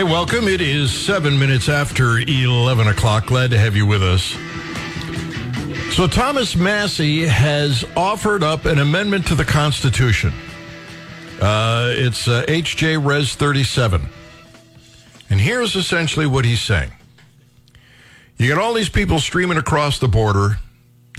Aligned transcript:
Hey, 0.00 0.04
welcome. 0.04 0.48
It 0.48 0.62
is 0.62 0.90
seven 0.90 1.38
minutes 1.38 1.68
after 1.68 2.18
11 2.18 2.88
o'clock. 2.88 3.26
Glad 3.26 3.50
to 3.50 3.58
have 3.58 3.76
you 3.76 3.84
with 3.84 4.02
us. 4.02 4.34
So, 5.94 6.06
Thomas 6.06 6.56
Massie 6.56 7.26
has 7.26 7.84
offered 7.94 8.42
up 8.42 8.64
an 8.64 8.78
amendment 8.78 9.26
to 9.26 9.34
the 9.34 9.44
Constitution. 9.44 10.32
Uh, 11.38 11.92
it's 11.94 12.26
uh, 12.26 12.46
HJ 12.48 13.04
Res 13.04 13.34
37. 13.34 14.08
And 15.28 15.38
here's 15.38 15.76
essentially 15.76 16.26
what 16.26 16.46
he's 16.46 16.62
saying 16.62 16.92
You 18.38 18.48
got 18.48 18.58
all 18.58 18.72
these 18.72 18.88
people 18.88 19.18
streaming 19.18 19.58
across 19.58 19.98
the 19.98 20.08
border. 20.08 20.56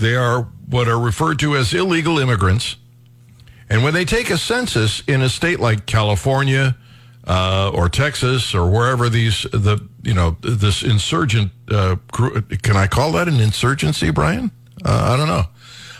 They 0.00 0.16
are 0.16 0.48
what 0.68 0.88
are 0.88 0.98
referred 0.98 1.38
to 1.38 1.56
as 1.56 1.72
illegal 1.72 2.18
immigrants. 2.18 2.74
And 3.70 3.84
when 3.84 3.94
they 3.94 4.04
take 4.04 4.28
a 4.28 4.36
census 4.36 5.04
in 5.06 5.22
a 5.22 5.28
state 5.28 5.60
like 5.60 5.86
California, 5.86 6.76
uh, 7.26 7.70
or 7.72 7.88
Texas 7.88 8.54
or 8.54 8.68
wherever 8.70 9.08
these 9.08 9.42
the 9.52 9.78
you 10.02 10.14
know 10.14 10.36
this 10.40 10.82
insurgent 10.82 11.52
uh, 11.70 11.96
can 12.62 12.76
I 12.76 12.86
call 12.86 13.12
that 13.12 13.28
an 13.28 13.40
insurgency, 13.40 14.10
Brian? 14.10 14.50
Uh, 14.84 15.12
I 15.12 15.16
don't 15.16 15.28
know, 15.28 15.44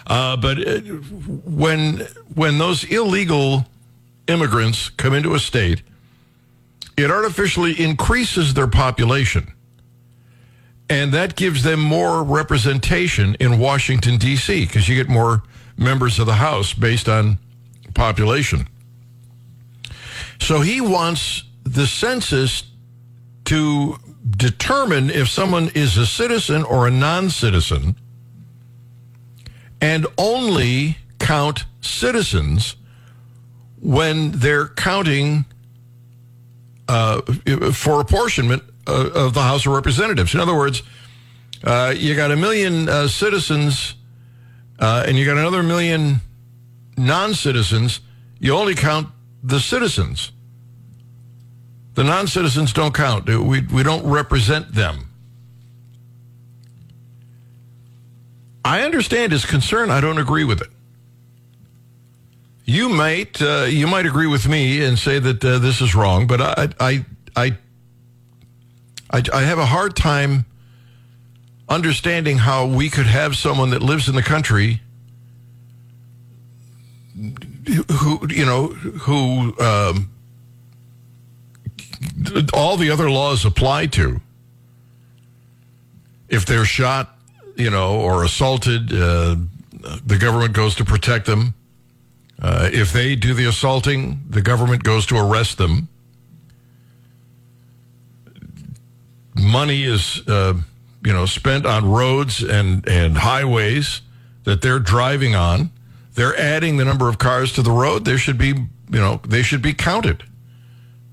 uh, 0.07 0.37
but 0.37 0.59
it, 0.59 0.85
uh, 0.85 0.95
when 0.95 1.99
when 2.35 2.59
those 2.59 2.85
illegal 2.85 3.67
immigrants 4.27 4.91
come 4.91 5.15
into 5.15 5.35
a 5.35 5.39
state, 5.39 5.83
it 6.97 7.11
artificially 7.11 7.81
increases 7.81 8.55
their 8.55 8.67
population, 8.67 9.53
and 10.89 11.13
that 11.13 11.37
gives 11.37 11.63
them 11.63 11.81
more 11.81 12.25
representation 12.25 13.37
in 13.37 13.61
Washington 13.61 14.17
D.C. 14.17 14.67
because 14.67 14.89
you 14.89 14.97
get 14.97 15.09
more 15.09 15.45
members 15.77 16.19
of 16.19 16.27
the 16.27 16.35
House 16.35 16.75
based 16.75 17.09
on 17.09 17.39
population. 17.95 18.67
So 20.43 20.61
he 20.61 20.81
wants 20.81 21.45
the 21.63 21.87
census 21.87 22.65
to 23.45 23.97
determine 24.29 25.09
if 25.09 25.29
someone 25.29 25.71
is 25.75 25.97
a 25.97 26.05
citizen 26.05 26.65
or 26.65 26.89
a 26.89 26.91
non 26.91 27.31
citizen 27.31 27.95
and 29.81 30.07
only 30.19 30.99
count 31.21 31.65
citizens 31.81 32.75
when 33.81 34.33
they're 34.33 34.67
counting 34.67 35.45
uh, 36.89 37.21
for 37.73 38.01
apportionment 38.01 38.65
uh, 38.89 39.11
of 39.15 39.35
the 39.35 39.43
House 39.43 39.65
of 39.65 39.73
Representatives. 39.73 40.35
In 40.35 40.41
other 40.41 40.57
words, 40.57 40.83
uh, 41.63 41.95
you 41.97 42.17
got 42.17 42.33
a 42.33 42.37
million 42.37 42.89
uh, 42.89 43.07
citizens 43.07 43.95
uh, 44.81 45.05
and 45.07 45.17
you 45.17 45.25
got 45.25 45.39
another 45.39 45.63
million 45.63 46.21
non 46.97 47.33
citizens. 47.33 48.01
You 48.41 48.55
only 48.55 48.75
count 48.75 49.09
the 49.43 49.61
citizens. 49.61 50.32
The 51.95 52.05
non 52.05 52.27
citizens 52.27 52.73
don't 52.73 52.95
count. 52.95 53.27
We, 53.27 53.61
we 53.61 53.83
don't 53.83 54.05
represent 54.07 54.75
them. 54.75 55.09
I 58.65 58.83
understand 58.83 59.33
his 59.33 59.45
concern. 59.45 59.91
I 59.91 60.01
don't 60.01 60.19
agree 60.19 60.45
with 60.45 60.61
it. 60.61 60.69
You 62.65 62.89
might 62.89 63.43
uh, 63.43 63.67
you 63.69 63.87
might 63.87 64.07
agree 64.07 64.29
with 64.29 64.49
me 64.49 64.85
and 64.85 64.99
say 64.99 65.19
that 65.19 65.45
uh, 65.45 65.59
this 65.59 65.81
is 65.81 65.95
wrong, 65.95 66.29
but 66.29 66.41
I, 66.41 66.69
I 66.79 67.05
I 67.35 67.59
I 69.11 69.23
I 69.33 69.43
have 69.43 69.59
a 69.59 69.67
hard 69.67 69.97
time 69.97 70.47
understanding 71.69 72.39
how 72.39 72.67
we 72.67 72.89
could 72.89 73.07
have 73.07 73.37
someone 73.37 73.71
that 73.71 73.83
lives 73.83 74.09
in 74.09 74.15
the 74.15 74.23
country 74.23 74.81
who 77.91 78.27
you 78.31 78.47
know 78.47 78.69
who 78.69 79.59
um, 79.61 80.12
all 82.53 82.77
the 82.77 82.91
other 82.91 83.11
laws 83.11 83.45
apply 83.45 83.87
to. 83.87 84.21
If 86.29 86.47
they're 86.47 86.65
shot, 86.65 87.17
you 87.57 87.71
know, 87.71 88.01
or 88.01 88.25
assaulted, 88.25 88.93
uh, 88.93 89.37
the 90.07 90.19
government 90.19 90.55
goes 90.55 90.75
to 90.77 90.85
protect 90.85 91.27
them. 91.27 91.55
Uh, 92.41 92.71
if 92.73 92.93
they 92.93 93.15
do 93.15 93.35
the 93.35 93.45
assaulting, 93.45 94.23
the 94.29 94.43
government 94.43 94.83
goes 94.83 95.07
to 95.07 95.17
arrest 95.17 95.59
them. 95.59 95.89
Money 99.35 99.85
is, 99.85 100.27
uh, 100.27 100.55
you 101.05 101.13
know, 101.13 101.27
spent 101.27 101.67
on 101.67 101.89
roads 101.89 102.43
and, 102.43 102.87
and 102.89 103.19
highways 103.19 104.03
that 104.45 104.63
they're 104.63 104.79
driving 104.79 105.35
on 105.35 105.71
they're 106.15 106.39
adding 106.39 106.77
the 106.77 106.85
number 106.85 107.09
of 107.09 107.19
cars 107.19 107.53
to 107.55 107.63
the 107.63 107.71
road. 107.71 108.05
There 108.05 108.19
should 108.19 108.39
be, 108.39 108.49
you 108.49 108.69
know, 108.91 109.21
they 109.27 109.43
should 109.43 109.63
be 109.63 109.73
counted. 109.73 110.25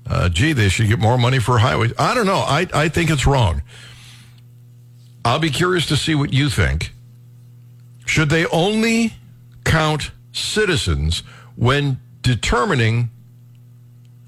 Uh, 0.06 0.28
gee, 0.28 0.52
they 0.52 0.68
should 0.68 0.88
get 0.88 0.98
more 0.98 1.16
money 1.16 1.38
for 1.38 1.58
highways. 1.58 1.92
I 1.98 2.14
don't 2.14 2.26
know. 2.26 2.38
I, 2.38 2.66
I 2.74 2.88
think 2.88 3.10
it's 3.10 3.26
wrong. 3.26 3.62
I'll 5.24 5.38
be 5.38 5.50
curious 5.50 5.86
to 5.86 5.96
see 5.96 6.14
what 6.14 6.32
you 6.32 6.48
think. 6.48 6.92
Should 8.06 8.30
they 8.30 8.46
only 8.46 9.14
count 9.64 10.10
citizens 10.32 11.22
when 11.54 12.00
determining 12.22 13.10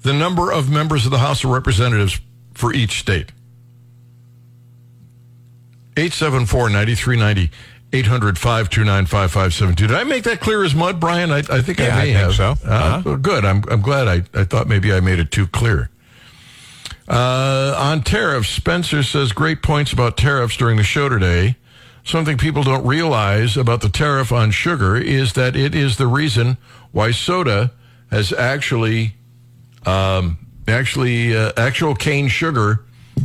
the 0.03 0.13
number 0.13 0.51
of 0.51 0.69
members 0.69 1.05
of 1.05 1.11
the 1.11 1.17
House 1.17 1.43
of 1.43 1.49
Representatives 1.49 2.19
for 2.53 2.73
each 2.73 2.99
state? 2.99 3.31
874 5.97 6.69
9390. 6.69 7.51
800 7.93 8.39
529 8.39 9.05
5572. 9.05 9.87
Did 9.87 9.95
I 9.95 10.03
make 10.03 10.23
that 10.23 10.39
clear 10.39 10.63
as 10.63 10.73
mud, 10.73 10.99
Brian? 10.99 11.31
I, 11.31 11.37
I 11.37 11.61
think 11.61 11.77
yeah, 11.77 11.95
I 11.95 12.03
may 12.03 12.15
I 12.15 12.19
have. 12.19 12.33
so. 12.33 12.55
Uh, 12.65 12.69
uh-huh. 12.69 13.15
good. 13.17 13.45
I'm, 13.45 13.63
I'm 13.69 13.81
glad. 13.81 14.07
I, 14.07 14.39
I 14.39 14.43
thought 14.43 14.67
maybe 14.67 14.91
I 14.91 14.99
made 14.99 15.19
it 15.19 15.29
too 15.29 15.45
clear. 15.45 15.91
Uh, 17.07 17.75
on 17.77 18.01
tariffs, 18.01 18.49
Spencer 18.49 19.03
says 19.03 19.31
great 19.31 19.61
points 19.61 19.93
about 19.93 20.17
tariffs 20.17 20.57
during 20.57 20.77
the 20.77 20.83
show 20.83 21.07
today. 21.07 21.55
Something 22.03 22.37
people 22.37 22.63
don't 22.63 22.85
realize 22.85 23.55
about 23.55 23.81
the 23.81 23.89
tariff 23.89 24.31
on 24.31 24.49
sugar 24.49 24.97
is 24.97 25.33
that 25.33 25.55
it 25.55 25.75
is 25.75 25.97
the 25.97 26.07
reason 26.07 26.57
why 26.91 27.11
soda 27.11 27.71
has 28.09 28.33
actually, 28.33 29.15
um, 29.85 30.39
actually, 30.67 31.35
uh, 31.35 31.51
actual 31.55 31.93
cane 31.93 32.27
sugar 32.27 32.83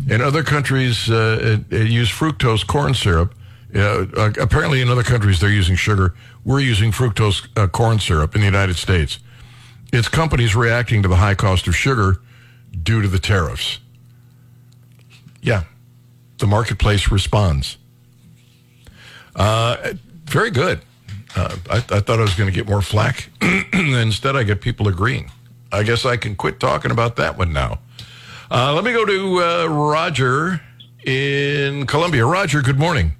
in 0.09 0.21
other 0.21 0.43
countries 0.43 1.11
uh, 1.11 1.59
use 1.71 2.11
fructose 2.11 2.67
corn 2.67 2.95
syrup 2.95 3.35
yeah, 3.79 4.07
uh, 4.17 4.33
apparently, 4.41 4.81
in 4.81 4.89
other 4.89 5.05
countries, 5.05 5.39
they're 5.39 5.49
using 5.49 5.77
sugar. 5.77 6.13
We're 6.45 6.59
using 6.59 6.91
fructose 6.91 7.47
uh, 7.57 7.69
corn 7.69 8.01
syrup 8.01 8.35
in 8.35 8.41
the 8.41 8.45
United 8.45 8.75
States. 8.75 9.21
It's 9.93 10.09
companies 10.09 10.57
reacting 10.57 11.01
to 11.03 11.09
the 11.09 11.15
high 11.15 11.37
cost 11.37 11.69
of 11.69 11.77
sugar 11.77 12.17
due 12.83 13.03
to 13.03 13.07
the 13.07 13.21
tariffs. 13.21 13.79
Yeah, 15.43 15.63
the 16.39 16.49
marketplace 16.49 17.13
responds. 17.13 17.79
Uh, 19.37 19.93
very 20.25 20.51
good. 20.51 20.81
Uh, 21.37 21.57
I, 21.71 21.77
I, 21.77 22.01
thought 22.01 22.19
I 22.19 22.23
was 22.23 22.35
going 22.35 22.51
to 22.51 22.55
get 22.55 22.69
more 22.69 22.83
flack. 22.83 23.31
Instead, 23.73 24.35
I 24.35 24.43
get 24.43 24.61
people 24.61 24.89
agreeing. 24.89 25.31
I 25.71 25.85
guess 25.85 26.05
I 26.05 26.17
can 26.17 26.35
quit 26.35 26.59
talking 26.59 26.91
about 26.91 27.15
that 27.15 27.39
one 27.39 27.53
now. 27.53 27.79
Uh, 28.51 28.75
let 28.75 28.83
me 28.83 28.93
go 28.93 29.05
to 29.05 29.45
uh, 29.45 29.67
Roger 29.67 30.61
in 31.05 31.87
Columbia. 31.87 32.27
Roger, 32.27 32.61
good 32.61 32.81
morning. 32.81 33.13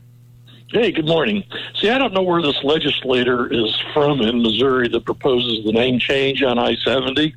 Hey, 0.71 0.93
good 0.93 1.07
morning. 1.07 1.45
See, 1.77 1.89
I 1.89 1.97
don't 1.97 2.13
know 2.13 2.23
where 2.23 2.43
this 2.43 2.63
legislator 2.63 3.51
is 3.51 3.75
from 3.95 4.21
in 4.21 4.43
Missouri 4.43 4.89
that 4.89 5.07
proposes 5.07 5.65
the 5.65 5.73
name 5.73 5.99
change 5.99 6.43
on 6.43 6.59
I 6.59 6.77
seventy. 6.85 7.35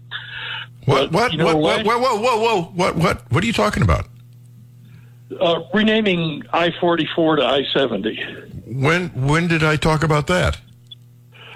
What? 0.83 1.13
What? 1.13 1.31
You 1.31 1.37
know, 1.37 1.55
what, 1.55 1.85
what? 1.85 2.01
Whoa! 2.01 2.17
Whoa! 2.17 2.39
Whoa! 2.39 2.61
What? 2.75 2.95
What? 2.97 3.31
What 3.31 3.41
are 3.41 3.47
you 3.47 3.53
talking 3.53 3.83
about? 3.83 4.07
Uh, 5.39 5.61
renaming 5.73 6.43
I 6.51 6.73
forty 6.81 7.07
four 7.15 7.37
to 7.37 7.45
I 7.45 7.63
seventy. 7.73 8.21
When? 8.65 9.07
When 9.09 9.47
did 9.47 9.63
I 9.63 9.77
talk 9.77 10.03
about 10.03 10.27
that? 10.27 10.59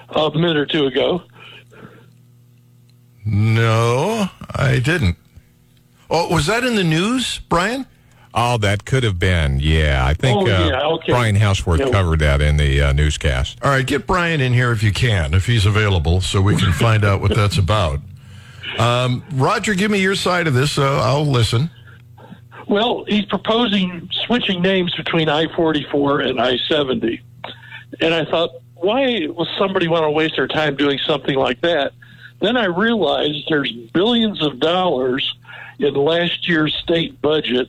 A 0.08 0.30
minute 0.30 0.56
or 0.56 0.66
two 0.66 0.86
ago. 0.86 1.22
No, 3.26 4.30
I 4.54 4.78
didn't. 4.78 5.16
Oh, 6.08 6.32
was 6.32 6.46
that 6.46 6.64
in 6.64 6.76
the 6.76 6.84
news, 6.84 7.40
Brian? 7.50 7.84
Oh, 8.38 8.58
that 8.58 8.84
could 8.84 9.02
have 9.02 9.18
been. 9.18 9.60
Yeah, 9.60 10.04
I 10.04 10.12
think 10.12 10.42
oh, 10.42 10.46
yeah, 10.46 10.78
uh, 10.78 10.90
okay. 10.96 11.12
Brian 11.12 11.36
Hauswirth 11.36 11.78
yeah. 11.78 11.90
covered 11.90 12.18
that 12.18 12.42
in 12.42 12.58
the 12.58 12.82
uh, 12.82 12.92
newscast. 12.92 13.58
All 13.62 13.70
right, 13.70 13.86
get 13.86 14.06
Brian 14.06 14.42
in 14.42 14.52
here 14.52 14.72
if 14.72 14.82
you 14.82 14.92
can, 14.92 15.32
if 15.32 15.46
he's 15.46 15.64
available, 15.64 16.20
so 16.20 16.42
we 16.42 16.54
can 16.54 16.70
find 16.74 17.02
out 17.02 17.22
what 17.22 17.34
that's 17.34 17.56
about. 17.56 18.00
Um, 18.78 19.24
Roger, 19.32 19.74
give 19.74 19.90
me 19.90 20.02
your 20.02 20.14
side 20.14 20.46
of 20.46 20.52
this. 20.52 20.76
Uh, 20.76 21.00
I'll 21.02 21.24
listen. 21.24 21.70
Well, 22.68 23.04
he's 23.08 23.24
proposing 23.24 24.10
switching 24.26 24.60
names 24.60 24.94
between 24.94 25.30
I 25.30 25.46
44 25.54 26.20
and 26.20 26.38
I 26.38 26.58
70. 26.68 27.22
And 28.02 28.12
I 28.12 28.26
thought, 28.26 28.50
why 28.74 29.28
would 29.28 29.48
somebody 29.56 29.88
want 29.88 30.04
to 30.04 30.10
waste 30.10 30.36
their 30.36 30.48
time 30.48 30.76
doing 30.76 30.98
something 31.06 31.36
like 31.36 31.62
that? 31.62 31.92
Then 32.42 32.58
I 32.58 32.66
realized 32.66 33.46
there's 33.48 33.72
billions 33.72 34.42
of 34.42 34.60
dollars 34.60 35.34
in 35.78 35.94
last 35.94 36.46
year's 36.46 36.74
state 36.74 37.22
budget 37.22 37.68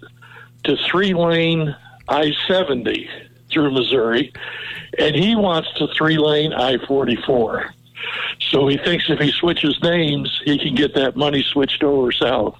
to 0.67 0.77
three 0.89 1.13
lane 1.13 1.75
I 2.07 2.31
70 2.47 3.09
through 3.49 3.71
Missouri, 3.71 4.31
and 4.99 5.15
he 5.15 5.35
wants 5.35 5.71
to 5.77 5.87
three 5.97 6.17
lane 6.17 6.53
I 6.53 6.77
44. 6.85 7.73
So 8.51 8.67
he 8.67 8.77
thinks 8.77 9.09
if 9.09 9.19
he 9.19 9.31
switches 9.31 9.81
names, 9.81 10.41
he 10.45 10.57
can 10.59 10.75
get 10.75 10.93
that 10.95 11.15
money 11.15 11.43
switched 11.43 11.83
over 11.83 12.11
south. 12.11 12.55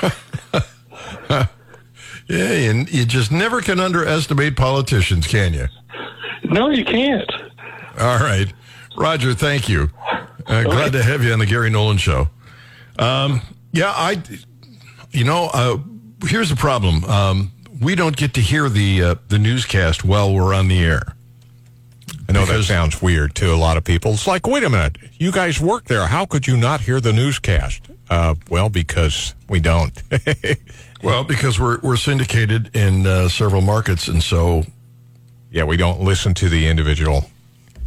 Yeah, 2.28 2.50
and 2.50 2.90
you 2.92 3.06
just 3.06 3.32
never 3.32 3.62
can 3.62 3.80
underestimate 3.80 4.54
politicians, 4.54 5.26
can 5.26 5.54
you? 5.54 5.66
No, 6.44 6.68
you 6.68 6.84
can't. 6.84 7.30
All 7.98 8.18
right. 8.18 8.52
Roger, 8.96 9.32
thank 9.32 9.68
you. 9.68 9.90
Uh, 10.46 10.62
glad 10.64 10.92
to 10.92 11.02
have 11.02 11.24
you 11.24 11.32
on 11.32 11.38
the 11.38 11.46
Gary 11.46 11.70
Nolan 11.70 11.96
Show. 11.96 12.28
Um, 12.98 13.40
yeah, 13.72 13.92
I, 13.96 14.22
you 15.10 15.24
know, 15.24 15.48
uh, 15.54 15.78
here's 16.24 16.50
the 16.50 16.56
problem. 16.56 17.04
Um, 17.04 17.52
we 17.80 17.94
don't 17.94 18.16
get 18.16 18.34
to 18.34 18.40
hear 18.40 18.68
the 18.68 19.02
uh, 19.02 19.14
the 19.28 19.38
newscast 19.38 20.04
while 20.04 20.32
we're 20.34 20.54
on 20.54 20.68
the 20.68 20.82
air. 20.82 21.14
I 22.28 22.32
know 22.32 22.44
that 22.44 22.62
sounds 22.64 23.00
weird 23.00 23.34
to 23.36 23.54
a 23.54 23.56
lot 23.56 23.76
of 23.78 23.84
people. 23.84 24.12
It's 24.12 24.26
like, 24.26 24.46
wait 24.46 24.62
a 24.62 24.68
minute, 24.68 24.98
you 25.14 25.32
guys 25.32 25.60
work 25.60 25.84
there. 25.84 26.06
How 26.06 26.26
could 26.26 26.46
you 26.46 26.56
not 26.58 26.82
hear 26.82 27.00
the 27.00 27.12
newscast? 27.12 27.82
Uh, 28.10 28.34
well, 28.50 28.68
because 28.68 29.34
we 29.48 29.60
don't. 29.60 29.92
Well, 31.00 31.22
because 31.22 31.60
we're 31.60 31.78
we're 31.80 31.96
syndicated 31.96 32.74
in 32.74 33.06
uh, 33.06 33.28
several 33.28 33.60
markets, 33.60 34.08
and 34.08 34.20
so 34.20 34.64
yeah, 35.48 35.62
we 35.62 35.76
don't 35.76 36.00
listen 36.00 36.34
to 36.34 36.48
the 36.48 36.66
individual 36.66 37.30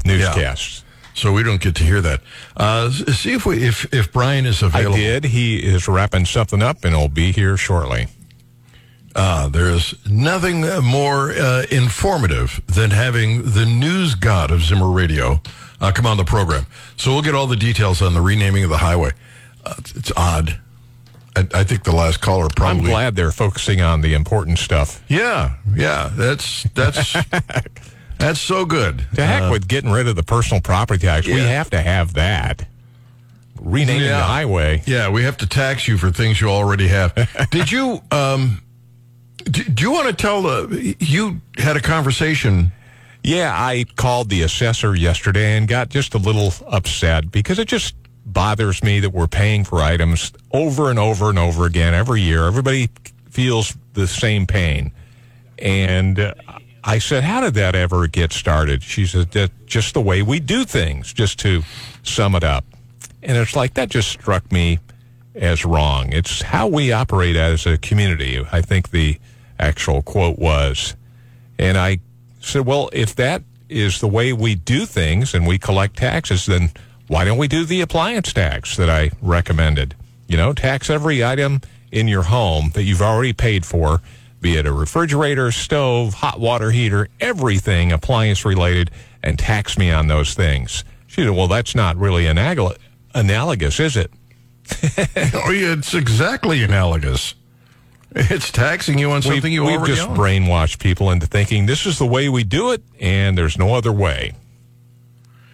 newscasts. 0.06 0.86
so 1.14 1.34
we 1.34 1.44
don't 1.44 1.60
get 1.62 1.76
to 1.76 1.84
hear 1.84 2.00
that. 2.00 2.22
Uh, 2.56 2.90
see 2.90 3.34
if 3.34 3.46
we 3.46 3.68
if 3.68 3.94
if 3.94 4.14
Brian 4.14 4.46
is 4.46 4.64
available. 4.64 4.96
I 4.96 5.00
did. 5.00 5.26
He 5.26 5.58
is 5.58 5.90
wrapping 5.90 6.26
something 6.26 6.62
up 6.62 6.86
and 6.86 6.96
he'll 6.96 7.10
be 7.10 7.34
here 7.34 7.58
shortly. 7.58 8.08
Uh, 9.16 9.50
there's 9.50 9.94
nothing 10.10 10.64
uh, 10.64 10.82
more 10.82 11.32
uh, 11.32 11.66
informative 11.72 12.62
than 12.68 12.92
having 12.92 13.44
the 13.52 13.66
news 13.66 14.16
god 14.16 14.52
of 14.52 14.62
Zimmer 14.62 14.90
Radio 14.90 15.42
uh, 15.82 15.92
come 15.92 16.06
on 16.06 16.18
the 16.18 16.24
program. 16.24 16.66
So 16.98 17.12
we'll 17.12 17.22
get 17.24 17.36
all 17.36 17.48
the 17.48 17.56
details 17.58 18.02
on 18.02 18.14
the 18.14 18.22
renaming 18.22 18.64
of 18.64 18.70
the 18.70 18.78
highway. 18.78 19.12
Uh, 19.66 19.74
it's, 19.80 19.96
it's 19.96 20.12
odd. 20.16 20.60
I, 21.36 21.48
I 21.54 21.64
think 21.64 21.84
the 21.84 21.92
last 21.96 22.22
caller 22.22 22.48
probably. 22.56 22.80
I'm 22.84 22.86
glad 22.86 23.16
they're 23.16 23.32
focusing 23.32 23.82
on 23.82 24.02
the 24.02 24.14
important 24.14 24.60
stuff. 24.60 25.04
Yeah, 25.08 25.56
yeah. 25.76 26.10
That's 26.14 26.64
that's 26.76 27.16
that's 28.18 28.40
so 28.40 28.66
good. 28.66 29.06
To 29.16 29.26
heck 29.26 29.44
Uh, 29.44 29.50
with 29.52 29.68
getting 29.68 29.92
rid 29.92 30.08
of 30.08 30.16
the 30.16 30.24
personal 30.24 30.62
property 30.62 31.06
tax. 31.06 31.26
We 31.28 31.34
have 31.40 31.70
to 31.72 31.82
have 31.82 32.14
that. 32.14 32.66
Renaming 33.60 34.04
Yeah. 34.04 34.18
the 34.18 34.24
highway. 34.24 34.84
Yeah, 34.86 35.10
we 35.10 35.24
have 35.24 35.38
to 35.38 35.48
tax 35.48 35.88
you 35.88 35.98
for 35.98 36.12
things 36.12 36.42
you 36.42 36.50
already 36.50 36.88
have. 36.88 37.14
Did 37.52 37.72
you? 37.72 38.02
Um, 38.12 38.62
do, 39.44 39.64
do 39.64 39.84
you 39.84 39.92
want 39.92 40.08
to 40.08 40.14
tell? 40.14 40.74
You 40.74 41.42
had 41.58 41.78
a 41.78 41.82
conversation. 41.82 42.72
Yeah, 43.24 43.54
I 43.54 43.86
called 43.96 44.30
the 44.30 44.42
assessor 44.42 44.96
yesterday 44.96 45.58
and 45.58 45.68
got 45.68 45.90
just 45.90 46.16
a 46.16 46.18
little 46.18 46.54
upset 46.68 47.32
because 47.32 47.60
it 47.60 47.68
just 47.68 47.96
bothers 48.26 48.84
me 48.84 49.00
that 49.00 49.12
we're 49.12 49.28
paying 49.28 49.64
for 49.64 49.82
items 49.82 50.32
over 50.52 50.90
and 50.90 50.98
over 50.98 51.30
and 51.30 51.38
over 51.38 51.66
again 51.66 51.94
every 51.94 52.22
year. 52.22 52.46
Everybody 52.46 52.90
feels 53.30 53.76
the 53.94 54.08
same 54.08 54.48
pain. 54.48 54.92
And 55.60 56.20
uh, 56.20 56.34
I 56.84 57.00
said, 57.00 57.24
How 57.24 57.42
did 57.42 57.54
that 57.56 57.76
ever 57.76 58.08
get 58.08 58.34
started? 58.34 58.82
She 58.82 59.06
said, 59.06 59.32
"That's 59.32 59.54
Just 59.66 59.94
the 59.94 60.02
way 60.02 60.22
we 60.22 60.40
do 60.40 60.66
things, 60.66 61.14
just 61.14 61.40
to 61.40 61.64
sum 62.04 62.36
it 62.36 62.44
up. 62.44 62.66
And 63.22 63.38
it's 63.38 63.56
like 63.56 63.76
that 63.76 63.90
just 63.90 64.10
struck 64.10 64.52
me 64.52 64.80
as 65.36 65.64
wrong. 65.64 66.12
It's 66.12 66.42
how 66.42 66.68
we 66.68 66.92
operate 66.92 67.36
as 67.36 67.66
a 67.66 67.78
community, 67.78 68.44
I 68.52 68.62
think 68.62 68.90
the 68.90 69.20
actual 69.62 70.02
quote 70.02 70.40
was. 70.40 70.96
And 71.58 71.78
I 71.78 72.00
said, 72.42 72.66
well, 72.66 72.90
if 72.92 73.16
that 73.16 73.44
is 73.70 74.02
the 74.02 74.08
way 74.08 74.34
we 74.34 74.56
do 74.56 74.86
things 74.86 75.34
and 75.34 75.48
we 75.48 75.58
collect 75.58 75.98
taxes, 75.98 76.46
then 76.46 76.72
why 77.08 77.24
don't 77.24 77.38
we 77.38 77.48
do 77.48 77.66
the 77.66 77.82
appliance 77.82 78.34
tax 78.34 78.76
that 78.78 78.90
I 78.90 79.12
recommended? 79.22 79.96
You 80.28 80.38
know, 80.38 80.54
tax 80.54 80.90
every 80.90 81.24
item 81.24 81.62
in 81.92 82.08
your 82.08 82.24
home 82.24 82.72
that 82.74 82.84
you've 82.84 83.02
already 83.02 83.34
paid 83.34 83.66
for, 83.66 84.02
be 84.40 84.56
it 84.56 84.66
a 84.66 84.74
refrigerator, 84.74 85.52
stove, 85.52 86.16
hot 86.16 86.40
water 86.40 86.72
heater, 86.72 87.08
everything 87.20 87.92
appliance 87.92 88.44
related, 88.44 88.90
and 89.22 89.38
tax 89.38 89.78
me 89.78 89.92
on 89.92 90.08
those 90.08 90.34
things. 90.34 90.84
She 91.08 91.22
said, 91.22 91.32
well, 91.32 91.48
that's 91.48 91.76
not 91.76 91.98
really 91.98 92.26
anal- 92.26 92.76
analogous, 93.14 93.80
is 93.80 93.98
it? 93.98 94.12
Oh, 95.34 95.52
yeah, 95.52 95.74
it's 95.74 95.94
exactly 95.94 96.64
analogous. 96.64 97.36
It's 98.14 98.52
taxing 98.52 98.98
you 99.00 99.12
on 99.12 99.22
something 99.22 99.44
we've, 99.44 99.54
you 99.54 99.64
we've 99.64 99.78
already 99.78 99.96
just 99.96 100.10
own. 100.10 100.18
brainwashed 100.18 100.80
people 100.80 101.12
into 101.12 101.28
thinking 101.28 101.66
this 101.66 101.86
is 101.86 101.98
the 101.98 102.06
way 102.06 102.28
we 102.28 102.44
do 102.44 102.72
it 102.72 102.84
and 103.00 103.38
there's 103.38 103.58
no 103.58 103.74
other 103.74 103.92
way. 103.92 104.34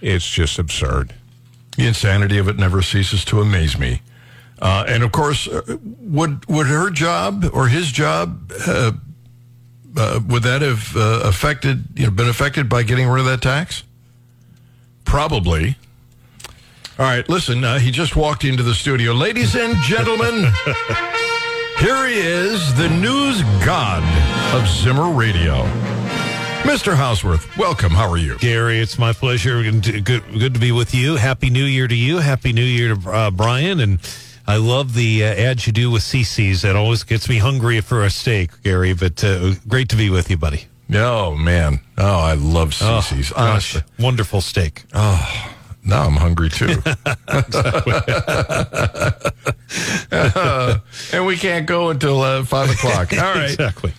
It's 0.02 0.28
just 0.30 0.58
absurd. 0.58 1.14
the 1.76 1.86
insanity 1.86 2.38
of 2.40 2.48
it 2.48 2.58
never 2.58 2.82
ceases 2.82 3.24
to 3.26 3.42
amaze 3.42 3.78
me. 3.78 4.02
Uh, 4.60 4.86
and 4.88 5.04
of 5.04 5.12
course, 5.12 5.48
uh, 5.48 5.78
would 6.00 6.46
would 6.48 6.66
her 6.66 6.90
job 6.90 7.46
or 7.54 7.68
his 7.68 7.92
job 7.92 8.52
uh, 8.68 8.92
uh, 9.96 10.20
would 10.28 10.44
that 10.44 10.64
have 10.64 10.96
uh, 10.96 11.22
affected 11.26 11.86
you 11.96 12.06
know 12.06 12.12
been 12.12 12.28
affected 12.28 12.68
by 12.68 12.82
getting 12.82 13.08
rid 13.08 13.20
of 13.20 13.26
that 13.28 13.42
tax? 13.42 13.84
Probably. 15.06 15.78
All 16.98 17.06
right, 17.06 17.28
listen. 17.30 17.64
Uh, 17.64 17.78
he 17.78 17.92
just 17.92 18.16
walked 18.16 18.44
into 18.44 18.64
the 18.64 18.74
studio, 18.74 19.14
ladies 19.14 19.56
and 19.56 19.76
gentlemen. 19.84 20.52
here 21.80 22.08
he 22.08 22.16
is, 22.18 22.74
the 22.76 22.90
news 22.90 23.42
god 23.66 24.04
of 24.56 24.68
Zimmer 24.68 25.10
Radio, 25.12 25.64
Mr. 26.64 26.96
Hauswirth. 26.96 27.56
Welcome. 27.58 27.92
How 27.92 28.10
are 28.10 28.18
you? 28.18 28.38
Gary, 28.40 28.80
it's 28.80 28.98
my 29.00 29.14
pleasure. 29.14 29.60
and 29.60 29.82
Good, 29.84 30.24
good 30.40 30.54
to 30.54 30.60
be 30.60 30.72
with 30.72 30.94
you. 30.94 31.16
Happy 31.16 31.50
New 31.50 31.64
Year 31.66 31.88
to 31.88 31.96
you. 31.96 32.18
Happy 32.18 32.52
New 32.52 32.64
Year 32.64 32.96
to 32.96 33.10
uh, 33.10 33.32
Brian. 33.32 33.80
And 33.80 34.00
I 34.48 34.58
love 34.58 34.94
the 34.94 35.24
uh, 35.24 35.28
ads 35.28 35.66
you 35.68 35.72
do 35.74 35.90
with 35.92 36.02
CC's. 36.02 36.64
That 36.64 36.76
always 36.76 37.04
gets 37.04 37.30
me 37.30 37.38
hungry 37.38 37.80
for 37.82 38.04
a 38.04 38.10
steak, 38.10 38.50
Gary. 38.64 38.94
But 38.94 39.24
uh, 39.24 39.54
great 39.68 39.88
to 39.90 39.96
be 39.96 40.10
with 40.10 40.30
you, 40.30 40.38
buddy. 40.38 40.66
Oh 40.94 41.36
man. 41.36 41.80
Oh, 41.98 42.20
I 42.20 42.34
love 42.34 42.72
CC's. 42.72 43.30
Gosh, 43.32 43.76
Honestly. 43.76 43.82
wonderful 44.00 44.42
steak. 44.42 44.84
Now 45.88 46.04
I'm 46.04 46.18
hungry 46.18 46.50
too. 46.50 46.68
and 51.14 51.26
we 51.26 51.38
can't 51.38 51.66
go 51.66 51.90
until 51.90 52.22
uh, 52.22 52.44
five 52.44 52.70
o'clock. 52.70 53.14
All 53.14 53.34
right. 53.34 53.52
Exactly. 53.52 53.94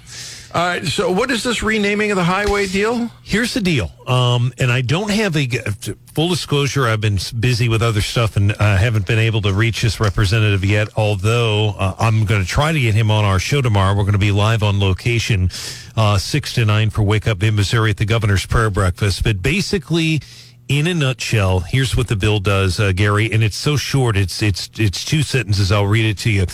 All 0.55 0.67
right. 0.67 0.87
So, 0.87 1.11
what 1.11 1.31
is 1.31 1.43
this 1.43 1.63
renaming 1.63 2.11
of 2.11 2.17
the 2.17 2.25
highway 2.25 2.67
deal? 2.67 3.11
Here's 3.23 3.55
the 3.55 3.61
deal. 3.61 3.91
Um, 4.07 4.53
and 4.59 4.71
I 4.71 4.81
don't 4.81 5.11
have 5.11 5.37
a 5.37 5.47
full 6.15 6.29
disclosure. 6.29 6.87
I've 6.87 7.01
been 7.01 7.19
busy 7.39 7.69
with 7.69 7.83
other 7.83 8.01
stuff 8.01 8.37
and 8.37 8.53
uh, 8.53 8.77
haven't 8.77 9.07
been 9.07 9.19
able 9.19 9.43
to 9.43 9.53
reach 9.53 9.83
this 9.83 10.01
representative 10.01 10.65
yet. 10.65 10.89
Although 10.97 11.75
uh, 11.79 11.95
I'm 11.99 12.25
going 12.25 12.43
to 12.43 12.47
try 12.47 12.73
to 12.73 12.81
get 12.81 12.95
him 12.95 13.11
on 13.11 13.25
our 13.25 13.39
show 13.39 13.63
tomorrow. 13.63 13.95
We're 13.95 14.05
going 14.05 14.13
to 14.13 14.19
be 14.19 14.33
live 14.33 14.63
on 14.63 14.81
location, 14.81 15.51
uh, 15.97 16.19
six 16.19 16.55
to 16.55 16.65
nine 16.65 16.91
for 16.91 17.03
Wake 17.03 17.27
Up 17.27 17.43
in 17.43 17.55
Missouri 17.55 17.91
at 17.91 17.99
the 17.99 18.07
Governor's 18.07 18.47
Prayer 18.47 18.71
Breakfast. 18.71 19.25
But 19.25 19.43
basically, 19.43 20.21
in 20.69 20.87
a 20.87 20.95
nutshell, 20.95 21.61
here's 21.61 21.97
what 21.97 22.09
the 22.09 22.17
bill 22.17 22.41
does, 22.41 22.79
uh, 22.79 22.93
Gary, 22.93 23.33
and 23.33 23.43
it's 23.43 23.57
so 23.57 23.77
short. 23.77 24.17
It's 24.17 24.43
it's 24.43 24.71
it's 24.79 25.05
two 25.05 25.23
sentences. 25.23 25.73
I'll 25.73 25.87
read 25.87 26.05
it 26.05 26.19
to 26.19 26.31
you. 26.31 26.47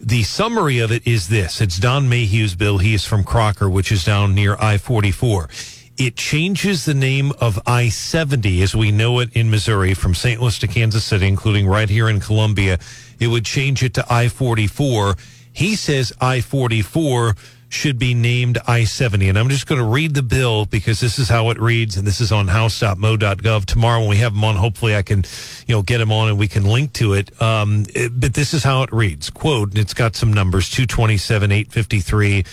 The 0.00 0.22
summary 0.22 0.78
of 0.80 0.92
it 0.92 1.06
is 1.06 1.28
this: 1.28 1.60
It's 1.60 1.78
Don 1.78 2.08
Mayhew's 2.08 2.54
bill. 2.54 2.78
He 2.78 2.94
is 2.94 3.06
from 3.06 3.24
Crocker, 3.24 3.68
which 3.68 3.90
is 3.90 4.04
down 4.04 4.34
near 4.34 4.54
I-44. 4.60 5.80
It 5.96 6.16
changes 6.16 6.84
the 6.84 6.94
name 6.94 7.32
of 7.40 7.58
I-70 7.66 8.62
as 8.62 8.74
we 8.74 8.90
know 8.90 9.20
it 9.20 9.30
in 9.32 9.48
Missouri, 9.48 9.94
from 9.94 10.14
St. 10.14 10.40
Louis 10.40 10.58
to 10.58 10.66
Kansas 10.66 11.04
City, 11.04 11.28
including 11.28 11.68
right 11.68 11.88
here 11.88 12.08
in 12.08 12.18
Columbia. 12.18 12.78
It 13.20 13.28
would 13.28 13.44
change 13.44 13.82
it 13.82 13.94
to 13.94 14.12
I-44. 14.12 15.16
He 15.52 15.76
says 15.76 16.12
I-44 16.20 17.36
should 17.74 17.98
be 17.98 18.14
named 18.14 18.58
I-70. 18.66 19.28
And 19.28 19.38
I'm 19.38 19.48
just 19.48 19.66
going 19.66 19.80
to 19.80 19.86
read 19.86 20.14
the 20.14 20.22
bill 20.22 20.64
because 20.64 21.00
this 21.00 21.18
is 21.18 21.28
how 21.28 21.50
it 21.50 21.60
reads, 21.60 21.96
and 21.96 22.06
this 22.06 22.20
is 22.20 22.32
on 22.32 22.48
house.mo.gov. 22.48 23.64
Tomorrow 23.66 24.00
when 24.00 24.08
we 24.08 24.16
have 24.18 24.32
him 24.32 24.44
on, 24.44 24.56
hopefully 24.56 24.94
I 24.96 25.02
can, 25.02 25.24
you 25.66 25.74
know, 25.74 25.82
get 25.82 26.00
him 26.00 26.12
on 26.12 26.28
and 26.28 26.38
we 26.38 26.48
can 26.48 26.64
link 26.64 26.92
to 26.94 27.12
it. 27.14 27.30
Um, 27.42 27.84
it- 27.94 28.18
but 28.18 28.34
this 28.34 28.54
is 28.54 28.62
how 28.62 28.82
it 28.82 28.92
reads. 28.92 29.28
Quote, 29.28 29.70
and 29.70 29.78
it's 29.78 29.94
got 29.94 30.16
some 30.16 30.32
numbers, 30.32 30.70
227, 30.70 31.50
853, 31.52 32.44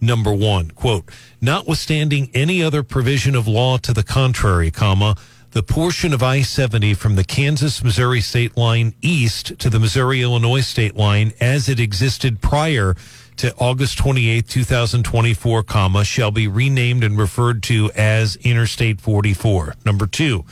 number 0.00 0.32
one. 0.32 0.70
Quote, 0.70 1.08
notwithstanding 1.40 2.30
any 2.34 2.62
other 2.62 2.82
provision 2.82 3.34
of 3.34 3.46
law 3.46 3.76
to 3.78 3.92
the 3.92 4.02
contrary, 4.02 4.70
comma, 4.70 5.16
the 5.52 5.62
portion 5.62 6.14
of 6.14 6.22
I-70 6.22 6.96
from 6.96 7.16
the 7.16 7.24
Kansas-Missouri 7.24 8.22
state 8.22 8.56
line 8.56 8.94
east 9.02 9.58
to 9.58 9.68
the 9.68 9.78
Missouri-Illinois 9.78 10.62
state 10.62 10.96
line 10.96 11.34
as 11.40 11.68
it 11.68 11.78
existed 11.78 12.40
prior 12.40 12.96
to 13.36 13.54
August 13.56 13.98
28, 13.98 14.46
2024, 14.46 15.62
comma, 15.62 16.04
shall 16.04 16.30
be 16.30 16.46
renamed 16.48 17.04
and 17.04 17.18
referred 17.18 17.62
to 17.64 17.90
as 17.94 18.36
Interstate 18.36 19.00
44. 19.00 19.74
Number 19.84 20.06
two, 20.06 20.44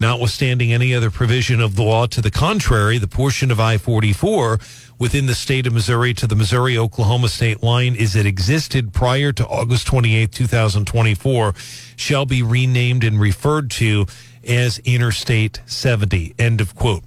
notwithstanding 0.00 0.72
any 0.72 0.94
other 0.94 1.10
provision 1.10 1.60
of 1.60 1.76
the 1.76 1.82
law 1.82 2.06
to 2.06 2.20
the 2.20 2.30
contrary, 2.30 2.98
the 2.98 3.08
portion 3.08 3.50
of 3.50 3.58
I-44 3.58 4.92
within 4.98 5.26
the 5.26 5.34
state 5.34 5.66
of 5.66 5.72
Missouri 5.72 6.14
to 6.14 6.26
the 6.26 6.36
Missouri-Oklahoma 6.36 7.28
state 7.28 7.62
line 7.62 7.94
is 7.94 8.16
it 8.16 8.26
existed 8.26 8.92
prior 8.92 9.32
to 9.32 9.46
August 9.46 9.86
28, 9.86 10.32
2024, 10.32 11.54
shall 11.96 12.26
be 12.26 12.42
renamed 12.42 13.04
and 13.04 13.20
referred 13.20 13.70
to 13.72 14.06
as 14.46 14.78
Interstate 14.80 15.60
70. 15.66 16.34
End 16.38 16.60
of 16.60 16.74
quote. 16.74 17.02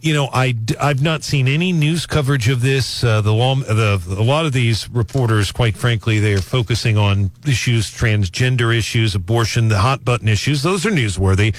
You 0.00 0.14
know, 0.14 0.28
I 0.32 0.54
I've 0.80 1.02
not 1.02 1.22
seen 1.22 1.46
any 1.46 1.72
news 1.72 2.06
coverage 2.06 2.48
of 2.48 2.62
this. 2.62 3.04
Uh, 3.04 3.20
the 3.20 3.32
law, 3.32 3.54
the 3.56 4.00
a 4.08 4.22
lot 4.22 4.46
of 4.46 4.52
these 4.52 4.88
reporters, 4.90 5.52
quite 5.52 5.76
frankly, 5.76 6.18
they 6.18 6.32
are 6.32 6.40
focusing 6.40 6.96
on 6.96 7.30
issues, 7.46 7.90
transgender 7.90 8.76
issues, 8.76 9.14
abortion, 9.14 9.68
the 9.68 9.78
hot 9.78 10.04
button 10.04 10.28
issues. 10.28 10.62
Those 10.62 10.86
are 10.86 10.90
newsworthy. 10.90 11.54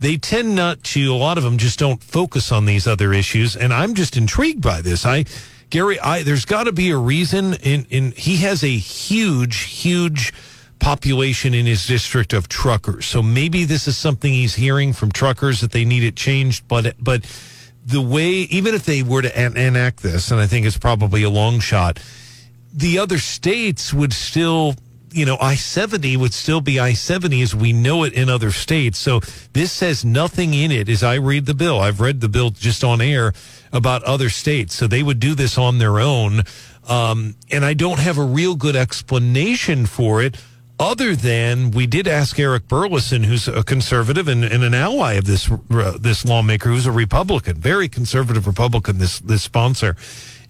They 0.00 0.16
tend 0.16 0.56
not 0.56 0.82
to. 0.84 1.12
A 1.12 1.14
lot 1.14 1.38
of 1.38 1.44
them 1.44 1.56
just 1.56 1.78
don't 1.78 2.02
focus 2.02 2.50
on 2.50 2.66
these 2.66 2.86
other 2.86 3.12
issues, 3.12 3.56
and 3.56 3.72
I'm 3.72 3.94
just 3.94 4.16
intrigued 4.16 4.60
by 4.60 4.80
this. 4.80 5.06
I, 5.06 5.24
Gary, 5.70 6.00
I 6.00 6.24
there's 6.24 6.44
got 6.44 6.64
to 6.64 6.72
be 6.72 6.90
a 6.90 6.98
reason. 6.98 7.54
In 7.54 7.86
in 7.90 8.10
he 8.12 8.38
has 8.38 8.64
a 8.64 8.76
huge, 8.76 9.60
huge 9.60 10.32
population 10.80 11.54
in 11.54 11.64
his 11.64 11.86
district 11.86 12.32
of 12.32 12.48
truckers. 12.48 13.06
So 13.06 13.22
maybe 13.22 13.64
this 13.64 13.86
is 13.86 13.96
something 13.96 14.32
he's 14.32 14.56
hearing 14.56 14.92
from 14.92 15.12
truckers 15.12 15.60
that 15.60 15.70
they 15.70 15.84
need 15.84 16.02
it 16.02 16.16
changed, 16.16 16.66
but 16.66 16.94
but 16.98 17.24
the 17.84 18.00
way, 18.00 18.30
even 18.30 18.74
if 18.74 18.84
they 18.84 19.02
were 19.02 19.22
to 19.22 19.36
en- 19.36 19.56
enact 19.56 20.02
this, 20.02 20.30
and 20.30 20.40
I 20.40 20.46
think 20.46 20.66
it's 20.66 20.78
probably 20.78 21.22
a 21.22 21.30
long 21.30 21.60
shot, 21.60 22.00
the 22.72 22.98
other 22.98 23.18
states 23.18 23.92
would 23.92 24.12
still, 24.12 24.74
you 25.12 25.24
know, 25.26 25.36
I 25.40 25.54
70 25.54 26.16
would 26.16 26.34
still 26.34 26.60
be 26.60 26.80
I 26.80 26.94
70 26.94 27.42
as 27.42 27.54
we 27.54 27.72
know 27.72 28.04
it 28.04 28.14
in 28.14 28.28
other 28.28 28.50
states. 28.50 28.98
So 28.98 29.20
this 29.52 29.70
says 29.70 30.04
nothing 30.04 30.54
in 30.54 30.72
it 30.72 30.88
as 30.88 31.02
I 31.02 31.16
read 31.16 31.46
the 31.46 31.54
bill. 31.54 31.78
I've 31.78 32.00
read 32.00 32.20
the 32.20 32.28
bill 32.28 32.50
just 32.50 32.82
on 32.82 33.00
air 33.00 33.32
about 33.72 34.02
other 34.04 34.28
states. 34.28 34.74
So 34.74 34.86
they 34.86 35.02
would 35.02 35.20
do 35.20 35.34
this 35.34 35.58
on 35.58 35.78
their 35.78 36.00
own. 36.00 36.42
Um, 36.88 37.36
and 37.50 37.64
I 37.64 37.74
don't 37.74 37.98
have 37.98 38.18
a 38.18 38.24
real 38.24 38.56
good 38.56 38.76
explanation 38.76 39.86
for 39.86 40.22
it 40.22 40.36
other 40.84 41.16
than 41.16 41.70
we 41.70 41.86
did 41.86 42.06
ask 42.06 42.38
Eric 42.38 42.68
Burlison, 42.68 43.24
who's 43.24 43.48
a 43.48 43.62
conservative 43.62 44.28
and, 44.28 44.44
and 44.44 44.62
an 44.62 44.74
ally 44.74 45.14
of 45.14 45.24
this 45.24 45.50
uh, 45.50 45.96
this 45.98 46.24
lawmaker, 46.24 46.68
who's 46.68 46.86
a 46.86 46.92
Republican, 46.92 47.56
very 47.56 47.88
conservative 47.88 48.46
Republican. 48.46 48.98
This 48.98 49.18
this 49.20 49.42
sponsor, 49.42 49.96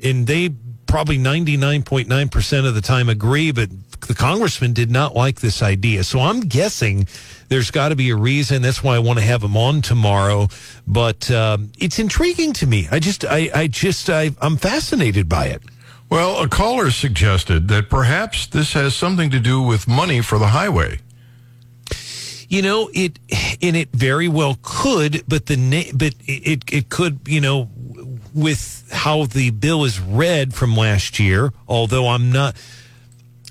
and 0.03 0.26
they 0.26 0.50
probably 0.87 1.19
ninety 1.19 1.57
nine 1.57 1.83
point 1.83 2.09
nine 2.09 2.29
percent 2.29 2.67
of 2.67 2.75
the 2.75 2.81
time 2.81 3.09
agree, 3.09 3.53
but 3.53 3.69
the 4.09 4.14
congressman 4.14 4.73
did 4.73 4.91
not 4.91 5.14
like 5.14 5.41
this 5.41 5.62
idea. 5.62 6.05
So 6.05 6.21
I'm 6.21 6.41
guessing 6.41 7.07
there's 7.49 7.71
got 7.71 7.88
to 7.91 7.97
be 7.97 8.11
a 8.11 8.17
reason. 8.17 8.62
That's 8.62 8.83
why 8.83 8.97
I 8.97 8.99
want 8.99 9.19
to 9.19 9.25
have 9.25 9.43
him 9.43 9.57
on 9.57 9.83
tomorrow. 9.83 10.49
But 10.87 11.31
um, 11.31 11.71
it's 11.79 11.99
intriguing 11.99 12.53
to 12.55 12.67
me. 12.67 12.88
I 12.91 12.99
just 12.99 13.25
I 13.25 13.50
I 13.55 13.67
just 13.69 14.11
I, 14.11 14.31
I'm 14.41 14.57
fascinated 14.57 15.29
by 15.29 15.47
it. 15.47 15.62
Well, 16.11 16.43
a 16.43 16.49
caller 16.49 16.91
suggested 16.91 17.69
that 17.69 17.91
perhaps 17.91 18.47
this 18.47 18.73
has 18.75 18.95
something 18.95 19.31
to 19.31 19.41
do 19.41 19.63
with 19.63 19.89
money 19.89 20.21
for 20.21 20.39
the 20.39 20.49
highway. 20.49 21.01
You 22.49 22.63
know 22.63 22.91
it, 22.93 23.19
and 23.63 23.75
it 23.75 23.89
very 23.91 24.29
well 24.29 24.59
could, 24.63 25.25
but 25.27 25.47
the 25.47 25.57
na- 25.57 25.91
but 25.95 26.15
it 26.27 26.63
it 26.71 26.89
could 26.89 27.21
you 27.27 27.41
know 27.41 27.69
with 28.33 28.89
how 28.93 29.25
the 29.25 29.51
bill 29.51 29.85
is 29.85 29.99
read 29.99 30.55
from 30.55 30.77
last 30.77 31.19
year. 31.19 31.53
Although 31.67 32.09
I'm 32.09 32.31
not. 32.31 32.55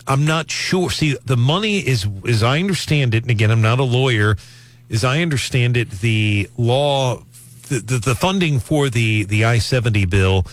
I'm 0.06 0.26
not 0.26 0.52
sure. 0.52 0.90
See, 0.92 1.16
the 1.24 1.38
money 1.38 1.78
is, 1.80 2.06
as 2.28 2.44
I 2.44 2.60
understand 2.60 3.16
it, 3.16 3.24
and 3.24 3.32
again, 3.32 3.50
I'm 3.52 3.62
not 3.62 3.80
a 3.80 3.84
lawyer. 3.84 4.36
As 4.90 5.06
I 5.06 5.22
understand 5.22 5.78
it, 5.78 5.90
the 5.90 6.50
law, 6.58 7.24
the, 7.70 7.80
the, 7.80 7.98
the 8.00 8.16
funding 8.16 8.60
for 8.60 8.90
the 8.90 9.24
the 9.24 9.46
I 9.46 9.60
seventy 9.60 10.06
bill 10.06 10.46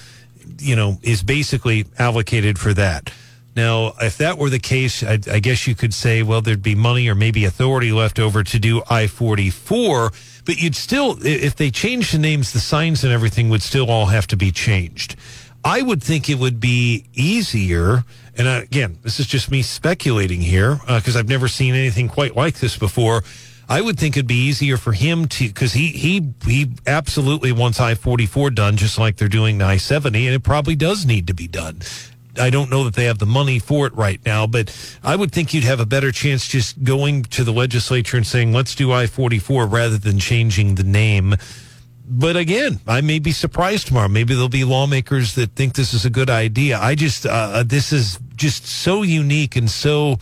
you 0.59 0.77
know, 0.77 0.99
is 1.03 1.23
basically 1.23 1.87
allocated 1.99 2.59
for 2.59 2.75
that. 2.75 3.13
Now, 3.57 3.95
if 4.01 4.19
that 4.19 4.39
were 4.39 4.49
the 4.49 4.61
case, 4.61 5.03
I, 5.03 5.19
I, 5.31 5.41
guess 5.41 5.67
you 5.67 5.75
could 5.75 5.93
say, 5.93 6.23
well, 6.23 6.41
there'd 6.41 6.63
be 6.63 6.77
money 6.77 7.09
or 7.09 7.17
maybe 7.17 7.45
authority 7.45 7.91
left 7.91 8.21
over 8.21 8.45
to 8.45 8.59
do 8.59 8.83
I 8.89 9.09
44, 9.09 10.13
but 10.45 10.57
you'd 10.57 10.77
still, 10.77 11.19
if 11.21 11.57
they 11.57 11.71
changed 11.71 12.15
the 12.15 12.19
names, 12.19 12.53
the 12.53 12.61
signs 12.61 13.03
and 13.03 13.13
everything 13.13 13.49
would 13.49 13.63
still 13.63 13.91
all 13.91 14.07
have 14.07 14.29
to 14.29 14.37
be 14.37 14.53
changed. 14.53 15.17
I 15.65 15.83
would 15.83 16.03
think 16.03 16.31
it 16.31 16.37
would 16.37 16.61
be 16.61 17.05
easier. 17.13 18.05
And 18.37 18.47
again, 18.47 18.99
this 19.03 19.19
is 19.19 19.27
just 19.27 19.51
me 19.51 19.63
speculating 19.63 20.41
here 20.41 20.81
because 20.87 21.17
uh, 21.17 21.19
I've 21.19 21.29
never 21.29 21.49
seen 21.49 21.75
anything 21.75 22.09
quite 22.09 22.37
like 22.37 22.61
this 22.61 22.79
before 22.79 23.23
I 23.71 23.81
would 23.81 24.01
think 24.01 24.17
it'd 24.17 24.27
be 24.27 24.49
easier 24.49 24.77
for 24.77 24.93
him 24.93 25.29
to 25.29 25.47
because 25.47 25.73
he 25.73 25.89
he 25.91 26.35
he 26.45 26.73
absolutely 26.89 27.53
wants 27.53 27.79
I 27.79 27.95
forty 27.95 28.27
four 28.27 28.51
done 28.51 28.77
just 28.77 28.99
like 28.99 29.17
they're 29.17 29.29
doing 29.29 29.63
I 29.63 29.77
seventy, 29.77 30.27
and 30.27 30.35
it 30.35 30.43
probably 30.43 30.75
does 30.75 31.07
need 31.07 31.29
to 31.29 31.35
be 31.35 31.47
done. 31.47 31.81
I 32.37 32.51
don't 32.51 32.69
know 32.69 32.83
that 32.85 32.95
they 32.95 33.05
have 33.05 33.19
the 33.19 33.27
money 33.27 33.61
for 33.61 33.87
it 33.87 33.95
right 33.95 34.21
now, 34.27 34.49
but 34.49 34.75
I 35.05 35.15
would 35.15 35.31
think 35.31 35.55
you'd 35.55 35.65
have 35.65 35.79
a 35.79 35.87
better 35.87 36.11
chance 36.11 36.49
just 36.49 36.83
going 36.83 37.23
to 37.25 37.45
the 37.45 37.53
legislature 37.53 38.17
and 38.17 38.27
saying, 38.27 38.53
let's 38.53 38.75
do 38.75 38.93
I 38.93 39.07
44 39.09 39.67
rather 39.67 39.99
than 39.99 40.19
changing 40.19 40.77
the 40.77 40.85
name. 40.85 41.35
But 42.09 42.37
again, 42.37 42.81
I 42.87 43.01
may 43.01 43.19
be 43.19 43.33
surprised 43.33 43.89
tomorrow. 43.89 44.09
Maybe 44.09 44.35
there'll 44.35 44.49
be 44.49 44.65
lawmakers 44.65 45.35
that 45.35 45.57
think 45.57 45.75
this 45.75 45.93
is 45.93 46.05
a 46.05 46.11
good 46.11 46.31
idea. 46.31 46.79
I 46.79 46.95
just, 46.95 47.27
uh, 47.27 47.65
this 47.65 47.93
is 47.93 48.19
just 48.37 48.65
so 48.65 49.03
unique 49.03 49.57
and 49.57 49.69
so 49.69 50.19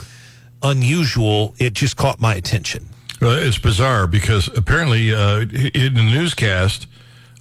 unusual. 0.62 1.54
It 1.58 1.74
just 1.74 1.96
caught 1.96 2.20
my 2.20 2.34
attention. 2.34 2.88
It's 3.20 3.58
bizarre 3.58 4.06
because 4.06 4.48
apparently 4.56 5.12
uh, 5.12 5.40
in 5.40 5.94
the 5.94 6.02
newscast, 6.02 6.86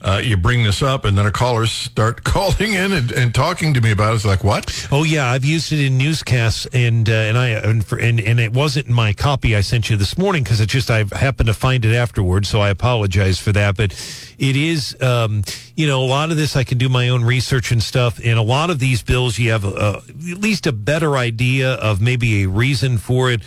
uh, 0.01 0.22
you 0.24 0.38
bring 0.38 0.63
this 0.63 0.84
up, 0.84 1.05
and 1.05 1.17
then 1.17 1.25
a 1.25 1.31
callers 1.31 1.72
start 1.72 2.24
calling 2.24 2.74
in 2.74 2.91
and, 2.93 3.12
and, 3.12 3.34
talking 3.34 3.74
to 3.74 3.81
me 3.81 3.91
about 3.91 4.13
it. 4.13 4.17
It's 4.17 4.25
like, 4.25 4.43
what? 4.43 4.88
Oh 4.91 5.03
yeah, 5.03 5.31
I've 5.31 5.43
used 5.43 5.72
it 5.72 5.84
in 5.84 5.98
newscasts, 5.98 6.67
and 6.67 7.10
uh, 7.10 7.13
and 7.13 7.38
I 7.38 7.50
and, 7.50 7.84
for, 7.84 7.98
and 7.98 8.19
and 8.19 8.39
it 8.39 8.53
wasn't 8.53 8.89
my 8.89 9.12
copy 9.13 9.55
I 9.55 9.62
sent 9.62 9.89
you 9.89 9.98
this 9.98 10.17
morning 10.17 10.43
because 10.43 10.62
it 10.62 10.69
just 10.69 10.91
I 10.91 11.05
happened 11.13 11.48
to 11.48 11.53
find 11.53 11.84
it 11.84 11.96
afterwards, 11.96 12.48
so 12.48 12.62
I 12.62 12.69
apologize 12.69 13.39
for 13.39 13.51
that. 13.53 13.75
But 13.75 13.91
it 14.38 14.55
is, 14.55 14.96
um, 15.01 15.43
you 15.75 15.88
know, 15.88 16.03
a 16.03 16.05
lot 16.05 16.29
of 16.29 16.38
this 16.38 16.55
I 16.55 16.63
can 16.63 16.77
do 16.77 16.89
my 16.89 17.10
own 17.10 17.24
research 17.24 17.72
and 17.72 17.81
stuff, 17.81 18.19
and 18.24 18.38
a 18.38 18.43
lot 18.43 18.69
of 18.69 18.77
these 18.77 19.01
bills 19.01 19.39
you 19.39 19.51
have 19.51 19.65
a, 19.65 20.03
at 20.07 20.38
least 20.38 20.67
a 20.67 20.72
better 20.72 21.17
idea 21.17 21.74
of 21.74 22.01
maybe 22.01 22.43
a 22.43 22.50
reason 22.50 23.00
for 23.00 23.31
it 23.31 23.41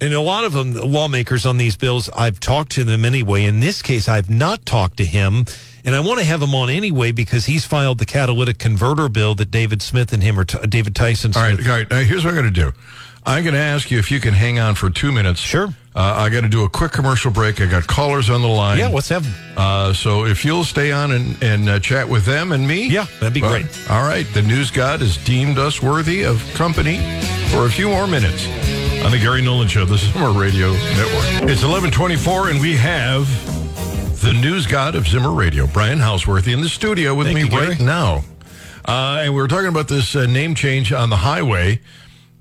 and 0.00 0.14
a 0.14 0.20
lot 0.20 0.44
of 0.44 0.52
them, 0.52 0.72
the 0.72 0.86
lawmakers 0.86 1.44
on 1.44 1.56
these 1.56 1.76
bills, 1.76 2.08
I've 2.10 2.40
talked 2.40 2.72
to 2.72 2.84
them 2.84 3.04
anyway. 3.04 3.44
In 3.44 3.60
this 3.60 3.82
case, 3.82 4.08
I've 4.08 4.30
not 4.30 4.64
talked 4.64 4.96
to 4.98 5.04
him. 5.04 5.44
And 5.84 5.94
I 5.94 6.00
want 6.00 6.18
to 6.18 6.24
have 6.24 6.42
him 6.42 6.54
on 6.54 6.68
anyway 6.68 7.12
because 7.12 7.46
he's 7.46 7.64
filed 7.64 7.98
the 7.98 8.04
catalytic 8.04 8.58
converter 8.58 9.08
bill 9.08 9.34
that 9.36 9.50
David 9.50 9.80
Smith 9.80 10.12
and 10.12 10.22
him, 10.22 10.38
or 10.38 10.44
T- 10.44 10.58
David 10.66 10.94
Tyson. 10.94 11.32
All 11.34 11.42
right, 11.42 11.58
all 11.58 11.66
right. 11.66 11.88
Now, 11.88 12.00
here's 12.00 12.24
what 12.24 12.34
I'm 12.34 12.40
going 12.40 12.52
to 12.52 12.60
do. 12.60 12.72
I'm 13.24 13.42
going 13.42 13.54
to 13.54 13.60
ask 13.60 13.90
you 13.90 13.98
if 13.98 14.10
you 14.10 14.20
can 14.20 14.34
hang 14.34 14.58
on 14.58 14.74
for 14.74 14.90
two 14.90 15.12
minutes. 15.12 15.40
Sure. 15.40 15.68
Uh, 15.94 16.14
I 16.16 16.28
got 16.28 16.42
to 16.42 16.48
do 16.48 16.64
a 16.64 16.68
quick 16.68 16.92
commercial 16.92 17.30
break. 17.30 17.60
I 17.60 17.66
got 17.66 17.86
callers 17.86 18.30
on 18.30 18.42
the 18.42 18.48
line. 18.48 18.78
Yeah, 18.78 18.90
what's 18.90 19.08
happening? 19.08 19.34
Uh, 19.56 19.92
so 19.92 20.24
if 20.24 20.44
you'll 20.44 20.64
stay 20.64 20.92
on 20.92 21.12
and, 21.12 21.42
and 21.42 21.68
uh, 21.68 21.80
chat 21.80 22.08
with 22.08 22.24
them 22.24 22.52
and 22.52 22.66
me. 22.66 22.88
Yeah, 22.88 23.06
that'd 23.20 23.34
be 23.34 23.40
great. 23.40 23.66
All 23.90 24.02
right. 24.02 24.26
The 24.34 24.42
news 24.42 24.70
god 24.70 25.00
has 25.00 25.16
deemed 25.24 25.58
us 25.58 25.82
worthy 25.82 26.22
of 26.22 26.42
company 26.54 26.98
for 27.50 27.66
a 27.66 27.70
few 27.70 27.88
more 27.88 28.06
minutes 28.06 28.46
on 29.04 29.12
the 29.12 29.18
Gary 29.18 29.42
Nolan 29.42 29.68
Show. 29.68 29.84
This 29.84 30.02
is 30.02 30.14
our 30.16 30.32
radio 30.32 30.72
network. 30.72 31.50
It's 31.50 31.62
1124, 31.62 32.50
and 32.50 32.60
we 32.60 32.76
have 32.76 33.26
the 34.22 34.32
news 34.32 34.66
god 34.66 34.94
of 34.94 35.06
Zimmer 35.06 35.30
Radio, 35.30 35.66
Brian 35.66 35.98
Houseworthy, 35.98 36.52
in 36.52 36.60
the 36.60 36.68
studio 36.68 37.14
with 37.14 37.28
Thank 37.28 37.50
me 37.50 37.56
you, 37.56 37.68
right 37.68 37.80
now. 37.80 38.24
Uh, 38.84 39.20
and 39.22 39.34
we 39.34 39.40
were 39.40 39.48
talking 39.48 39.68
about 39.68 39.88
this 39.88 40.16
uh, 40.16 40.26
name 40.26 40.54
change 40.54 40.92
on 40.92 41.10
the 41.10 41.16
highway. 41.16 41.80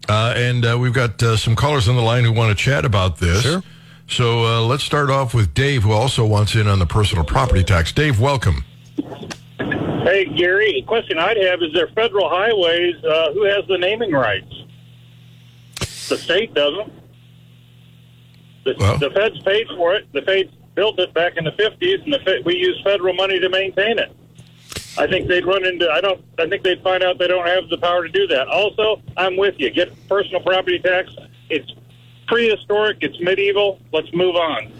Uh, 0.09 0.33
and 0.35 0.65
uh, 0.65 0.77
we've 0.79 0.93
got 0.93 1.21
uh, 1.21 1.35
some 1.37 1.55
callers 1.55 1.87
on 1.87 1.95
the 1.95 2.01
line 2.01 2.23
who 2.23 2.31
want 2.31 2.57
to 2.57 2.63
chat 2.63 2.85
about 2.85 3.17
this. 3.17 3.41
Sure. 3.43 3.61
So 4.07 4.45
uh, 4.45 4.61
let's 4.61 4.83
start 4.83 5.09
off 5.09 5.33
with 5.33 5.53
Dave, 5.53 5.83
who 5.83 5.91
also 5.91 6.25
wants 6.25 6.55
in 6.55 6.67
on 6.67 6.79
the 6.79 6.85
personal 6.85 7.25
property 7.25 7.63
tax. 7.63 7.91
Dave, 7.91 8.19
welcome. 8.19 8.63
Hey, 9.57 10.25
Gary, 10.25 10.79
a 10.79 10.81
question 10.83 11.19
I'd 11.19 11.37
have 11.37 11.61
is 11.61 11.73
there 11.73 11.87
federal 11.89 12.29
highways, 12.29 12.95
who 13.33 13.43
has 13.43 13.67
the 13.67 13.77
naming 13.77 14.11
rights? 14.11 14.56
The 16.09 16.17
state 16.17 16.53
doesn't. 16.53 16.93
The, 18.65 18.75
well, 18.79 18.97
the 18.97 19.09
feds 19.11 19.39
paid 19.43 19.67
for 19.75 19.95
it. 19.95 20.11
The 20.13 20.21
feds 20.21 20.51
built 20.75 20.99
it 20.99 21.13
back 21.13 21.37
in 21.37 21.43
the 21.43 21.51
50s, 21.51 22.03
and 22.03 22.13
the, 22.13 22.41
we 22.45 22.55
use 22.55 22.79
federal 22.83 23.13
money 23.13 23.39
to 23.39 23.49
maintain 23.49 23.99
it. 23.99 24.15
I 24.97 25.07
think 25.07 25.27
they'd 25.27 25.45
run 25.45 25.65
into. 25.65 25.89
I 25.89 26.01
don't. 26.01 26.23
I 26.39 26.47
think 26.47 26.63
they'd 26.63 26.81
find 26.81 27.03
out 27.03 27.19
they 27.19 27.27
don't 27.27 27.45
have 27.45 27.69
the 27.69 27.77
power 27.77 28.07
to 28.07 28.11
do 28.11 28.25
that. 28.27 28.47
Also, 28.47 29.01
I'm 29.15 29.37
with 29.37 29.55
you. 29.57 29.69
Get 29.69 29.91
personal 30.07 30.41
property 30.41 30.79
tax. 30.79 31.13
It's 31.49 31.71
prehistoric. 32.27 32.97
It's 33.01 33.19
medieval. 33.19 33.79
Let's 33.93 34.11
move 34.13 34.35
on. 34.35 34.71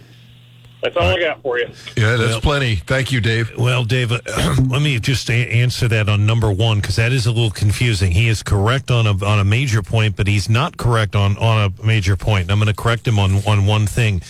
That's 0.81 0.95
all 0.95 1.03
I 1.03 1.19
got 1.19 1.41
for 1.41 1.57
you. 1.57 1.65
Yeah, 1.95 2.17
that's 2.17 2.33
well, 2.33 2.41
plenty. 2.41 2.75
Thank 2.75 3.11
you, 3.11 3.19
Dave. 3.19 3.57
Well, 3.57 3.83
Dave, 3.83 4.11
uh, 4.11 4.19
let 4.69 4.81
me 4.81 4.99
just 4.99 5.29
a- 5.29 5.33
answer 5.33 5.87
that 5.87 6.07
on 6.07 6.25
number 6.27 6.51
one 6.51 6.79
because 6.79 6.97
that 6.97 7.11
is 7.11 7.25
a 7.25 7.31
little 7.31 7.49
confusing. 7.49 8.11
He 8.11 8.27
is 8.27 8.43
correct 8.43 8.91
on 8.91 9.07
a 9.07 9.25
on 9.25 9.39
a 9.39 9.43
major 9.43 9.81
point, 9.81 10.15
but 10.15 10.27
he's 10.27 10.49
not 10.49 10.77
correct 10.77 11.15
on 11.15 11.35
on 11.37 11.71
a 11.79 11.83
major 11.85 12.15
point. 12.15 12.51
I'm 12.51 12.59
going 12.59 12.67
to 12.67 12.79
correct 12.79 13.07
him 13.07 13.17
on 13.17 13.37
on 13.47 13.65
one 13.65 13.87
thing. 13.87 14.21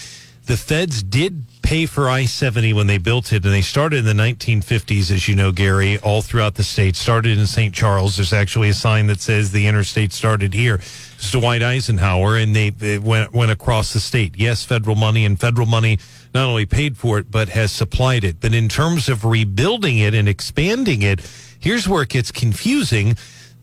the 0.45 0.55
feds 0.55 1.03
did 1.03 1.43
pay 1.61 1.85
for 1.85 2.07
I 2.07 2.23
70 2.23 2.71
when 2.71 2.87
they 2.87 2.97
built 2.97 3.33
it, 3.33 3.43
and 3.43 3.53
they 3.53 3.61
started 3.61 4.05
in 4.07 4.17
the 4.17 4.23
1950s, 4.23 5.11
as 5.11 5.27
you 5.27 5.35
know, 5.35 5.51
Gary, 5.51 5.97
all 5.99 6.21
throughout 6.21 6.55
the 6.55 6.63
state. 6.63 6.95
Started 6.95 7.37
in 7.37 7.45
St. 7.45 7.75
Charles. 7.75 8.15
There's 8.15 8.31
actually 8.31 8.69
a 8.69 8.73
sign 8.73 9.07
that 9.07 9.19
says 9.19 9.51
the 9.51 9.67
interstate 9.67 10.13
started 10.13 10.53
here. 10.53 10.75
It's 10.75 11.29
Dwight 11.29 11.61
Eisenhower, 11.61 12.37
and 12.37 12.55
they, 12.55 12.69
they 12.69 12.97
went, 12.99 13.33
went 13.33 13.51
across 13.51 13.91
the 13.91 13.99
state. 13.99 14.35
Yes, 14.37 14.63
federal 14.63 14.95
money, 14.95 15.25
and 15.25 15.37
federal 15.37 15.67
money 15.67 15.99
not 16.34 16.48
only 16.48 16.65
paid 16.65 16.98
for 16.98 17.17
it, 17.17 17.31
but 17.31 17.50
has 17.50 17.72
supplied 17.72 18.24
it. 18.24 18.39
But 18.39 18.53
in 18.53 18.69
terms 18.69 19.10
of 19.10 19.25
rebuilding 19.25 19.98
it 19.98 20.13
and 20.13 20.27
expanding 20.27 21.01
it, 21.01 21.22
here's 21.60 21.88
where 21.88 22.03
it 22.03 22.10
gets 22.10 22.31
confusing 22.31 23.17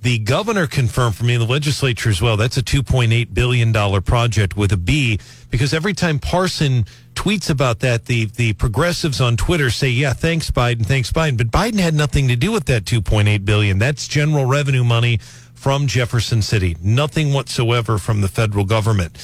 the 0.04 0.18
governor 0.18 0.66
confirmed 0.66 1.16
for 1.16 1.25
me 1.25 1.38
the 1.38 1.47
legislature 1.47 2.11
as 2.11 2.21
well. 2.21 2.37
That's 2.37 2.59
a 2.59 2.62
$2.8 2.62 3.33
billion 3.33 3.73
project 4.02 4.54
with 4.54 4.71
a 4.71 4.76
B 4.76 5.18
because 5.49 5.73
every 5.73 5.94
time 5.94 6.18
Parson 6.18 6.85
tweets 7.14 7.49
about 7.49 7.80
that, 7.80 8.04
the, 8.04 8.26
the 8.26 8.52
progressives 8.52 9.23
on 9.23 9.38
Twitter 9.38 9.71
say, 9.71 9.88
yeah, 9.88 10.12
thanks 10.12 10.50
Biden, 10.50 10.85
thanks 10.85 11.11
Biden. 11.11 11.38
But 11.38 11.50
Biden 11.50 11.78
had 11.78 11.94
nothing 11.94 12.28
to 12.28 12.37
do 12.37 12.52
with 12.52 12.66
that 12.66 12.85
2.8 12.85 13.47
billion. 13.47 13.78
That's 13.78 14.06
general 14.06 14.44
revenue 14.44 14.85
money 14.85 15.21
from 15.54 15.87
Jefferson 15.87 16.42
City. 16.42 16.76
Nothing 16.83 17.33
whatsoever 17.33 17.97
from 17.97 18.21
the 18.21 18.28
federal 18.28 18.66
government. 18.66 19.16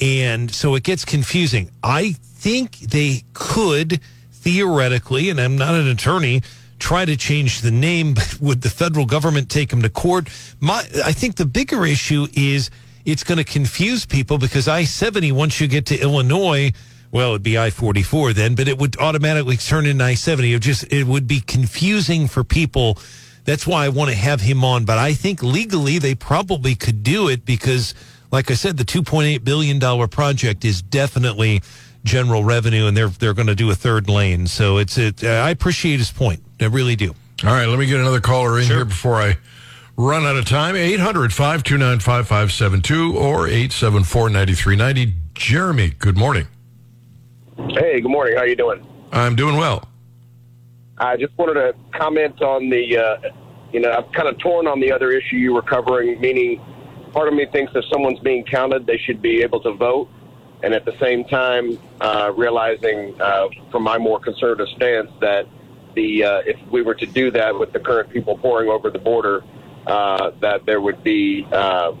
And 0.00 0.50
so 0.50 0.74
it 0.76 0.82
gets 0.82 1.04
confusing. 1.04 1.70
I 1.82 2.14
think 2.42 2.78
they 2.80 3.22
could 3.34 4.00
theoretically, 4.32 5.30
and 5.30 5.40
I'm 5.40 5.56
not 5.56 5.74
an 5.74 5.86
attorney, 5.86 6.42
try 6.80 7.04
to 7.04 7.16
change 7.16 7.60
the 7.60 7.70
name, 7.70 8.14
but 8.14 8.38
would 8.40 8.62
the 8.62 8.70
federal 8.70 9.06
government 9.06 9.48
take 9.48 9.70
them 9.70 9.82
to 9.82 9.88
court? 9.88 10.28
My, 10.60 10.80
I 11.04 11.12
think 11.12 11.36
the 11.36 11.46
bigger 11.46 11.86
issue 11.86 12.26
is 12.34 12.70
it's 13.04 13.22
going 13.22 13.38
to 13.38 13.44
confuse 13.44 14.04
people 14.06 14.38
because 14.38 14.66
I 14.66 14.84
70, 14.84 15.30
once 15.30 15.60
you 15.60 15.68
get 15.68 15.86
to 15.86 15.98
Illinois, 15.98 16.72
well, 17.12 17.30
it'd 17.30 17.44
be 17.44 17.56
I 17.56 17.70
44 17.70 18.32
then, 18.32 18.54
but 18.56 18.66
it 18.66 18.78
would 18.78 18.98
automatically 18.98 19.56
turn 19.56 19.86
into 19.86 20.04
I 20.04 20.14
70. 20.14 20.52
It 20.52 20.62
just, 20.62 20.92
it 20.92 21.04
would 21.04 21.28
be 21.28 21.40
confusing 21.40 22.26
for 22.26 22.42
people. 22.42 22.98
That's 23.44 23.66
why 23.66 23.84
I 23.84 23.88
want 23.90 24.10
to 24.10 24.16
have 24.16 24.40
him 24.40 24.64
on. 24.64 24.84
But 24.84 24.98
I 24.98 25.12
think 25.12 25.42
legally 25.42 25.98
they 25.98 26.16
probably 26.16 26.74
could 26.74 27.04
do 27.04 27.28
it 27.28 27.44
because, 27.44 27.94
like 28.32 28.50
I 28.50 28.54
said, 28.54 28.78
the 28.78 28.84
$2.8 28.84 29.44
billion 29.44 30.08
project 30.08 30.64
is 30.64 30.82
definitely 30.82 31.60
general 32.04 32.44
revenue 32.44 32.86
and 32.86 32.96
they're, 32.96 33.08
they're 33.08 33.34
going 33.34 33.46
to 33.48 33.54
do 33.54 33.70
a 33.70 33.74
third 33.74 34.08
lane. 34.08 34.46
So 34.46 34.78
it's, 34.78 34.98
it, 34.98 35.24
I 35.24 35.50
appreciate 35.50 35.98
his 35.98 36.10
point. 36.10 36.42
I 36.60 36.66
really 36.66 36.96
do. 36.96 37.14
All 37.44 37.50
right, 37.50 37.66
let 37.66 37.78
me 37.78 37.86
get 37.86 38.00
another 38.00 38.20
caller 38.20 38.58
in 38.58 38.66
sure. 38.66 38.76
here 38.76 38.84
before 38.84 39.16
I 39.16 39.36
run 39.96 40.24
out 40.24 40.36
of 40.36 40.44
time. 40.44 40.76
800 40.76 41.32
529 41.32 41.98
5572 41.98 43.16
or 43.16 43.46
874 43.46 44.30
9390. 44.30 45.14
Jeremy, 45.34 45.90
good 45.98 46.16
morning. 46.16 46.46
Hey, 47.70 48.00
good 48.00 48.10
morning. 48.10 48.36
How 48.36 48.44
you 48.44 48.56
doing? 48.56 48.86
I'm 49.12 49.34
doing 49.36 49.56
well. 49.56 49.88
I 50.98 51.16
just 51.16 51.36
wanted 51.36 51.54
to 51.54 51.74
comment 51.98 52.40
on 52.42 52.70
the, 52.70 52.96
uh, 52.96 53.16
you 53.72 53.80
know, 53.80 53.90
I'm 53.90 54.12
kind 54.12 54.28
of 54.28 54.38
torn 54.38 54.66
on 54.66 54.78
the 54.80 54.92
other 54.92 55.10
issue 55.10 55.36
you 55.36 55.52
were 55.52 55.62
covering, 55.62 56.20
meaning 56.20 56.60
part 57.12 57.28
of 57.28 57.34
me 57.34 57.46
thinks 57.46 57.72
if 57.74 57.84
someone's 57.90 58.20
being 58.20 58.44
counted, 58.44 58.86
they 58.86 58.98
should 58.98 59.20
be 59.20 59.42
able 59.42 59.60
to 59.62 59.72
vote. 59.72 60.08
And 60.62 60.74
at 60.74 60.84
the 60.84 60.96
same 61.00 61.24
time, 61.24 61.78
uh, 62.00 62.32
realizing 62.36 63.20
uh, 63.20 63.48
from 63.70 63.82
my 63.82 63.98
more 63.98 64.20
conservative 64.20 64.68
stance 64.76 65.10
that 65.20 65.46
the 65.94 66.24
uh, 66.24 66.42
if 66.46 66.56
we 66.70 66.82
were 66.82 66.94
to 66.94 67.06
do 67.06 67.30
that 67.32 67.58
with 67.58 67.72
the 67.72 67.80
current 67.80 68.10
people 68.10 68.38
pouring 68.38 68.68
over 68.68 68.88
the 68.90 68.98
border, 68.98 69.42
uh, 69.86 70.30
that 70.40 70.64
there 70.64 70.80
would 70.80 71.02
be 71.02 71.46
uh, 71.50 71.92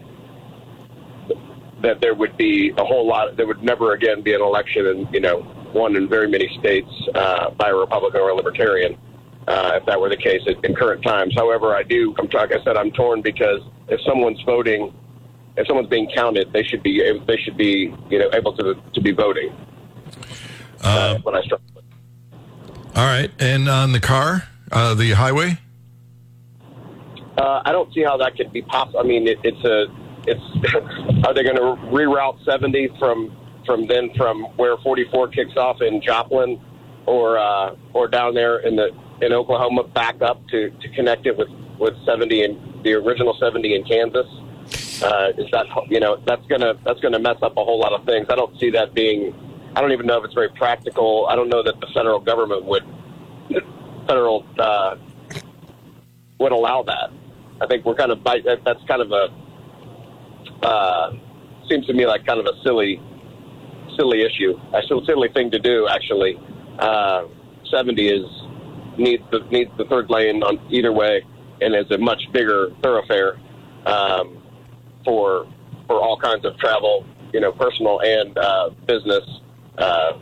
that 1.82 2.00
there 2.00 2.14
would 2.14 2.36
be 2.36 2.72
a 2.78 2.84
whole 2.84 3.06
lot. 3.06 3.36
There 3.36 3.46
would 3.46 3.62
never 3.62 3.92
again 3.94 4.22
be 4.22 4.32
an 4.32 4.40
election, 4.40 4.86
in 4.86 5.08
you 5.12 5.20
know, 5.20 5.40
one 5.72 5.96
in 5.96 6.08
very 6.08 6.28
many 6.28 6.48
states 6.60 6.90
uh, 7.14 7.50
by 7.50 7.70
a 7.70 7.74
Republican 7.74 8.20
or 8.20 8.30
a 8.30 8.34
Libertarian. 8.34 8.96
If 9.48 9.84
that 9.86 10.00
were 10.00 10.08
the 10.08 10.16
case 10.16 10.40
in 10.46 10.74
current 10.74 11.02
times. 11.02 11.34
However, 11.34 11.74
I 11.74 11.82
do. 11.82 12.14
I'm 12.18 12.28
like 12.32 12.52
I 12.52 12.62
said, 12.62 12.76
I'm 12.76 12.92
torn 12.92 13.22
because 13.22 13.60
if 13.88 14.00
someone's 14.02 14.40
voting, 14.42 14.94
if 15.56 15.66
someone's 15.66 15.88
being 15.88 16.08
counted, 16.14 16.52
they 16.52 16.62
should 16.62 16.82
be 16.82 17.00
they 17.26 17.36
should 17.36 17.56
be 17.56 17.94
you 18.10 18.18
know 18.18 18.30
able 18.32 18.56
to 18.56 18.74
to 18.94 19.00
be 19.00 19.12
voting. 19.12 19.54
Uh, 20.82 21.18
when 21.20 21.34
I 21.34 21.42
struggle. 21.42 21.66
All 22.94 23.06
right, 23.06 23.30
and 23.38 23.68
on 23.68 23.92
the 23.92 24.00
car, 24.00 24.48
uh, 24.70 24.94
the 24.94 25.12
highway. 25.12 25.58
Uh, 27.38 27.62
I 27.64 27.72
don't 27.72 27.92
see 27.94 28.02
how 28.02 28.18
that 28.18 28.36
could 28.36 28.52
be 28.52 28.62
possible. 28.62 29.00
I 29.00 29.04
mean, 29.04 29.26
it, 29.26 29.38
it's 29.42 29.64
a, 29.64 29.86
it's. 30.26 30.42
are 31.26 31.32
they 31.32 31.42
going 31.42 31.56
to 31.56 31.80
reroute 31.90 32.44
70 32.44 32.90
from 32.98 33.34
from 33.64 33.86
then 33.86 34.10
from 34.16 34.42
where 34.56 34.76
44 34.78 35.28
kicks 35.28 35.56
off 35.56 35.80
in 35.80 36.02
Joplin, 36.02 36.60
or 37.06 37.38
uh, 37.38 37.74
or 37.94 38.08
down 38.08 38.34
there 38.34 38.58
in 38.58 38.76
the 38.76 38.90
in 39.22 39.32
Oklahoma, 39.32 39.84
back 39.84 40.20
up 40.20 40.46
to 40.48 40.70
to 40.70 40.88
connect 40.90 41.26
it 41.26 41.36
with 41.36 41.48
with 41.78 41.94
70 42.04 42.44
and 42.44 42.84
the 42.84 42.92
original 42.92 43.36
70 43.40 43.74
in 43.74 43.84
Kansas? 43.84 44.26
Uh, 45.02 45.32
is 45.36 45.50
that 45.50 45.66
you 45.88 45.98
know 45.98 46.16
that's 46.26 46.46
gonna 46.46 46.74
that's 46.84 47.00
gonna 47.00 47.18
mess 47.18 47.36
up 47.42 47.56
a 47.56 47.64
whole 47.64 47.78
lot 47.78 47.92
of 47.92 48.04
things. 48.06 48.26
I 48.30 48.36
don't 48.36 48.58
see 48.60 48.70
that 48.70 48.94
being 48.94 49.34
I 49.74 49.80
don't 49.80 49.92
even 49.92 50.06
know 50.06 50.18
if 50.18 50.24
it's 50.24 50.34
very 50.34 50.50
practical. 50.50 51.26
I 51.28 51.36
don't 51.36 51.48
know 51.48 51.62
that 51.62 51.80
the 51.80 51.86
federal 51.94 52.20
government 52.20 52.64
would 52.64 52.84
federal 54.06 54.44
uh, 54.58 54.96
would 56.38 56.52
allow 56.52 56.82
that. 56.82 57.10
I 57.60 57.66
think 57.66 57.84
we're 57.84 57.94
kind 57.94 58.12
of 58.12 58.22
by, 58.22 58.40
that's 58.64 58.82
kind 58.86 59.00
of 59.00 59.12
a 59.12 60.66
uh, 60.66 61.12
seems 61.68 61.86
to 61.86 61.94
me 61.94 62.06
like 62.06 62.26
kind 62.26 62.38
of 62.38 62.46
a 62.46 62.62
silly 62.62 63.00
silly 63.96 64.22
issue, 64.22 64.58
a 64.74 64.82
silly 65.06 65.28
thing 65.30 65.50
to 65.50 65.58
do. 65.58 65.88
Actually, 65.88 66.38
uh, 66.78 67.24
seventy 67.70 68.08
is 68.08 68.26
needs 68.98 69.22
the 69.30 69.40
needs 69.50 69.70
the 69.78 69.84
third 69.86 70.10
lane 70.10 70.42
on 70.42 70.60
either 70.70 70.92
way, 70.92 71.22
and 71.60 71.74
is 71.74 71.90
a 71.90 71.98
much 71.98 72.22
bigger 72.32 72.70
thoroughfare 72.82 73.38
um, 73.86 74.42
for 75.04 75.46
for 75.86 76.00
all 76.00 76.18
kinds 76.18 76.44
of 76.44 76.56
travel, 76.58 77.04
you 77.32 77.40
know, 77.40 77.52
personal 77.52 78.00
and 78.00 78.36
uh, 78.38 78.70
business 78.86 79.24
uh, 79.78 80.12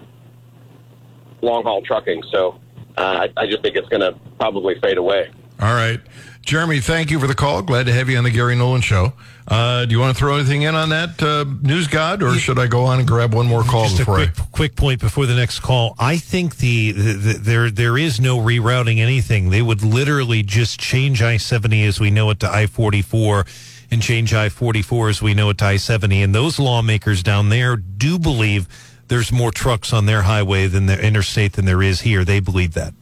long 1.43 1.63
haul 1.63 1.83
trucking. 1.83 2.23
So 2.33 2.61
uh, 2.97 3.27
I, 3.27 3.43
I 3.43 3.47
just 3.47 3.63
think 3.63 3.77
it's 3.77 3.89
going 3.89 4.01
to 4.03 4.19
probably 4.39 4.79
fade 4.81 4.99
away. 4.99 5.31
All 5.61 5.75
right. 5.75 6.01
Jeremy, 6.43 6.81
thank 6.81 7.11
you 7.11 7.21
for 7.21 7.27
the 7.27 7.35
call. 7.35 7.61
Glad 7.61 7.85
to 7.87 7.93
have 7.93 8.09
you 8.09 8.17
on 8.17 8.25
the 8.25 8.31
Gary 8.31 8.57
Nolan 8.57 8.81
Show. 8.81 9.13
Uh, 9.47 9.85
do 9.85 9.93
you 9.93 10.01
want 10.01 10.17
to 10.17 10.19
throw 10.19 10.37
anything 10.37 10.63
in 10.63 10.75
on 10.75 10.89
that, 10.89 11.23
uh, 11.23 11.45
News 11.61 11.87
God, 11.87 12.23
or 12.23 12.35
should 12.35 12.59
I 12.59 12.67
go 12.67 12.85
on 12.85 12.99
and 12.99 13.07
grab 13.07 13.35
one 13.35 13.47
more 13.47 13.63
call 13.63 13.85
Just 13.85 13.99
before 13.99 14.21
a 14.21 14.27
quick, 14.27 14.41
I... 14.41 14.45
quick 14.51 14.77
point 14.77 15.01
before 15.01 15.27
the 15.27 15.35
next 15.35 15.61
call? 15.61 15.95
I 15.99 16.17
think 16.17 16.57
the, 16.57 16.93
the, 16.93 17.13
the, 17.13 17.33
there 17.35 17.71
there 17.71 17.99
is 17.99 18.21
no 18.21 18.39
rerouting 18.39 18.99
anything. 18.99 19.51
They 19.51 19.61
would 19.61 19.83
literally 19.83 20.43
just 20.43 20.81
change 20.81 21.21
I 21.21 21.37
seventy 21.37 21.85
as 21.85 22.01
we 22.01 22.11
know 22.11 22.31
it 22.31 22.41
to 22.41 22.51
I 22.51 22.67
forty 22.67 23.03
four, 23.03 23.45
and 23.91 24.03
change 24.03 24.33
I 24.35 24.49
forty 24.49 24.83
four 24.83 25.09
as 25.09 25.21
we 25.21 25.35
know 25.35 25.51
it 25.51 25.59
to 25.59 25.67
I 25.67 25.77
seventy. 25.77 26.23
And 26.23 26.35
those 26.35 26.59
lawmakers 26.59 27.23
down 27.23 27.49
there 27.49 27.77
do 27.77 28.19
believe 28.19 28.69
there's 29.09 29.33
more 29.33 29.51
trucks 29.51 29.93
on 29.93 30.07
their 30.07 30.23
highway 30.23 30.67
than 30.69 30.87
the 30.87 30.99
interstate 31.05 31.55
than 31.55 31.65
there 31.65 31.83
is 31.83 32.01
here. 32.01 32.25
They 32.25 32.41
believe 32.41 32.75
that. 32.75 32.95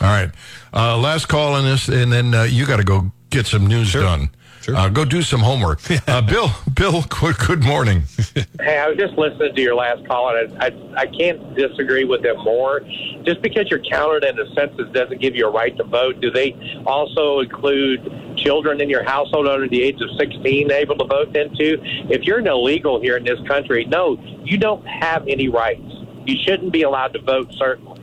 All 0.00 0.08
right. 0.08 0.30
Uh, 0.72 0.98
last 0.98 1.26
call 1.26 1.54
on 1.54 1.64
this, 1.64 1.88
and 1.88 2.12
then 2.12 2.34
uh, 2.34 2.42
you 2.42 2.66
got 2.66 2.78
to 2.78 2.84
go 2.84 3.12
get 3.30 3.46
some 3.46 3.66
news 3.66 3.88
sure. 3.88 4.02
done. 4.02 4.30
Sure. 4.64 4.76
Uh, 4.76 4.88
go 4.88 5.04
do 5.04 5.20
some 5.20 5.40
homework. 5.40 5.80
Uh, 6.06 6.20
Bill, 6.20 6.50
Bill, 6.74 7.02
good 7.46 7.64
morning. 7.64 8.02
hey, 8.60 8.78
I 8.78 8.88
was 8.88 8.98
just 8.98 9.14
listening 9.14 9.54
to 9.54 9.60
your 9.60 9.74
last 9.74 10.06
call, 10.06 10.36
and 10.36 10.62
I, 10.62 10.66
I, 10.66 11.02
I 11.02 11.06
can't 11.06 11.54
disagree 11.54 12.04
with 12.04 12.22
them 12.22 12.36
more. 12.44 12.80
Just 13.24 13.40
because 13.42 13.68
you're 13.70 13.80
counted 13.80 14.22
in 14.22 14.36
the 14.36 14.46
census 14.54 14.92
doesn't 14.92 15.20
give 15.20 15.34
you 15.34 15.46
a 15.46 15.50
right 15.50 15.74
to 15.76 15.84
vote. 15.84 16.20
Do 16.20 16.30
they 16.30 16.82
also 16.86 17.40
include 17.40 18.36
children 18.36 18.80
in 18.80 18.90
your 18.90 19.02
household 19.02 19.48
under 19.48 19.66
the 19.66 19.82
age 19.82 20.00
of 20.00 20.10
16 20.18 20.70
able 20.70 20.96
to 20.98 21.04
vote 21.04 21.32
then 21.32 21.54
too? 21.56 21.78
If 22.10 22.22
you're 22.22 22.38
an 22.38 22.46
illegal 22.46 23.00
here 23.00 23.16
in 23.16 23.24
this 23.24 23.40
country, 23.48 23.86
no, 23.86 24.18
you 24.44 24.58
don't 24.58 24.86
have 24.86 25.26
any 25.26 25.48
rights. 25.48 25.90
You 26.26 26.36
shouldn't 26.44 26.72
be 26.72 26.82
allowed 26.82 27.14
to 27.14 27.20
vote, 27.20 27.52
certainly. 27.54 28.00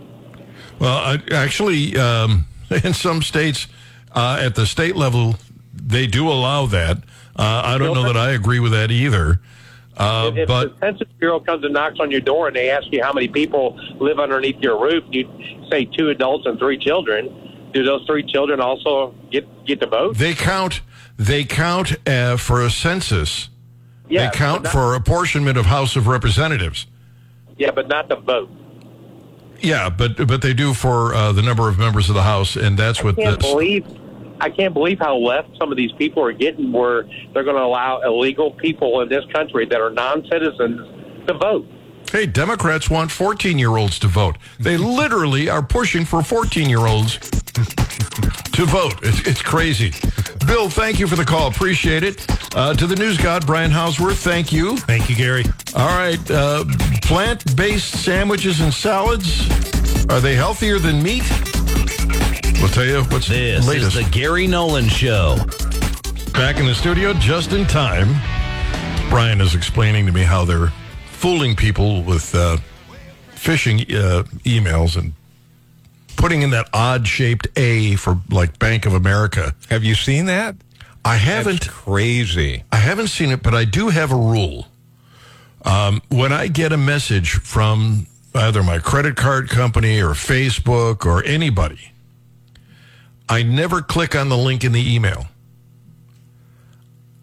Well, 0.79 1.17
actually, 1.31 1.97
um, 1.97 2.47
in 2.83 2.93
some 2.93 3.21
states, 3.21 3.67
uh, 4.13 4.39
at 4.41 4.55
the 4.55 4.65
state 4.65 4.95
level, 4.95 5.35
they 5.85 6.07
do 6.07 6.29
allow 6.29 6.65
that. 6.67 6.97
Uh, 7.35 7.61
I 7.65 7.77
don't 7.77 7.93
know 7.93 8.03
that 8.03 8.17
I 8.17 8.31
agree 8.31 8.59
with 8.59 8.71
that 8.71 8.91
either. 8.91 9.39
Uh, 9.97 10.31
if, 10.35 10.47
but 10.47 10.79
the 10.79 10.87
Census 10.87 11.07
Bureau 11.19 11.39
comes 11.39 11.63
and 11.63 11.73
knocks 11.73 11.99
on 11.99 12.11
your 12.11 12.21
door 12.21 12.47
and 12.47 12.55
they 12.55 12.69
ask 12.69 12.87
you 12.91 13.03
how 13.03 13.13
many 13.13 13.27
people 13.27 13.79
live 13.99 14.19
underneath 14.19 14.57
your 14.59 14.81
roof, 14.81 15.03
you 15.11 15.29
say 15.69 15.85
two 15.85 16.09
adults 16.09 16.45
and 16.45 16.57
three 16.57 16.77
children. 16.77 17.69
Do 17.73 17.83
those 17.83 18.05
three 18.05 18.23
children 18.23 18.59
also 18.59 19.15
get 19.31 19.47
get 19.65 19.79
to 19.81 19.87
vote? 19.87 20.17
They 20.17 20.33
count. 20.33 20.81
They 21.17 21.43
count 21.43 21.95
uh, 22.07 22.37
for 22.37 22.61
a 22.61 22.69
census. 22.69 23.49
Yeah, 24.09 24.29
they 24.29 24.37
count 24.37 24.63
not, 24.63 24.71
for 24.71 24.95
apportionment 24.95 25.57
of 25.57 25.67
House 25.67 25.95
of 25.95 26.07
Representatives. 26.07 26.87
Yeah, 27.57 27.71
but 27.71 27.87
not 27.87 28.09
the 28.09 28.15
vote. 28.15 28.49
Yeah, 29.59 29.89
but 29.89 30.27
but 30.27 30.41
they 30.41 30.53
do 30.53 30.73
for 30.73 31.13
uh, 31.13 31.31
the 31.31 31.41
number 31.41 31.69
of 31.69 31.77
members 31.77 32.09
of 32.09 32.15
the 32.15 32.23
House, 32.23 32.55
and 32.55 32.77
that's 32.77 32.99
I 32.99 33.03
what. 33.03 33.15
Can't 33.15 33.39
this, 33.39 33.51
believe 33.51 33.85
I 34.41 34.49
can't 34.49 34.73
believe 34.73 34.99
how 34.99 35.15
left 35.15 35.49
some 35.59 35.71
of 35.71 35.77
these 35.77 35.91
people 35.93 36.23
are 36.23 36.33
getting 36.33 36.71
where 36.71 37.03
they're 37.33 37.43
going 37.43 37.55
to 37.55 37.63
allow 37.63 38.01
illegal 38.01 38.51
people 38.51 39.01
in 39.01 39.09
this 39.09 39.23
country 39.33 39.65
that 39.67 39.79
are 39.79 39.91
non 39.91 40.25
citizens 40.31 41.27
to 41.27 41.33
vote. 41.35 41.67
Hey, 42.11 42.25
Democrats 42.25 42.89
want 42.89 43.11
14 43.11 43.57
year 43.57 43.77
olds 43.77 43.99
to 43.99 44.07
vote. 44.07 44.37
They 44.59 44.77
literally 44.77 45.47
are 45.47 45.61
pushing 45.61 46.03
for 46.05 46.23
14 46.23 46.67
year 46.67 46.87
olds 46.87 47.17
to 47.19 48.65
vote. 48.65 48.95
It's, 49.03 49.27
it's, 49.27 49.41
crazy. 49.41 49.93
Bill, 50.45 50.69
thank 50.69 50.99
you 50.99 51.07
for 51.07 51.15
the 51.15 51.23
call. 51.23 51.47
Appreciate 51.47 52.03
it. 52.03 52.25
Uh, 52.55 52.73
to 52.73 52.87
the 52.87 52.95
news 52.95 53.17
god, 53.17 53.45
Brian 53.45 53.71
Hauswirth, 53.71 54.21
thank 54.23 54.51
you. 54.51 54.75
Thank 54.77 55.09
you, 55.09 55.15
Gary. 55.15 55.45
All 55.75 55.97
right. 55.97 56.19
Uh, 56.29 56.65
Plant 57.11 57.57
based 57.57 58.03
sandwiches 58.03 58.61
and 58.61 58.73
salads, 58.73 59.45
are 60.09 60.21
they 60.21 60.33
healthier 60.33 60.79
than 60.79 61.03
meat? 61.03 61.23
We'll 62.61 62.69
tell 62.69 62.85
you 62.85 63.01
what's 63.05 63.27
this 63.27 63.67
latest. 63.67 63.97
is 63.97 64.05
the 64.05 64.09
Gary 64.11 64.45
Nolan 64.45 64.87
Show. 64.87 65.35
Back 66.33 66.57
in 66.57 66.67
the 66.67 66.75
studio 66.75 67.11
just 67.13 67.53
in 67.53 67.65
time. 67.65 68.09
Brian 69.09 69.41
is 69.41 69.55
explaining 69.55 70.05
to 70.05 70.11
me 70.11 70.21
how 70.21 70.45
they're 70.45 70.71
fooling 71.07 71.55
people 71.55 72.03
with 72.03 72.35
uh, 72.35 72.57
phishing 73.31 73.81
uh, 73.91 74.23
emails 74.45 74.95
and 74.95 75.13
putting 76.17 76.43
in 76.43 76.51
that 76.51 76.69
odd 76.71 77.07
shaped 77.07 77.47
A 77.55 77.95
for 77.95 78.21
like 78.29 78.59
Bank 78.59 78.85
of 78.85 78.93
America. 78.93 79.55
Have 79.71 79.83
you 79.83 79.95
seen 79.95 80.27
that? 80.27 80.55
I 81.03 81.15
haven't. 81.15 81.61
That's 81.61 81.67
crazy. 81.67 82.63
I 82.71 82.75
haven't 82.75 83.07
seen 83.07 83.31
it, 83.31 83.41
but 83.41 83.55
I 83.55 83.65
do 83.65 83.89
have 83.89 84.11
a 84.11 84.15
rule. 84.15 84.67
Um, 85.65 86.01
when 86.09 86.31
I 86.31 86.47
get 86.47 86.71
a 86.71 86.77
message 86.77 87.31
from 87.31 88.05
either 88.35 88.61
my 88.61 88.77
credit 88.77 89.15
card 89.15 89.49
company 89.49 89.99
or 89.99 90.09
Facebook 90.09 91.07
or 91.07 91.23
anybody, 91.23 91.90
I 93.29 93.43
never 93.43 93.81
click 93.81 94.15
on 94.15 94.29
the 94.29 94.37
link 94.37 94.63
in 94.63 94.71
the 94.71 94.93
email. 94.93 95.27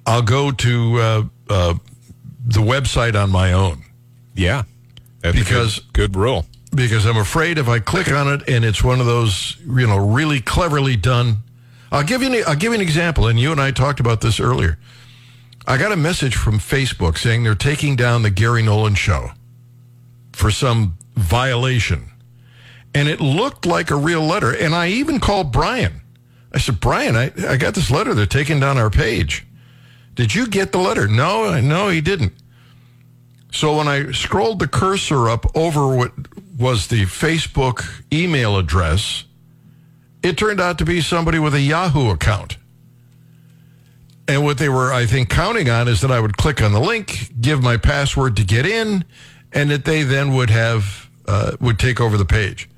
I'll 0.07 0.23
go 0.23 0.51
to 0.51 0.99
uh, 0.99 1.23
uh, 1.51 1.75
the 2.47 2.61
website 2.61 3.21
on 3.21 3.31
my 3.31 3.53
own. 3.53 3.83
Yeah. 4.35 4.63
because 5.21 5.81
good, 5.93 6.13
good 6.13 6.17
rule. 6.17 6.47
Because 6.75 7.05
I'm 7.07 7.17
afraid 7.17 7.59
if 7.59 7.69
I 7.69 7.79
click 7.79 8.11
on 8.11 8.29
it 8.29 8.49
and 8.49 8.65
it's 8.65 8.83
one 8.83 9.01
of 9.01 9.07
those, 9.07 9.57
you 9.67 9.87
know, 9.87 9.99
really 9.99 10.41
cleverly 10.41 10.97
done. 10.97 11.39
I'll 11.91 12.05
give 12.05 12.23
you 12.23 12.33
an, 12.33 12.45
I'll 12.47 12.57
give 12.57 12.73
you 12.73 12.77
an 12.77 12.81
example, 12.81 13.27
and 13.27 13.41
you 13.41 13.51
and 13.53 13.61
I 13.61 13.71
talked 13.71 14.01
about 14.01 14.21
this 14.21 14.39
earlier. 14.41 14.79
I 15.67 15.77
got 15.77 15.93
a 15.93 15.97
message 15.97 16.37
from 16.37 16.59
Facebook 16.59 17.19
saying 17.19 17.45
they're 17.45 17.55
taking 17.55 17.97
down 17.97 18.23
the 18.23 18.31
Gary 18.31 18.63
Nolan 18.63 18.95
show 18.95 19.33
for 20.33 20.51
some 20.51 20.97
violation. 21.15 22.11
And 22.95 23.09
it 23.09 23.21
looked 23.21 23.67
like 23.67 23.91
a 23.91 23.97
real 23.97 24.23
letter. 24.23 24.55
And 24.55 24.75
I 24.75 24.89
even 24.89 25.21
called 25.21 25.53
Brian. 25.53 26.01
I 26.53 26.59
said, 26.59 26.81
Brian, 26.81 27.17
I, 27.17 27.31
I 27.47 27.57
got 27.57 27.75
this 27.75 27.91
letter. 27.91 28.15
They're 28.15 28.27
taking 28.27 28.61
down 28.61 28.79
our 28.79 28.91
page. 28.91 29.47
Did 30.15 30.35
you 30.35 30.49
get 30.49 30.73
the 30.73 30.79
letter? 30.79 31.07
No, 31.07 31.61
no, 31.61 31.89
he 31.89 32.01
didn't. 32.01 32.33
So 33.53 33.77
when 33.77 33.89
I 33.89 34.13
scrolled 34.13 34.59
the 34.59 34.69
cursor 34.69 35.29
up 35.29 35.47
over 35.57 35.95
what 35.95 36.13
was 36.59 36.89
the 36.89 37.05
Facebook 37.05 38.03
email 38.13 38.59
address, 38.59 39.25
it 40.23 40.37
turned 40.37 40.61
out 40.61 40.79
to 40.79 40.85
be 40.85 41.01
somebody 41.01 41.39
with 41.39 41.55
a 41.55 41.61
Yahoo 41.61 42.11
account. 42.11 42.57
And 44.27 44.45
what 44.45 44.59
they 44.59 44.69
were, 44.69 44.93
I 44.93 45.07
think, 45.07 45.31
counting 45.31 45.71
on 45.71 45.89
is 45.89 46.03
that 46.03 46.11
I 46.11 46.21
would 46.21 46.37
click 46.37 46.61
on 46.61 46.73
the 46.73 46.81
link, 46.81 47.31
give 47.41 47.63
my 47.63 47.79
password 47.79 48.37
to 48.37 48.45
get 48.45 48.67
in, 48.67 49.05
and 49.53 49.71
that 49.71 49.87
they 49.87 50.03
then 50.03 50.35
would 50.35 50.51
have 50.51 51.09
uh, 51.27 51.57
would 51.61 51.79
take 51.79 52.01
over 52.01 52.17
the 52.19 52.27
page. 52.27 52.69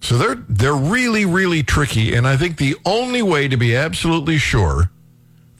So 0.00 0.16
they're 0.16 0.36
they're 0.48 0.74
really 0.74 1.24
really 1.24 1.62
tricky, 1.62 2.14
and 2.14 2.26
I 2.26 2.36
think 2.36 2.56
the 2.56 2.76
only 2.84 3.22
way 3.22 3.48
to 3.48 3.56
be 3.56 3.74
absolutely 3.74 4.38
sure 4.38 4.90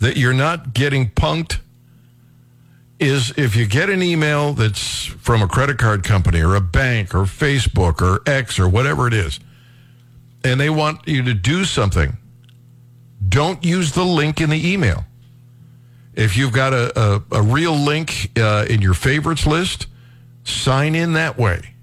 that 0.00 0.16
you're 0.16 0.32
not 0.32 0.74
getting 0.74 1.10
punked 1.10 1.58
is 2.98 3.32
if 3.36 3.54
you 3.54 3.66
get 3.66 3.90
an 3.90 4.02
email 4.02 4.52
that's 4.52 5.06
from 5.06 5.42
a 5.42 5.48
credit 5.48 5.78
card 5.78 6.02
company 6.02 6.40
or 6.40 6.54
a 6.54 6.60
bank 6.60 7.14
or 7.14 7.22
Facebook 7.22 8.00
or 8.00 8.20
X 8.26 8.58
or 8.58 8.68
whatever 8.68 9.06
it 9.06 9.14
is, 9.14 9.38
and 10.44 10.60
they 10.60 10.70
want 10.70 11.06
you 11.06 11.22
to 11.22 11.34
do 11.34 11.64
something, 11.64 12.16
don't 13.28 13.64
use 13.64 13.92
the 13.92 14.04
link 14.04 14.40
in 14.40 14.50
the 14.50 14.72
email. 14.72 15.04
If 16.14 16.36
you've 16.36 16.52
got 16.52 16.72
a, 16.72 17.00
a, 17.00 17.22
a 17.32 17.42
real 17.42 17.74
link 17.74 18.32
uh, 18.36 18.66
in 18.68 18.82
your 18.82 18.94
favorites 18.94 19.46
list, 19.46 19.86
sign 20.42 20.96
in 20.96 21.12
that 21.12 21.38
way. 21.38 21.74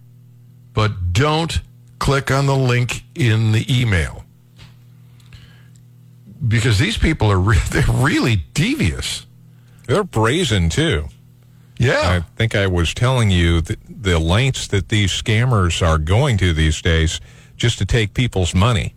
But 0.73 1.13
don't 1.13 1.61
click 2.05 2.29
on 2.29 2.45
the 2.45 2.55
link 2.55 3.03
in 3.15 3.51
the 3.51 3.65
email. 3.67 4.23
Because 6.47 6.77
these 6.77 6.99
people 6.99 7.31
are 7.31 7.39
re- 7.39 7.57
they're 7.71 7.83
really 7.89 8.43
devious. 8.53 9.25
They're 9.87 10.03
brazen 10.03 10.69
too. 10.69 11.07
Yeah. 11.79 12.01
I 12.03 12.19
think 12.37 12.53
I 12.53 12.67
was 12.67 12.93
telling 12.93 13.31
you 13.31 13.61
the 13.61 14.19
lengths 14.19 14.67
that 14.67 14.89
these 14.89 15.11
scammers 15.11 15.85
are 15.85 15.97
going 15.97 16.37
to 16.37 16.53
these 16.53 16.79
days 16.79 17.19
just 17.57 17.79
to 17.79 17.85
take 17.85 18.13
people's 18.13 18.53
money. 18.53 18.93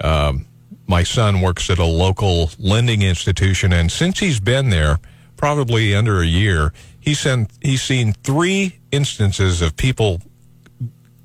Um, 0.00 0.46
my 0.86 1.02
son 1.02 1.40
works 1.40 1.68
at 1.70 1.80
a 1.80 1.84
local 1.84 2.50
lending 2.60 3.02
institution, 3.02 3.72
and 3.72 3.90
since 3.90 4.20
he's 4.20 4.38
been 4.38 4.70
there, 4.70 5.00
probably 5.36 5.92
under 5.92 6.20
a 6.20 6.26
year, 6.26 6.72
he's 7.00 7.18
sent, 7.18 7.50
he's 7.60 7.82
seen 7.82 8.12
three 8.12 8.78
instances 8.92 9.60
of 9.60 9.76
people 9.76 10.20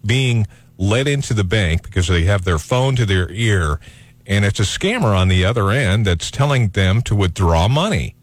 being 0.03 0.47
led 0.79 1.09
into 1.09 1.33
the 1.33 1.43
bank 1.43 1.83
because 1.83 2.07
they 2.07 2.23
have 2.23 2.45
their 2.45 2.57
phone 2.57 2.95
to 2.95 3.05
their 3.05 3.29
ear, 3.31 3.79
and 4.25 4.45
it's 4.45 4.59
a 4.59 4.63
scammer 4.63 5.15
on 5.15 5.27
the 5.27 5.43
other 5.45 5.69
end 5.69 6.05
that's 6.05 6.31
telling 6.31 6.69
them 6.69 7.01
to 7.03 7.13
withdraw 7.13 7.67
money. 7.67 8.15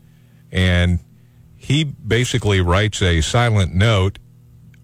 And 0.50 1.00
he 1.54 1.84
basically 1.84 2.60
writes 2.60 3.02
a 3.02 3.20
silent 3.20 3.74
note 3.74 4.18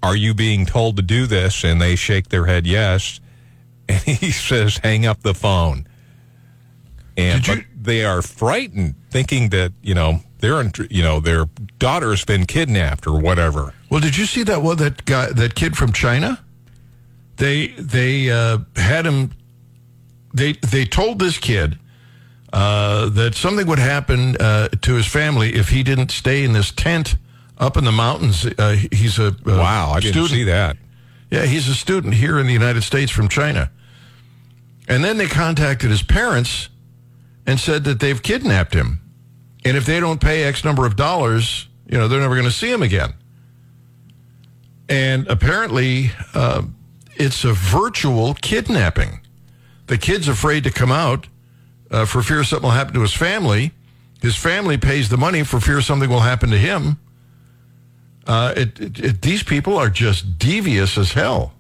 Are 0.02 0.14
you 0.14 0.34
being 0.34 0.66
told 0.66 0.96
to 0.96 1.02
do 1.02 1.26
this? 1.26 1.64
And 1.64 1.80
they 1.80 1.96
shake 1.96 2.28
their 2.28 2.46
head 2.46 2.66
yes. 2.66 3.20
And 3.88 4.00
he 4.00 4.30
says, 4.30 4.78
Hang 4.78 5.06
up 5.06 5.22
the 5.22 5.34
phone. 5.34 5.86
And 7.16 7.44
but 7.44 7.58
they 7.74 8.04
are 8.04 8.22
frightened, 8.22 8.94
thinking 9.10 9.50
that, 9.50 9.72
you 9.82 9.94
know, 9.94 10.20
their 10.38 10.62
you 10.90 11.02
know, 11.02 11.20
their 11.20 11.46
daughter's 11.78 12.24
been 12.24 12.46
kidnapped 12.46 13.06
or 13.06 13.18
whatever. 13.18 13.74
Well, 13.90 14.00
did 14.00 14.16
you 14.16 14.26
see 14.26 14.42
that 14.44 14.62
one 14.62 14.76
that 14.78 15.04
guy 15.04 15.30
that 15.32 15.54
kid 15.54 15.76
from 15.76 15.92
China? 15.92 16.41
They 17.36 17.68
they 17.68 18.30
uh, 18.30 18.58
had 18.76 19.06
him. 19.06 19.32
They 20.34 20.52
they 20.52 20.84
told 20.84 21.18
this 21.18 21.38
kid 21.38 21.78
uh, 22.52 23.08
that 23.10 23.34
something 23.34 23.66
would 23.66 23.78
happen 23.78 24.36
uh, 24.36 24.68
to 24.68 24.94
his 24.94 25.06
family 25.06 25.54
if 25.54 25.70
he 25.70 25.82
didn't 25.82 26.10
stay 26.10 26.44
in 26.44 26.52
this 26.52 26.70
tent 26.70 27.16
up 27.58 27.76
in 27.76 27.84
the 27.84 27.92
mountains. 27.92 28.46
Uh, 28.46 28.76
he's 28.92 29.18
a 29.18 29.28
uh, 29.28 29.32
Wow, 29.46 29.92
I 29.92 30.00
didn't 30.00 30.28
see 30.28 30.44
that. 30.44 30.76
Yeah, 31.30 31.46
he's 31.46 31.68
a 31.68 31.74
student 31.74 32.14
here 32.14 32.38
in 32.38 32.46
the 32.46 32.52
United 32.52 32.82
States 32.82 33.10
from 33.10 33.28
China. 33.28 33.70
And 34.86 35.02
then 35.02 35.16
they 35.16 35.26
contacted 35.26 35.90
his 35.90 36.02
parents 36.02 36.68
and 37.46 37.58
said 37.58 37.84
that 37.84 38.00
they've 38.00 38.22
kidnapped 38.22 38.74
him. 38.74 39.00
And 39.64 39.76
if 39.76 39.86
they 39.86 40.00
don't 40.00 40.20
pay 40.20 40.44
X 40.44 40.64
number 40.64 40.84
of 40.84 40.96
dollars, 40.96 41.68
you 41.86 41.96
know, 41.96 42.08
they're 42.08 42.20
never 42.20 42.34
going 42.34 42.46
to 42.46 42.50
see 42.50 42.70
him 42.70 42.82
again. 42.82 43.14
And 44.88 45.26
apparently, 45.28 46.10
uh, 46.34 46.62
it's 47.16 47.44
a 47.44 47.52
virtual 47.52 48.34
kidnapping. 48.34 49.20
The 49.86 49.98
kid's 49.98 50.28
afraid 50.28 50.64
to 50.64 50.70
come 50.70 50.92
out 50.92 51.26
uh, 51.90 52.06
for 52.06 52.22
fear 52.22 52.42
something 52.44 52.64
will 52.64 52.74
happen 52.74 52.94
to 52.94 53.02
his 53.02 53.12
family. 53.12 53.72
His 54.20 54.36
family 54.36 54.78
pays 54.78 55.08
the 55.08 55.16
money 55.16 55.42
for 55.42 55.60
fear 55.60 55.80
something 55.80 56.08
will 56.08 56.20
happen 56.20 56.50
to 56.50 56.58
him. 56.58 56.98
Uh, 58.26 58.54
it, 58.56 58.80
it, 58.80 58.98
it, 59.00 59.22
these 59.22 59.42
people 59.42 59.76
are 59.76 59.90
just 59.90 60.38
devious 60.38 60.96
as 60.96 61.12
hell. 61.12 61.52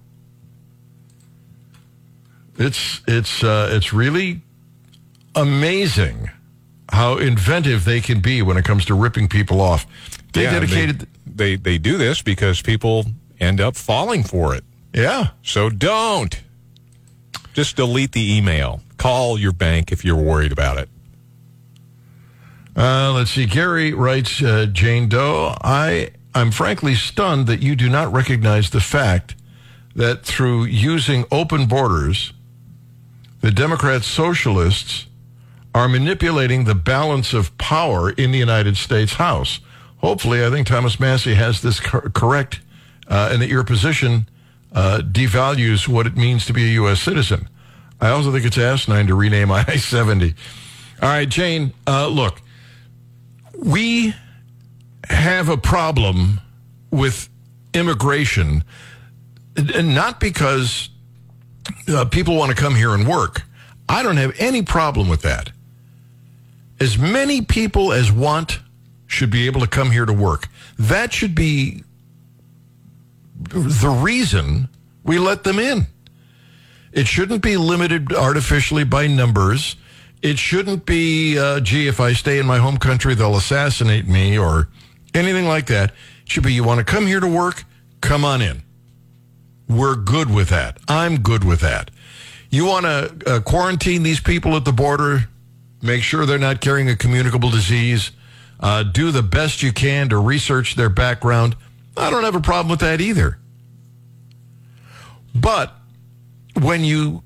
It's 2.56 3.00
it's 3.08 3.42
uh, 3.42 3.70
it's 3.72 3.92
really 3.92 4.42
amazing 5.34 6.30
how 6.90 7.16
inventive 7.16 7.84
they 7.84 8.00
can 8.00 8.20
be 8.20 8.42
when 8.42 8.56
it 8.56 8.64
comes 8.64 8.84
to 8.84 8.94
ripping 8.94 9.28
people 9.28 9.60
off. 9.60 9.86
They 10.32 10.44
Yeah, 10.44 10.52
dedicated, 10.52 11.08
They, 11.26 11.56
they 11.56 11.56
they 11.56 11.78
do 11.78 11.96
this 11.96 12.22
because 12.22 12.62
people 12.62 13.06
end 13.40 13.60
up 13.60 13.74
falling 13.74 14.22
for 14.22 14.54
it. 14.54 14.64
Yeah. 14.92 15.28
So 15.42 15.70
don't. 15.70 16.42
Just 17.54 17.76
delete 17.76 18.12
the 18.12 18.36
email. 18.36 18.80
Call 18.96 19.38
your 19.38 19.52
bank 19.52 19.92
if 19.92 20.04
you're 20.04 20.16
worried 20.16 20.52
about 20.52 20.78
it. 20.78 20.88
Uh, 22.74 23.12
let's 23.12 23.30
see. 23.30 23.46
Gary 23.46 23.92
writes, 23.92 24.42
uh, 24.42 24.66
Jane 24.72 25.08
Doe, 25.08 25.54
I 25.62 26.12
I'm 26.34 26.50
frankly 26.50 26.94
stunned 26.94 27.46
that 27.48 27.60
you 27.60 27.76
do 27.76 27.90
not 27.90 28.10
recognize 28.12 28.70
the 28.70 28.80
fact 28.80 29.34
that 29.94 30.24
through 30.24 30.64
using 30.64 31.26
open 31.30 31.66
borders, 31.66 32.32
the 33.42 33.50
Democrat 33.50 34.02
socialists 34.02 35.06
are 35.74 35.88
manipulating 35.88 36.64
the 36.64 36.74
balance 36.74 37.34
of 37.34 37.56
power 37.58 38.10
in 38.10 38.30
the 38.30 38.38
United 38.38 38.78
States 38.78 39.14
House. 39.14 39.60
Hopefully, 39.98 40.44
I 40.44 40.50
think 40.50 40.66
Thomas 40.66 40.98
Massie 40.98 41.34
has 41.34 41.60
this 41.60 41.80
cor- 41.80 42.08
correct, 42.10 42.60
uh, 43.08 43.28
and 43.30 43.42
that 43.42 43.48
your 43.48 43.64
position 43.64 44.28
uh, 44.74 45.02
devalues 45.04 45.86
what 45.88 46.06
it 46.06 46.16
means 46.16 46.46
to 46.46 46.52
be 46.52 46.64
a 46.64 46.72
U.S. 46.74 47.00
citizen. 47.00 47.48
I 48.00 48.10
also 48.10 48.32
think 48.32 48.44
it's 48.44 48.58
asinine 48.58 49.06
to 49.06 49.14
rename 49.14 49.50
I 49.52 49.76
70. 49.76 50.34
All 51.00 51.08
right, 51.08 51.28
Jane, 51.28 51.72
uh, 51.86 52.08
look, 52.08 52.40
we 53.56 54.14
have 55.08 55.48
a 55.48 55.56
problem 55.56 56.40
with 56.90 57.28
immigration, 57.74 58.64
and 59.56 59.94
not 59.94 60.20
because 60.20 60.88
uh, 61.88 62.04
people 62.06 62.36
want 62.36 62.50
to 62.50 62.56
come 62.56 62.74
here 62.74 62.94
and 62.94 63.06
work. 63.06 63.42
I 63.88 64.02
don't 64.02 64.16
have 64.16 64.34
any 64.38 64.62
problem 64.62 65.08
with 65.08 65.22
that. 65.22 65.50
As 66.80 66.98
many 66.98 67.42
people 67.42 67.92
as 67.92 68.10
want 68.10 68.60
should 69.06 69.30
be 69.30 69.46
able 69.46 69.60
to 69.60 69.66
come 69.66 69.90
here 69.90 70.06
to 70.06 70.12
work. 70.12 70.48
That 70.78 71.12
should 71.12 71.34
be 71.34 71.84
the 73.50 73.90
reason 73.90 74.68
we 75.04 75.18
let 75.18 75.44
them 75.44 75.58
in. 75.58 75.86
It 76.92 77.06
shouldn't 77.06 77.42
be 77.42 77.56
limited 77.56 78.12
artificially 78.12 78.84
by 78.84 79.06
numbers. 79.06 79.76
It 80.20 80.38
shouldn't 80.38 80.86
be, 80.86 81.38
uh, 81.38 81.60
gee, 81.60 81.88
if 81.88 82.00
I 82.00 82.12
stay 82.12 82.38
in 82.38 82.46
my 82.46 82.58
home 82.58 82.76
country, 82.76 83.14
they'll 83.14 83.36
assassinate 83.36 84.06
me 84.06 84.38
or 84.38 84.68
anything 85.14 85.46
like 85.46 85.66
that. 85.66 85.90
It 85.90 86.30
should 86.30 86.44
be, 86.44 86.52
you 86.52 86.64
want 86.64 86.78
to 86.78 86.84
come 86.84 87.06
here 87.06 87.20
to 87.20 87.26
work? 87.26 87.64
Come 88.00 88.24
on 88.24 88.42
in. 88.42 88.62
We're 89.68 89.96
good 89.96 90.32
with 90.32 90.50
that. 90.50 90.78
I'm 90.86 91.20
good 91.20 91.44
with 91.44 91.60
that. 91.60 91.90
You 92.50 92.66
want 92.66 92.84
to 92.84 93.16
uh, 93.26 93.40
quarantine 93.40 94.02
these 94.02 94.20
people 94.20 94.54
at 94.56 94.64
the 94.64 94.72
border, 94.72 95.28
make 95.80 96.02
sure 96.02 96.26
they're 96.26 96.38
not 96.38 96.60
carrying 96.60 96.88
a 96.90 96.96
communicable 96.96 97.50
disease, 97.50 98.12
uh, 98.60 98.82
do 98.82 99.10
the 99.10 99.22
best 99.22 99.62
you 99.62 99.72
can 99.72 100.10
to 100.10 100.18
research 100.18 100.74
their 100.74 100.90
background. 100.90 101.56
I 101.96 102.10
don't 102.10 102.24
have 102.24 102.34
a 102.34 102.40
problem 102.40 102.70
with 102.70 102.80
that 102.80 103.00
either. 103.00 103.38
But 105.34 105.74
when 106.60 106.84
you 106.84 107.22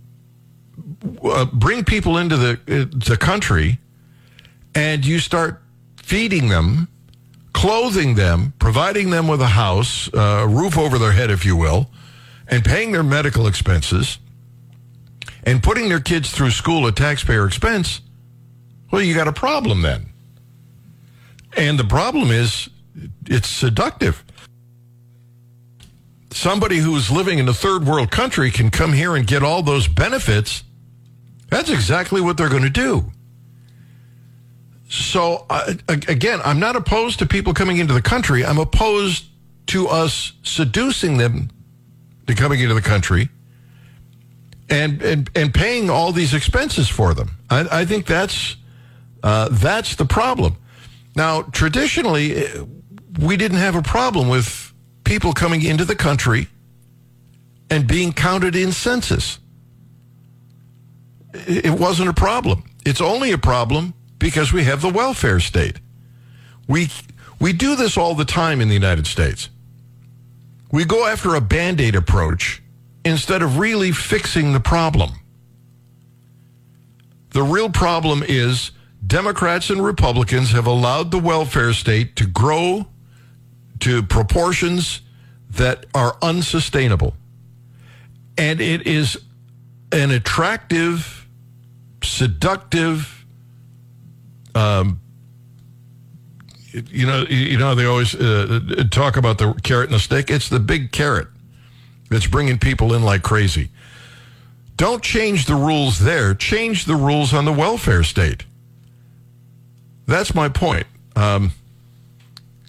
uh, 1.22 1.46
bring 1.46 1.84
people 1.84 2.18
into 2.18 2.36
the 2.36 2.52
uh, 2.68 2.98
the 3.08 3.16
country 3.16 3.78
and 4.74 5.04
you 5.04 5.18
start 5.18 5.62
feeding 5.96 6.48
them, 6.48 6.88
clothing 7.52 8.14
them, 8.14 8.52
providing 8.58 9.10
them 9.10 9.26
with 9.28 9.40
a 9.40 9.48
house, 9.48 10.12
uh, 10.14 10.44
a 10.44 10.46
roof 10.46 10.78
over 10.78 10.98
their 10.98 11.12
head, 11.12 11.30
if 11.30 11.44
you 11.44 11.56
will, 11.56 11.90
and 12.48 12.64
paying 12.64 12.92
their 12.92 13.02
medical 13.02 13.46
expenses, 13.46 14.18
and 15.44 15.62
putting 15.62 15.88
their 15.88 16.00
kids 16.00 16.30
through 16.30 16.50
school 16.50 16.86
at 16.86 16.96
taxpayer 16.96 17.46
expense, 17.46 18.00
well, 18.90 19.02
you 19.02 19.14
got 19.14 19.28
a 19.28 19.32
problem 19.32 19.82
then. 19.82 20.06
And 21.56 21.78
the 21.78 21.84
problem 21.84 22.30
is 22.30 22.68
it's 23.26 23.48
seductive 23.48 24.22
somebody 26.36 26.76
who's 26.76 27.10
living 27.10 27.38
in 27.38 27.48
a 27.48 27.54
third 27.54 27.86
world 27.86 28.10
country 28.10 28.50
can 28.50 28.70
come 28.70 28.92
here 28.92 29.16
and 29.16 29.26
get 29.26 29.42
all 29.42 29.62
those 29.62 29.88
benefits, 29.88 30.62
that's 31.48 31.70
exactly 31.70 32.20
what 32.20 32.36
they're 32.36 32.50
going 32.50 32.62
to 32.62 32.70
do. 32.70 33.10
So, 34.88 35.46
uh, 35.50 35.74
again, 35.88 36.40
I'm 36.44 36.60
not 36.60 36.76
opposed 36.76 37.18
to 37.18 37.26
people 37.26 37.54
coming 37.54 37.78
into 37.78 37.94
the 37.94 38.02
country. 38.02 38.44
I'm 38.44 38.58
opposed 38.58 39.24
to 39.68 39.88
us 39.88 40.32
seducing 40.42 41.16
them 41.16 41.50
to 42.26 42.34
coming 42.34 42.60
into 42.60 42.74
the 42.74 42.82
country 42.82 43.28
and 44.68 45.02
and, 45.02 45.30
and 45.34 45.52
paying 45.52 45.90
all 45.90 46.12
these 46.12 46.34
expenses 46.34 46.88
for 46.88 47.14
them. 47.14 47.30
I, 47.50 47.80
I 47.80 47.84
think 47.84 48.06
that's 48.06 48.56
uh, 49.22 49.48
that's 49.50 49.96
the 49.96 50.04
problem. 50.04 50.56
Now, 51.16 51.42
traditionally, 51.42 52.44
we 53.18 53.36
didn't 53.36 53.58
have 53.58 53.74
a 53.74 53.82
problem 53.82 54.28
with 54.28 54.72
people 55.06 55.32
coming 55.32 55.62
into 55.62 55.86
the 55.86 55.96
country 55.96 56.48
and 57.70 57.86
being 57.86 58.12
counted 58.12 58.54
in 58.54 58.72
census. 58.72 59.38
It 61.32 61.78
wasn't 61.78 62.10
a 62.10 62.12
problem. 62.12 62.64
It's 62.84 63.00
only 63.00 63.32
a 63.32 63.38
problem 63.38 63.94
because 64.18 64.52
we 64.52 64.64
have 64.64 64.82
the 64.82 64.90
welfare 64.90 65.40
state. 65.40 65.78
We, 66.68 66.88
we 67.40 67.52
do 67.52 67.76
this 67.76 67.96
all 67.96 68.14
the 68.14 68.24
time 68.24 68.60
in 68.60 68.68
the 68.68 68.74
United 68.74 69.06
States. 69.06 69.48
We 70.72 70.84
go 70.84 71.06
after 71.06 71.34
a 71.34 71.40
band 71.40 71.80
aid 71.80 71.94
approach 71.94 72.62
instead 73.04 73.42
of 73.42 73.58
really 73.58 73.92
fixing 73.92 74.52
the 74.52 74.60
problem. 74.60 75.12
The 77.30 77.44
real 77.44 77.70
problem 77.70 78.24
is 78.26 78.72
Democrats 79.06 79.70
and 79.70 79.84
Republicans 79.84 80.50
have 80.50 80.66
allowed 80.66 81.12
the 81.12 81.18
welfare 81.18 81.72
state 81.72 82.16
to 82.16 82.26
grow 82.26 82.86
to 83.86 84.02
proportions 84.02 85.00
that 85.48 85.86
are 85.94 86.16
unsustainable. 86.20 87.14
And 88.36 88.60
it 88.60 88.84
is 88.84 89.16
an 89.92 90.10
attractive, 90.10 91.28
seductive, 92.02 93.24
um, 94.56 95.00
you 96.72 97.06
know, 97.06 97.26
you 97.28 97.56
know, 97.58 97.76
they 97.76 97.84
always 97.84 98.16
uh, 98.16 98.88
talk 98.90 99.16
about 99.16 99.38
the 99.38 99.52
carrot 99.62 99.86
and 99.88 99.94
the 99.94 100.00
stick. 100.00 100.32
It's 100.32 100.48
the 100.48 100.58
big 100.58 100.90
carrot 100.90 101.28
that's 102.10 102.26
bringing 102.26 102.58
people 102.58 102.92
in 102.92 103.04
like 103.04 103.22
crazy. 103.22 103.70
Don't 104.74 105.00
change 105.00 105.46
the 105.46 105.54
rules 105.54 106.00
there. 106.00 106.34
Change 106.34 106.86
the 106.86 106.96
rules 106.96 107.32
on 107.32 107.44
the 107.44 107.52
welfare 107.52 108.02
state. 108.02 108.46
That's 110.08 110.34
my 110.34 110.48
point. 110.48 110.88
Um, 111.14 111.52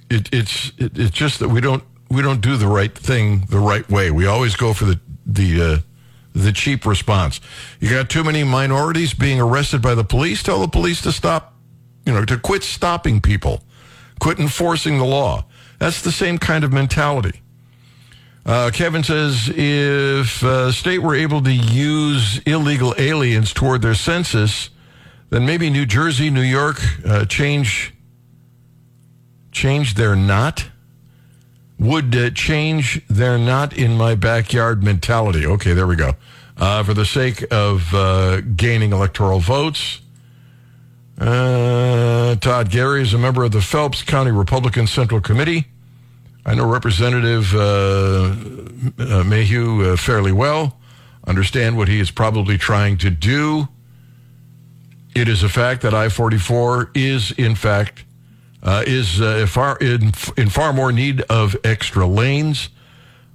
it, 0.09 0.29
it's 0.33 0.71
it, 0.77 0.97
it's 0.97 1.11
just 1.11 1.39
that 1.39 1.49
we 1.49 1.61
don't 1.61 1.83
we 2.09 2.21
don't 2.21 2.41
do 2.41 2.57
the 2.57 2.67
right 2.67 2.95
thing 2.95 3.45
the 3.49 3.59
right 3.59 3.87
way. 3.89 4.11
We 4.11 4.25
always 4.25 4.55
go 4.55 4.73
for 4.73 4.85
the 4.85 4.99
the 5.25 5.61
uh, 5.61 5.77
the 6.33 6.51
cheap 6.51 6.85
response. 6.85 7.41
You 7.79 7.89
got 7.89 8.09
too 8.09 8.23
many 8.23 8.43
minorities 8.43 9.13
being 9.13 9.39
arrested 9.39 9.81
by 9.81 9.95
the 9.95 10.03
police. 10.03 10.43
Tell 10.43 10.59
the 10.59 10.67
police 10.67 11.01
to 11.01 11.11
stop, 11.11 11.55
you 12.05 12.13
know, 12.13 12.25
to 12.25 12.37
quit 12.37 12.63
stopping 12.63 13.21
people, 13.21 13.63
quit 14.19 14.39
enforcing 14.39 14.97
the 14.97 15.05
law. 15.05 15.45
That's 15.79 16.01
the 16.01 16.11
same 16.11 16.37
kind 16.37 16.63
of 16.63 16.71
mentality. 16.71 17.41
Uh, 18.45 18.71
Kevin 18.73 19.03
says 19.03 19.51
if 19.53 20.41
uh, 20.41 20.71
state 20.71 20.99
were 20.99 21.15
able 21.15 21.41
to 21.43 21.51
use 21.51 22.39
illegal 22.45 22.95
aliens 22.97 23.51
toward 23.51 23.81
their 23.81 23.93
census, 23.93 24.69
then 25.29 25.45
maybe 25.45 25.69
New 25.69 25.85
Jersey, 25.85 26.29
New 26.29 26.41
York 26.41 26.79
uh, 27.05 27.25
change 27.25 27.93
change 29.57 29.95
their 29.95 30.15
not 30.15 30.67
would 31.79 32.15
uh, 32.15 32.29
change 32.29 33.01
their 33.07 33.39
not 33.39 33.75
in 33.75 33.97
my 33.97 34.13
backyard 34.13 34.83
mentality. 34.83 35.47
Okay, 35.47 35.73
there 35.73 35.87
we 35.87 35.95
go. 35.95 36.13
Uh, 36.57 36.83
for 36.83 36.93
the 36.93 37.05
sake 37.05 37.43
of 37.51 37.91
uh, 37.93 38.41
gaining 38.41 38.93
electoral 38.93 39.39
votes. 39.39 39.99
Uh, 41.19 42.35
Todd 42.35 42.69
Gary 42.69 43.01
is 43.01 43.15
a 43.15 43.17
member 43.17 43.43
of 43.43 43.51
the 43.51 43.61
Phelps 43.61 44.03
County 44.03 44.29
Republican 44.29 44.85
Central 44.85 45.21
Committee. 45.21 45.65
I 46.45 46.53
know 46.53 46.67
Representative 46.67 47.53
uh, 47.55 48.35
uh, 48.99 49.23
Mayhew 49.23 49.97
fairly 49.97 50.31
well, 50.31 50.77
understand 51.25 51.77
what 51.77 51.87
he 51.87 51.99
is 51.99 52.11
probably 52.11 52.59
trying 52.59 52.97
to 52.99 53.09
do. 53.09 53.67
It 55.15 55.27
is 55.27 55.41
a 55.41 55.49
fact 55.49 55.81
that 55.81 55.95
I 55.95 56.09
44 56.09 56.91
is, 56.93 57.31
in 57.31 57.55
fact, 57.55 58.03
uh, 58.63 58.83
is 58.85 59.21
uh, 59.21 59.45
far 59.47 59.77
in, 59.77 60.11
in 60.35 60.49
far 60.49 60.73
more 60.73 60.91
need 60.91 61.21
of 61.21 61.55
extra 61.63 62.05
lanes. 62.05 62.69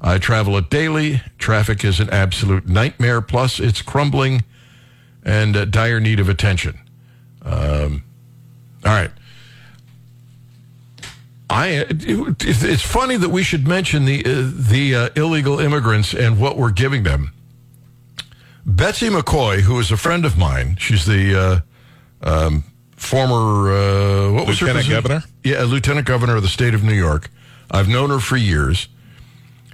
I 0.01 0.19
travel 0.19 0.57
it 0.57 0.69
daily. 0.69 1.23
Traffic 1.39 1.85
is 1.85 2.01
an 2.01 2.11
absolute 2.11 2.67
nightmare. 2.67 3.21
Plus, 3.21 3.61
it's 3.61 3.83
crumbling 3.83 4.43
and 5.25 5.57
uh, 5.57 5.65
dire 5.65 6.01
need 6.01 6.19
of 6.19 6.29
attention. 6.29 6.79
Um, 7.43 8.03
all 8.85 8.93
right. 8.93 9.11
I, 11.49 11.85
it's 11.91 12.83
funny 12.83 13.17
that 13.17 13.29
we 13.29 13.43
should 13.43 13.69
mention 13.69 14.07
the 14.07 14.21
uh, 14.25 14.51
the 14.55 14.95
uh, 14.95 15.09
illegal 15.15 15.61
immigrants 15.61 16.15
and 16.15 16.41
what 16.41 16.57
we're 16.57 16.73
giving 16.73 17.03
them. 17.03 17.33
Betsy 18.65 19.09
McCaughey, 19.09 19.61
who 19.61 19.79
is 19.79 19.91
a 19.91 19.97
friend 19.97 20.25
of 20.25 20.39
mine, 20.39 20.77
she's 20.81 21.05
the 21.05 21.39
uh, 21.39 21.61
um, 22.23 22.65
former 23.03 23.73
uh, 23.73 24.33
what 24.33 24.47
was 24.47 24.63
it? 24.63 24.65
lieutenant 24.65 24.89
governor? 24.89 25.25
Yeah, 25.43 25.63
lieutenant 25.65 26.07
governor 26.07 26.37
of 26.37 26.43
the 26.43 26.49
state 26.49 26.75
of 26.75 26.83
New 26.83 26.95
York. 26.95 27.31
I've 27.71 27.89
known 27.89 28.11
her 28.11 28.21
for 28.21 28.37
years. 28.37 28.89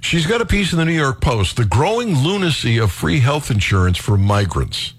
She's 0.01 0.25
got 0.25 0.41
a 0.41 0.45
piece 0.45 0.71
in 0.71 0.79
the 0.79 0.85
New 0.85 0.93
York 0.93 1.21
Post: 1.21 1.55
the 1.57 1.65
growing 1.65 2.17
lunacy 2.17 2.77
of 2.77 2.91
free 2.91 3.19
health 3.19 3.51
insurance 3.51 3.97
for 3.97 4.17
migrants. 4.17 4.93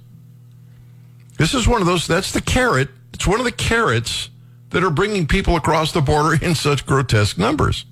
This 1.38 1.54
is 1.54 1.66
one 1.66 1.80
of 1.80 1.86
those. 1.86 2.06
That's 2.06 2.32
the 2.32 2.40
carrot. 2.40 2.88
It's 3.12 3.26
one 3.26 3.40
of 3.40 3.44
the 3.44 3.52
carrots 3.52 4.30
that 4.70 4.84
are 4.84 4.90
bringing 4.90 5.26
people 5.26 5.56
across 5.56 5.92
the 5.92 6.00
border 6.00 6.38
in 6.44 6.54
such 6.54 6.86
grotesque 6.86 7.38
numbers. 7.38 7.84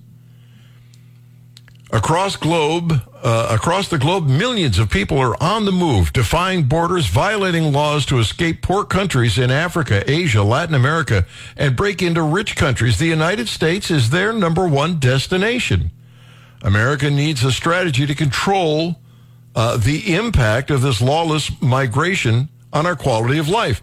Across 1.91 2.37
globe, 2.37 3.01
uh, 3.23 3.49
across 3.51 3.89
the 3.89 3.97
globe, 3.97 4.27
millions 4.27 4.79
of 4.79 4.91
people 4.91 5.19
are 5.19 5.43
on 5.43 5.65
the 5.65 5.73
move, 5.73 6.13
defying 6.13 6.65
borders, 6.65 7.07
violating 7.07 7.73
laws 7.73 8.05
to 8.07 8.19
escape 8.19 8.61
poor 8.61 8.85
countries 8.85 9.39
in 9.39 9.51
Africa, 9.51 10.05
Asia, 10.07 10.43
Latin 10.43 10.75
America, 10.75 11.25
and 11.57 11.77
break 11.77 12.03
into 12.03 12.23
rich 12.23 12.57
countries. 12.57 12.99
The 12.99 13.07
United 13.07 13.49
States 13.49 13.91
is 13.91 14.11
their 14.11 14.35
number 14.35 14.69
one 14.69 14.99
destination. 14.99 15.91
America 16.63 17.09
needs 17.09 17.43
a 17.43 17.53
strategy 17.53 18.07
to 18.07 18.15
control 18.15 18.97
uh, 19.55 19.79
the 19.79 20.15
impact 20.15 20.71
of 20.71 20.83
this 20.83 21.01
lawless 21.01 21.51
migration 21.63 22.51
on 22.71 22.85
our 22.85 22.97
quality 22.97 23.39
of 23.39 23.49
life. 23.49 23.81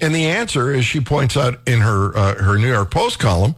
And 0.00 0.14
the 0.14 0.24
answer, 0.24 0.72
as 0.72 0.86
she 0.86 1.00
points 1.00 1.36
out 1.36 1.60
in 1.68 1.80
her 1.80 2.16
uh, 2.16 2.42
her 2.42 2.56
New 2.56 2.68
York 2.68 2.90
Post 2.90 3.18
column, 3.18 3.54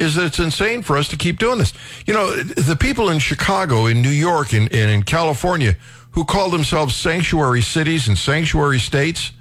is 0.00 0.14
that 0.14 0.26
it's 0.26 0.38
insane 0.38 0.82
for 0.82 0.96
us 0.96 1.08
to 1.08 1.16
keep 1.16 1.38
doing 1.38 1.58
this. 1.58 1.72
You 2.06 2.14
know, 2.14 2.34
the 2.34 2.76
people 2.76 3.10
in 3.10 3.18
Chicago, 3.18 3.86
in 3.86 4.02
New 4.02 4.08
York, 4.08 4.52
and 4.52 4.68
in, 4.72 4.88
in, 4.88 4.88
in 4.88 5.02
California 5.02 5.76
who 6.12 6.24
call 6.24 6.50
themselves 6.50 6.96
sanctuary 6.96 7.62
cities 7.62 8.08
and 8.08 8.18
sanctuary 8.18 8.80
states. 8.80 9.32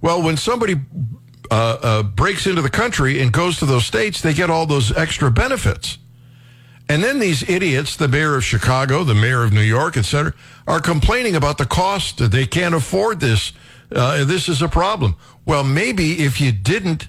Well, 0.00 0.22
when 0.22 0.36
somebody 0.36 0.74
uh, 1.50 1.78
uh, 1.82 2.02
breaks 2.02 2.46
into 2.46 2.60
the 2.60 2.70
country 2.70 3.20
and 3.20 3.32
goes 3.32 3.58
to 3.58 3.66
those 3.66 3.86
states, 3.86 4.20
they 4.20 4.34
get 4.34 4.50
all 4.50 4.66
those 4.66 4.94
extra 4.94 5.30
benefits. 5.30 5.98
And 6.88 7.02
then 7.02 7.18
these 7.18 7.48
idiots, 7.48 7.96
the 7.96 8.08
mayor 8.08 8.36
of 8.36 8.44
Chicago, 8.44 9.04
the 9.04 9.14
mayor 9.14 9.42
of 9.42 9.52
New 9.52 9.62
York, 9.62 9.96
et 9.96 10.04
cetera, 10.04 10.34
are 10.66 10.80
complaining 10.80 11.34
about 11.34 11.56
the 11.56 11.64
cost 11.64 12.18
that 12.18 12.30
they 12.30 12.46
can't 12.46 12.74
afford 12.74 13.20
this. 13.20 13.54
Uh, 13.90 14.24
this 14.24 14.48
is 14.48 14.60
a 14.60 14.68
problem. 14.68 15.16
Well, 15.46 15.64
maybe 15.64 16.24
if 16.24 16.40
you 16.42 16.52
didn't 16.52 17.08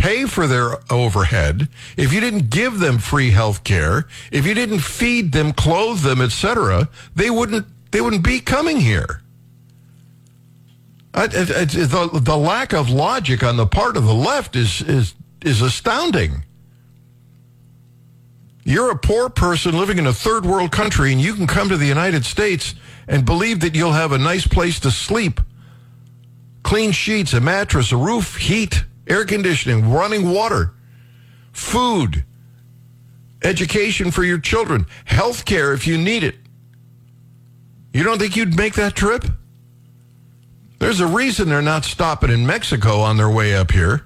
pay 0.00 0.24
for 0.24 0.46
their 0.46 0.78
overhead, 0.90 1.68
if 1.96 2.12
you 2.12 2.20
didn't 2.20 2.48
give 2.48 2.78
them 2.78 2.98
free 2.98 3.30
health 3.30 3.64
care, 3.64 4.06
if 4.32 4.46
you 4.46 4.54
didn't 4.54 4.80
feed 4.80 5.32
them, 5.32 5.52
clothe 5.52 6.00
them, 6.00 6.22
etc., 6.22 6.88
they 7.14 7.30
wouldn't 7.30 7.66
they 7.90 8.00
wouldn't 8.00 8.24
be 8.24 8.40
coming 8.40 8.78
here. 8.78 9.22
I, 11.12 11.22
I, 11.22 11.24
I, 11.24 11.64
the, 11.64 12.20
the 12.22 12.36
lack 12.36 12.72
of 12.72 12.88
logic 12.88 13.42
on 13.42 13.56
the 13.56 13.66
part 13.66 13.96
of 13.96 14.04
the 14.04 14.14
left 14.14 14.56
is 14.56 14.80
is 14.82 15.14
is 15.42 15.60
astounding. 15.60 16.44
You're 18.64 18.90
a 18.90 18.98
poor 18.98 19.28
person 19.28 19.76
living 19.76 19.98
in 19.98 20.06
a 20.06 20.12
third 20.12 20.46
world 20.46 20.70
country, 20.70 21.12
and 21.12 21.20
you 21.20 21.34
can 21.34 21.46
come 21.46 21.68
to 21.68 21.76
the 21.76 21.86
United 21.86 22.24
States 22.24 22.74
and 23.08 23.26
believe 23.26 23.60
that 23.60 23.74
you'll 23.74 23.92
have 23.92 24.12
a 24.12 24.18
nice 24.18 24.46
place 24.46 24.78
to 24.80 24.90
sleep, 24.90 25.40
clean 26.62 26.92
sheets, 26.92 27.32
a 27.32 27.40
mattress, 27.40 27.90
a 27.90 27.96
roof, 27.96 28.36
heat, 28.36 28.84
air 29.10 29.24
conditioning, 29.24 29.90
running 29.90 30.30
water, 30.30 30.72
food, 31.52 32.24
education 33.42 34.10
for 34.10 34.22
your 34.22 34.38
children, 34.38 34.86
health 35.04 35.44
care 35.44 35.72
if 35.72 35.86
you 35.86 35.98
need 35.98 36.22
it. 36.22 36.36
You 37.92 38.04
don't 38.04 38.18
think 38.18 38.36
you'd 38.36 38.56
make 38.56 38.74
that 38.74 38.94
trip? 38.94 39.24
There's 40.78 41.00
a 41.00 41.06
reason 41.06 41.48
they're 41.48 41.60
not 41.60 41.84
stopping 41.84 42.30
in 42.30 42.46
Mexico 42.46 43.00
on 43.00 43.16
their 43.16 43.28
way 43.28 43.54
up 43.54 43.72
here. 43.72 44.04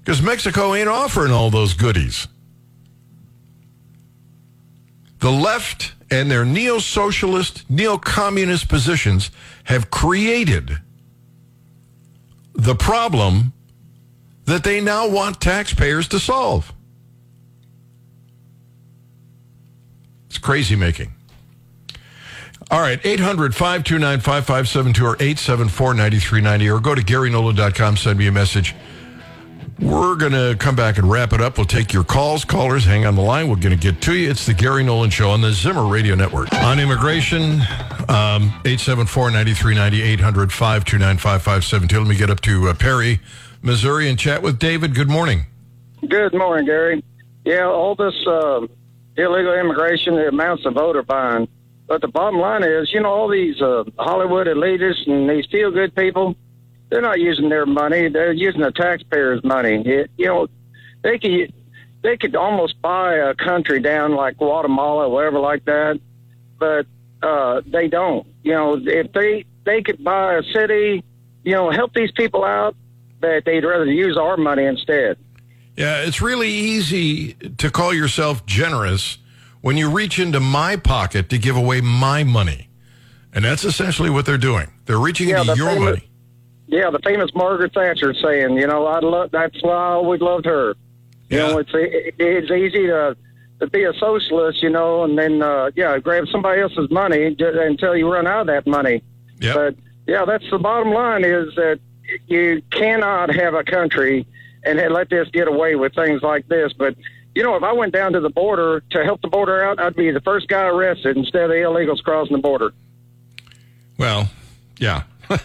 Because 0.00 0.22
Mexico 0.22 0.74
ain't 0.74 0.88
offering 0.88 1.32
all 1.32 1.50
those 1.50 1.74
goodies. 1.74 2.28
The 5.18 5.30
left 5.30 5.94
and 6.10 6.30
their 6.30 6.44
neo 6.44 6.78
socialist, 6.78 7.68
neo 7.68 7.98
communist 7.98 8.68
positions 8.68 9.30
have 9.64 9.90
created 9.90 10.78
the 12.54 12.74
problem 12.74 13.52
that 14.50 14.64
they 14.64 14.80
now 14.80 15.08
want 15.08 15.40
taxpayers 15.40 16.08
to 16.08 16.18
solve. 16.18 16.72
It's 20.26 20.38
crazy 20.38 20.74
making. 20.74 21.12
All 22.68 22.80
right, 22.80 23.00
800 23.04 23.54
529 23.54 24.18
5572 24.20 25.04
or 25.04 25.14
874 25.14 25.94
9390 25.94 26.70
or 26.70 26.80
go 26.80 26.94
to 26.94 27.02
GaryNolan.com, 27.02 27.96
send 27.96 28.18
me 28.18 28.26
a 28.26 28.32
message. 28.32 28.74
We're 29.78 30.16
going 30.16 30.32
to 30.32 30.56
come 30.58 30.76
back 30.76 30.98
and 30.98 31.10
wrap 31.10 31.32
it 31.32 31.40
up. 31.40 31.56
We'll 31.56 31.64
take 31.64 31.92
your 31.92 32.04
calls. 32.04 32.44
Callers, 32.44 32.84
hang 32.84 33.06
on 33.06 33.14
the 33.14 33.22
line. 33.22 33.48
We're 33.48 33.56
going 33.56 33.76
to 33.76 33.92
get 33.92 34.02
to 34.02 34.14
you. 34.14 34.30
It's 34.30 34.46
the 34.46 34.52
Gary 34.52 34.84
Nolan 34.84 35.10
Show 35.10 35.30
on 35.30 35.40
the 35.40 35.52
Zimmer 35.52 35.86
Radio 35.86 36.14
Network. 36.14 36.52
On 36.52 36.78
immigration, 36.78 37.60
um, 38.08 38.52
874 38.66 39.30
9390, 39.30 40.02
800 40.02 40.52
529 40.52 41.16
5572. 41.16 41.98
Let 41.98 42.08
me 42.08 42.16
get 42.16 42.30
up 42.30 42.40
to 42.42 42.68
uh, 42.68 42.74
Perry, 42.74 43.20
Missouri, 43.62 44.08
and 44.08 44.18
chat 44.18 44.42
with 44.42 44.58
David. 44.58 44.94
Good 44.94 45.08
morning. 45.08 45.46
Good 46.06 46.32
morning, 46.34 46.66
Gary. 46.66 47.04
Yeah, 47.44 47.66
all 47.66 47.94
this 47.94 48.14
uh, 48.26 48.66
illegal 49.16 49.54
immigration 49.54 50.14
it 50.14 50.28
amounts 50.28 50.62
to 50.62 50.70
voter 50.70 51.02
buying. 51.02 51.48
But 51.86 52.00
the 52.00 52.08
bottom 52.08 52.38
line 52.38 52.62
is, 52.62 52.92
you 52.92 53.00
know, 53.00 53.10
all 53.10 53.28
these 53.28 53.60
uh, 53.60 53.84
Hollywood 53.98 54.46
elitists 54.46 55.08
and 55.10 55.28
these 55.28 55.44
feel 55.50 55.70
good 55.70 55.94
people, 55.94 56.36
they're 56.88 57.02
not 57.02 57.18
using 57.18 57.48
their 57.48 57.66
money. 57.66 58.08
They're 58.08 58.32
using 58.32 58.60
the 58.60 58.70
taxpayers' 58.70 59.42
money. 59.42 59.82
It, 59.84 60.10
you 60.16 60.26
know, 60.26 60.46
they 61.02 61.18
could 61.18 61.52
they 62.02 62.16
could 62.16 62.34
almost 62.36 62.80
buy 62.80 63.14
a 63.16 63.34
country 63.34 63.80
down 63.80 64.14
like 64.14 64.38
Guatemala, 64.38 65.06
or 65.06 65.10
whatever 65.10 65.38
like 65.38 65.64
that, 65.66 66.00
but 66.58 66.86
uh, 67.22 67.60
they 67.66 67.88
don't. 67.88 68.26
You 68.42 68.52
know, 68.52 68.80
if 68.82 69.12
they 69.12 69.44
they 69.64 69.82
could 69.82 70.02
buy 70.02 70.34
a 70.34 70.42
city, 70.54 71.04
you 71.44 71.52
know, 71.52 71.70
help 71.70 71.92
these 71.92 72.10
people 72.12 72.44
out, 72.44 72.74
but 73.20 73.44
they'd 73.44 73.64
rather 73.64 73.84
use 73.84 74.16
our 74.16 74.36
money 74.36 74.64
instead. 74.64 75.18
Yeah, 75.76 76.02
it's 76.02 76.20
really 76.20 76.50
easy 76.50 77.34
to 77.34 77.70
call 77.70 77.94
yourself 77.94 78.44
generous 78.46 79.18
when 79.60 79.76
you 79.76 79.90
reach 79.90 80.18
into 80.18 80.40
my 80.40 80.76
pocket 80.76 81.28
to 81.30 81.38
give 81.38 81.56
away 81.56 81.80
my 81.80 82.24
money. 82.24 82.68
And 83.32 83.44
that's 83.44 83.64
essentially 83.64 84.10
what 84.10 84.26
they're 84.26 84.38
doing. 84.38 84.72
They're 84.86 84.98
reaching 84.98 85.28
yeah, 85.28 85.40
into 85.40 85.52
the 85.52 85.56
your 85.58 85.68
famous, 85.68 85.84
money. 85.84 86.10
Yeah, 86.66 86.90
the 86.90 86.98
famous 87.00 87.30
Margaret 87.34 87.72
Thatcher 87.72 88.14
saying, 88.14 88.56
you 88.56 88.66
know, 88.66 88.86
I 88.86 89.00
love 89.00 89.30
that's 89.30 89.62
why 89.62 89.74
I 89.74 89.92
always 89.92 90.20
loved 90.20 90.46
her. 90.46 90.74
You 91.28 91.38
yeah. 91.38 91.48
know, 91.48 91.58
it's 91.58 91.70
it's 91.72 92.50
easy 92.50 92.86
to 92.88 93.16
to 93.60 93.66
be 93.68 93.84
a 93.84 93.92
socialist, 93.94 94.62
you 94.62 94.70
know, 94.70 95.04
and 95.04 95.16
then 95.16 95.42
uh, 95.42 95.70
yeah, 95.76 95.98
grab 95.98 96.24
somebody 96.32 96.60
else's 96.62 96.90
money 96.90 97.36
until 97.38 97.96
you 97.96 98.12
run 98.12 98.26
out 98.26 98.42
of 98.42 98.46
that 98.48 98.66
money. 98.66 99.02
Yep. 99.40 99.54
But 99.54 99.74
yeah, 100.06 100.24
that's 100.24 100.48
the 100.50 100.58
bottom 100.58 100.92
line 100.92 101.24
is 101.24 101.54
that 101.54 101.78
you 102.26 102.62
cannot 102.70 103.34
have 103.34 103.54
a 103.54 103.64
country 103.64 104.26
and 104.64 104.78
let 104.92 105.08
this 105.10 105.28
get 105.30 105.48
away 105.48 105.74
with 105.74 105.94
things 105.94 106.22
like 106.22 106.46
this. 106.48 106.72
But 106.72 106.96
you 107.34 107.42
know, 107.42 107.56
if 107.56 107.62
I 107.62 107.72
went 107.72 107.92
down 107.92 108.12
to 108.12 108.20
the 108.20 108.30
border 108.30 108.82
to 108.90 109.04
help 109.04 109.22
the 109.22 109.28
border 109.28 109.62
out, 109.62 109.80
I'd 109.80 109.94
be 109.94 110.10
the 110.10 110.20
first 110.20 110.48
guy 110.48 110.66
arrested 110.66 111.16
instead 111.16 111.44
of 111.44 111.50
the 111.50 111.56
illegals 111.56 112.02
crossing 112.02 112.36
the 112.36 112.42
border. 112.42 112.72
Well, 113.98 114.30
yeah, 114.78 115.04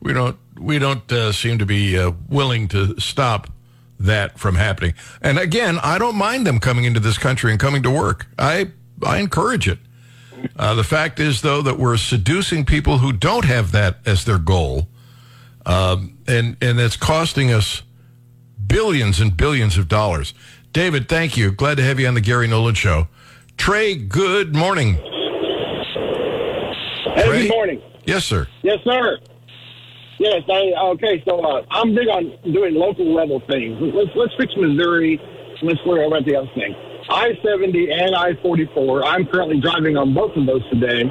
we 0.00 0.12
don't 0.12 0.36
we 0.60 0.78
don't 0.78 1.10
uh, 1.10 1.32
seem 1.32 1.58
to 1.58 1.66
be 1.66 1.98
uh, 1.98 2.12
willing 2.28 2.68
to 2.68 2.98
stop 3.00 3.48
that 3.98 4.38
from 4.38 4.56
happening. 4.56 4.94
And 5.22 5.38
again, 5.38 5.78
I 5.82 5.98
don't 5.98 6.16
mind 6.16 6.46
them 6.46 6.60
coming 6.60 6.84
into 6.84 7.00
this 7.00 7.18
country 7.18 7.50
and 7.50 7.60
coming 7.60 7.82
to 7.84 7.90
work. 7.90 8.26
I 8.38 8.72
I 9.02 9.18
encourage 9.18 9.68
it. 9.68 9.78
Uh, 10.56 10.74
the 10.74 10.84
fact 10.84 11.20
is, 11.20 11.40
though, 11.40 11.62
that 11.62 11.78
we're 11.78 11.96
seducing 11.96 12.64
people 12.64 12.98
who 12.98 13.12
don't 13.12 13.46
have 13.46 13.72
that 13.72 13.98
as 14.04 14.24
their 14.24 14.38
goal, 14.38 14.88
um, 15.66 16.18
and 16.26 16.56
and 16.60 16.78
it's 16.80 16.96
costing 16.96 17.52
us 17.52 17.82
billions 18.66 19.20
and 19.20 19.36
billions 19.36 19.76
of 19.78 19.88
dollars. 19.88 20.34
David, 20.72 21.08
thank 21.08 21.36
you. 21.36 21.52
Glad 21.52 21.76
to 21.76 21.84
have 21.84 22.00
you 22.00 22.08
on 22.08 22.14
the 22.14 22.20
Gary 22.20 22.48
Nolan 22.48 22.74
Show. 22.74 23.08
Trey, 23.56 23.94
good 23.94 24.54
morning. 24.54 24.94
Hey, 27.14 27.26
Trey? 27.26 27.42
good 27.42 27.50
morning. 27.50 27.82
Yes, 28.04 28.24
sir. 28.24 28.48
Yes, 28.62 28.78
sir. 28.84 29.18
Yes, 30.18 30.42
I, 30.48 30.72
okay, 30.94 31.22
so 31.26 31.40
uh, 31.40 31.64
I'm 31.70 31.94
big 31.94 32.08
on 32.08 32.32
doing 32.52 32.74
local 32.74 33.12
level 33.14 33.40
things. 33.48 33.78
Let's, 33.80 34.10
let's 34.14 34.32
fix 34.38 34.52
Missouri. 34.56 35.20
Let's 35.62 35.80
worry 35.86 36.06
about 36.06 36.24
the 36.24 36.36
other 36.36 36.50
thing. 36.54 36.74
I-70 37.08 37.92
and 37.92 38.14
I-44, 38.14 39.02
I'm 39.04 39.26
currently 39.26 39.60
driving 39.60 39.96
on 39.96 40.14
both 40.14 40.36
of 40.36 40.46
those 40.46 40.62
today. 40.70 41.04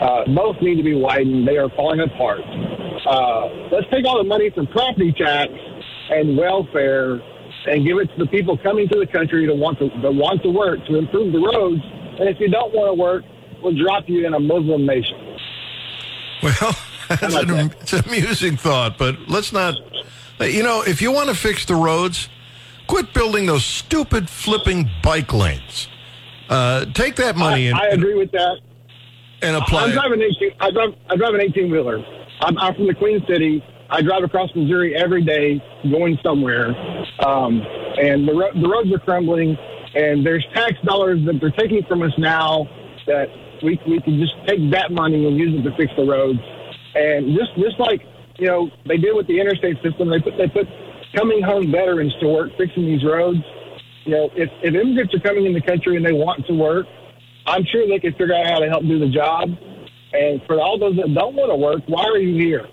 Uh, 0.00 0.24
both 0.34 0.60
need 0.60 0.76
to 0.76 0.82
be 0.82 0.94
widened. 0.94 1.46
They 1.46 1.56
are 1.56 1.70
falling 1.70 2.00
apart. 2.00 2.40
Uh, 3.06 3.46
let's 3.72 3.88
take 3.90 4.04
all 4.04 4.18
the 4.18 4.24
money 4.24 4.50
from 4.50 4.66
property 4.66 5.12
tax 5.12 5.52
and 6.10 6.36
welfare 6.36 7.20
and 7.66 7.84
give 7.84 7.98
it 7.98 8.06
to 8.06 8.16
the 8.18 8.26
people 8.26 8.56
coming 8.58 8.88
to 8.88 8.98
the 8.98 9.06
country 9.06 9.46
to 9.46 9.54
want 9.54 9.78
to, 9.78 9.88
to 9.88 10.10
want 10.10 10.42
to 10.42 10.50
work 10.50 10.84
to 10.86 10.96
improve 10.96 11.32
the 11.32 11.38
roads. 11.38 11.82
And 12.18 12.28
if 12.28 12.38
you 12.40 12.48
don't 12.48 12.72
want 12.74 12.88
to 12.88 12.94
work, 12.94 13.24
we'll 13.62 13.76
drop 13.76 14.08
you 14.08 14.26
in 14.26 14.34
a 14.34 14.40
Muslim 14.40 14.86
nation. 14.86 15.18
Well, 16.42 16.76
that's 17.08 17.34
an, 17.34 17.50
it's 17.80 17.92
an 17.92 18.04
amusing 18.06 18.56
thought, 18.56 18.98
but 18.98 19.28
let's 19.28 19.52
not. 19.52 19.74
You 20.40 20.62
know, 20.62 20.82
if 20.82 21.02
you 21.02 21.12
want 21.12 21.28
to 21.28 21.34
fix 21.34 21.66
the 21.66 21.74
roads, 21.74 22.28
quit 22.86 23.12
building 23.12 23.46
those 23.46 23.64
stupid 23.64 24.28
flipping 24.28 24.88
bike 25.02 25.32
lanes. 25.32 25.88
Uh, 26.48 26.86
take 26.86 27.16
that 27.16 27.36
money 27.36 27.66
I, 27.66 27.70
and 27.70 27.78
I 27.78 27.86
agree 27.88 28.14
with 28.14 28.32
that. 28.32 28.58
And 29.42 29.56
apply. 29.56 29.84
I'm 29.84 29.92
driving 29.92 30.20
18. 30.20 30.52
I 30.60 30.70
drive. 30.70 30.94
I 31.08 31.16
drive 31.16 31.34
an 31.34 31.40
18 31.40 31.70
wheeler. 31.70 32.04
I'm, 32.40 32.58
I'm 32.58 32.74
from 32.74 32.86
the 32.86 32.94
Queen 32.94 33.24
City. 33.28 33.62
I 33.90 34.02
drive 34.02 34.22
across 34.22 34.50
Missouri 34.54 34.94
every 34.94 35.24
day 35.24 35.62
going 35.90 36.18
somewhere, 36.22 36.68
um, 37.26 37.60
and 38.00 38.26
the, 38.28 38.34
ro- 38.34 38.54
the 38.54 38.68
roads 38.68 38.92
are 38.94 39.00
crumbling, 39.00 39.56
and 39.94 40.24
there's 40.24 40.46
tax 40.54 40.74
dollars 40.84 41.18
that 41.26 41.40
they're 41.40 41.50
taking 41.50 41.82
from 41.88 42.02
us 42.02 42.12
now 42.16 42.68
that 43.06 43.26
we, 43.62 43.80
we 43.88 44.00
can 44.00 44.20
just 44.20 44.32
take 44.46 44.70
that 44.70 44.92
money 44.92 45.26
and 45.26 45.36
use 45.36 45.58
it 45.58 45.68
to 45.68 45.76
fix 45.76 45.92
the 45.96 46.04
roads. 46.04 46.38
And 46.94 47.36
just, 47.36 47.54
just 47.56 47.78
like, 47.80 48.02
you 48.38 48.46
know, 48.46 48.70
they 48.86 48.96
did 48.96 49.14
with 49.14 49.26
the 49.26 49.40
interstate 49.40 49.76
system, 49.82 50.08
they 50.08 50.20
put, 50.20 50.38
they 50.38 50.48
put 50.48 50.66
coming 51.14 51.42
home 51.42 51.70
veterans 51.70 52.14
to 52.20 52.28
work 52.28 52.50
fixing 52.56 52.86
these 52.86 53.04
roads. 53.04 53.38
You 54.04 54.12
know, 54.12 54.30
if, 54.34 54.48
if 54.62 54.74
immigrants 54.74 55.14
are 55.14 55.20
coming 55.20 55.46
in 55.46 55.52
the 55.52 55.60
country 55.60 55.96
and 55.96 56.06
they 56.06 56.12
want 56.12 56.46
to 56.46 56.54
work, 56.54 56.86
I'm 57.46 57.64
sure 57.64 57.86
they 57.86 57.98
can 57.98 58.12
figure 58.12 58.34
out 58.34 58.46
how 58.46 58.58
to 58.60 58.68
help 58.68 58.82
do 58.82 58.98
the 58.98 59.08
job. 59.08 59.50
And 60.12 60.42
for 60.46 60.60
all 60.60 60.78
those 60.78 60.96
that 60.96 61.12
don't 61.14 61.34
want 61.36 61.50
to 61.50 61.56
work, 61.56 61.82
why 61.86 62.04
are 62.04 62.18
you 62.18 62.34
here? 62.34 62.66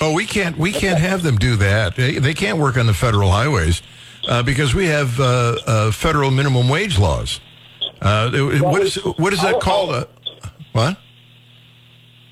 Oh, 0.00 0.12
we 0.12 0.26
can't 0.26 0.56
we 0.56 0.72
can't 0.72 0.98
have 0.98 1.22
them 1.22 1.36
do 1.36 1.56
that. 1.56 1.96
They, 1.96 2.18
they 2.18 2.34
can't 2.34 2.58
work 2.58 2.76
on 2.76 2.86
the 2.86 2.94
federal 2.94 3.30
highways. 3.30 3.82
uh, 4.28 4.42
because 4.42 4.74
we 4.74 4.86
have 4.86 5.18
uh, 5.20 5.56
uh, 5.66 5.90
federal 5.92 6.30
minimum 6.30 6.68
wage 6.68 6.98
laws. 6.98 7.40
Uh, 8.00 8.30
what 8.60 8.82
is 8.82 8.94
what 9.16 9.32
is 9.32 9.40
that 9.42 9.54
I'll- 9.54 9.60
called? 9.60 9.90
Uh, 9.90 10.04
what? 10.72 10.96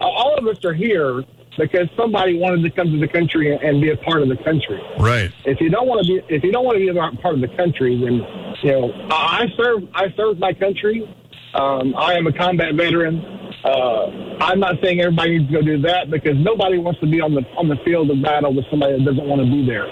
All 0.00 0.34
of 0.36 0.46
us 0.46 0.62
are 0.64 0.74
here 0.74 1.24
because 1.58 1.88
somebody 1.96 2.38
wanted 2.38 2.62
to 2.62 2.70
come 2.70 2.90
to 2.92 2.98
the 2.98 3.08
country 3.08 3.52
and- 3.56 3.80
be 3.80 3.90
a 3.90 3.96
part 3.96 4.22
of 4.22 4.28
the 4.28 4.36
country. 4.36 4.80
Right. 4.98 5.32
If 5.44 5.60
you 5.60 5.70
don't 5.70 5.88
want 5.88 6.06
to 6.06 6.12
be, 6.22 6.34
if 6.34 6.44
you 6.44 6.52
don't 6.52 6.64
want 6.64 6.76
to 6.78 6.80
be 6.92 6.96
a 6.96 7.22
part 7.22 7.34
of 7.34 7.40
the 7.40 7.48
country, 7.56 7.98
then 8.00 8.24
you 8.62 8.72
know 8.72 8.92
I 9.10 9.44
I 9.44 9.46
serve. 9.56 9.82
I 9.94 10.12
serve 10.16 10.38
my 10.38 10.52
country. 10.52 11.08
Um, 11.54 11.94
I 11.96 12.14
am 12.14 12.26
a 12.26 12.32
combat 12.32 12.74
veteran. 12.74 13.45
Uh, 13.66 14.38
I'm 14.46 14.60
not 14.60 14.76
saying 14.82 15.00
everybody 15.00 15.38
needs 15.38 15.50
to 15.50 15.58
go 15.58 15.62
do 15.62 15.80
that 15.82 16.08
because 16.08 16.38
nobody 16.38 16.78
wants 16.78 17.00
to 17.00 17.06
be 17.06 17.20
on 17.20 17.34
the 17.34 17.42
on 17.58 17.66
the 17.66 17.74
field 17.84 18.10
of 18.10 18.22
battle 18.22 18.54
with 18.54 18.64
somebody 18.70 18.94
that 18.94 19.04
doesn't 19.04 19.26
want 19.26 19.42
to 19.42 19.50
be 19.50 19.66
there. 19.66 19.90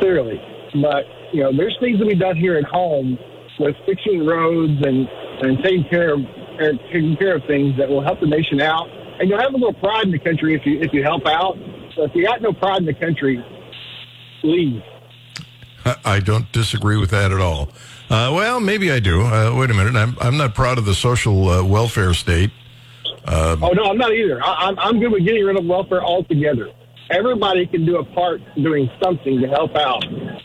Clearly, 0.00 0.40
but 0.80 1.04
you 1.32 1.42
know 1.44 1.52
there's 1.54 1.76
things 1.80 2.00
to 2.00 2.06
be 2.06 2.14
done 2.14 2.36
here 2.36 2.56
at 2.56 2.64
home 2.64 3.18
with 3.58 3.76
fixing 3.84 4.24
roads 4.24 4.72
and 4.86 5.04
and 5.44 5.58
taking 5.62 5.84
care 5.90 6.14
of 6.14 6.20
and 6.60 6.80
taking 6.92 7.16
care 7.16 7.36
of 7.36 7.44
things 7.44 7.76
that 7.76 7.88
will 7.88 8.02
help 8.02 8.20
the 8.20 8.26
nation 8.26 8.60
out. 8.60 8.88
And 9.20 9.28
you'll 9.28 9.40
have 9.40 9.52
a 9.52 9.56
little 9.56 9.74
pride 9.74 10.06
in 10.06 10.12
the 10.12 10.18
country 10.18 10.54
if 10.54 10.64
you 10.64 10.80
if 10.80 10.92
you 10.94 11.02
help 11.02 11.26
out. 11.26 11.58
So 11.96 12.04
if 12.04 12.12
you 12.14 12.24
got 12.24 12.40
no 12.40 12.54
pride 12.54 12.78
in 12.78 12.86
the 12.86 12.94
country, 12.94 13.36
leave. 14.42 14.82
I- 16.04 16.20
don't 16.20 16.50
disagree 16.52 16.96
with 16.96 17.10
that 17.10 17.32
at 17.32 17.40
all. 17.40 17.70
Uh, 18.10 18.30
well, 18.34 18.60
maybe 18.60 18.92
I 18.92 19.00
do. 19.00 19.22
Uh, 19.22 19.54
wait 19.56 19.70
a 19.70 19.74
minute. 19.74 19.96
I'm 19.96 20.16
I'm 20.20 20.36
not 20.36 20.54
proud 20.54 20.78
of 20.78 20.84
the 20.84 20.94
social 20.94 21.48
uh, 21.48 21.62
welfare 21.64 22.14
state. 22.14 22.50
Oh 23.26 23.72
no, 23.74 23.84
I'm 23.84 23.98
not 23.98 24.12
either. 24.12 24.42
I, 24.42 24.68
I'm 24.68 24.78
I'm 24.78 25.00
good 25.00 25.12
with 25.12 25.24
getting 25.24 25.44
rid 25.44 25.56
of 25.56 25.64
welfare 25.66 26.02
altogether. 26.02 26.70
Everybody 27.10 27.66
can 27.66 27.84
do 27.84 27.98
a 27.98 28.04
part 28.04 28.40
doing 28.54 28.88
something 29.02 29.40
to 29.40 29.48
help 29.48 29.74
out 29.74 30.02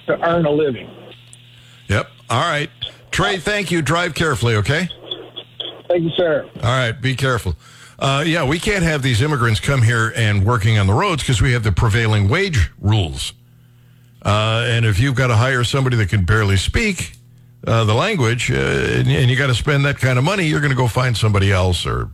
to 0.07 0.19
earn 0.23 0.45
a 0.45 0.51
living. 0.51 0.89
Yep. 1.87 2.09
All 2.29 2.41
right. 2.41 2.69
Trey, 3.11 3.37
thank 3.37 3.71
you. 3.71 3.81
Drive 3.81 4.15
carefully, 4.15 4.55
okay? 4.55 4.89
Thank 5.87 6.03
you, 6.03 6.09
sir. 6.17 6.49
All 6.57 6.61
right, 6.63 6.91
be 6.91 7.15
careful. 7.15 7.55
Uh, 7.97 8.23
yeah, 8.25 8.45
we 8.45 8.59
can't 8.59 8.83
have 8.83 9.01
these 9.01 9.21
immigrants 9.21 9.59
come 9.59 9.81
here 9.81 10.11
and 10.15 10.45
working 10.45 10.77
on 10.77 10.87
the 10.87 10.93
roads 10.93 11.23
because 11.23 11.41
we 11.41 11.53
have 11.53 11.63
the 11.63 11.71
prevailing 11.71 12.27
wage 12.27 12.71
rules. 12.81 13.33
Uh, 14.23 14.65
and 14.67 14.85
if 14.85 14.99
you've 14.99 15.15
got 15.15 15.27
to 15.27 15.35
hire 15.35 15.63
somebody 15.63 15.95
that 15.97 16.09
can 16.09 16.25
barely 16.25 16.57
speak 16.57 17.13
uh, 17.67 17.85
the 17.85 17.93
language 17.93 18.51
uh, 18.51 18.55
and, 18.55 19.07
and 19.07 19.29
you 19.29 19.37
got 19.37 19.47
to 19.47 19.55
spend 19.55 19.85
that 19.85 19.97
kind 19.97 20.17
of 20.17 20.25
money, 20.25 20.45
you're 20.45 20.59
going 20.59 20.71
to 20.71 20.75
go 20.75 20.87
find 20.87 21.15
somebody 21.15 21.51
else 21.51 21.85
or 21.85 22.09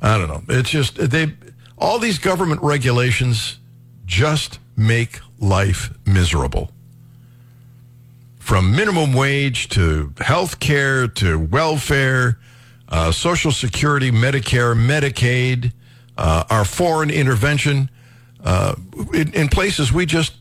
I 0.00 0.16
don't 0.18 0.28
know. 0.28 0.42
It's 0.48 0.70
just 0.70 0.96
they 0.96 1.34
all 1.76 1.98
these 1.98 2.18
government 2.18 2.62
regulations 2.62 3.58
just 4.06 4.58
make 4.76 5.20
life 5.38 5.92
miserable 6.06 6.70
from 8.48 8.74
minimum 8.74 9.12
wage 9.12 9.68
to 9.68 10.10
health 10.20 10.58
care 10.58 11.06
to 11.06 11.38
welfare, 11.38 12.38
uh, 12.88 13.12
Social 13.12 13.52
Security, 13.52 14.10
Medicare, 14.10 14.74
Medicaid, 14.74 15.70
uh, 16.16 16.44
our 16.48 16.64
foreign 16.64 17.10
intervention 17.10 17.90
uh, 18.42 18.74
in, 19.12 19.34
in 19.34 19.48
places 19.48 19.92
we 19.92 20.06
just 20.06 20.32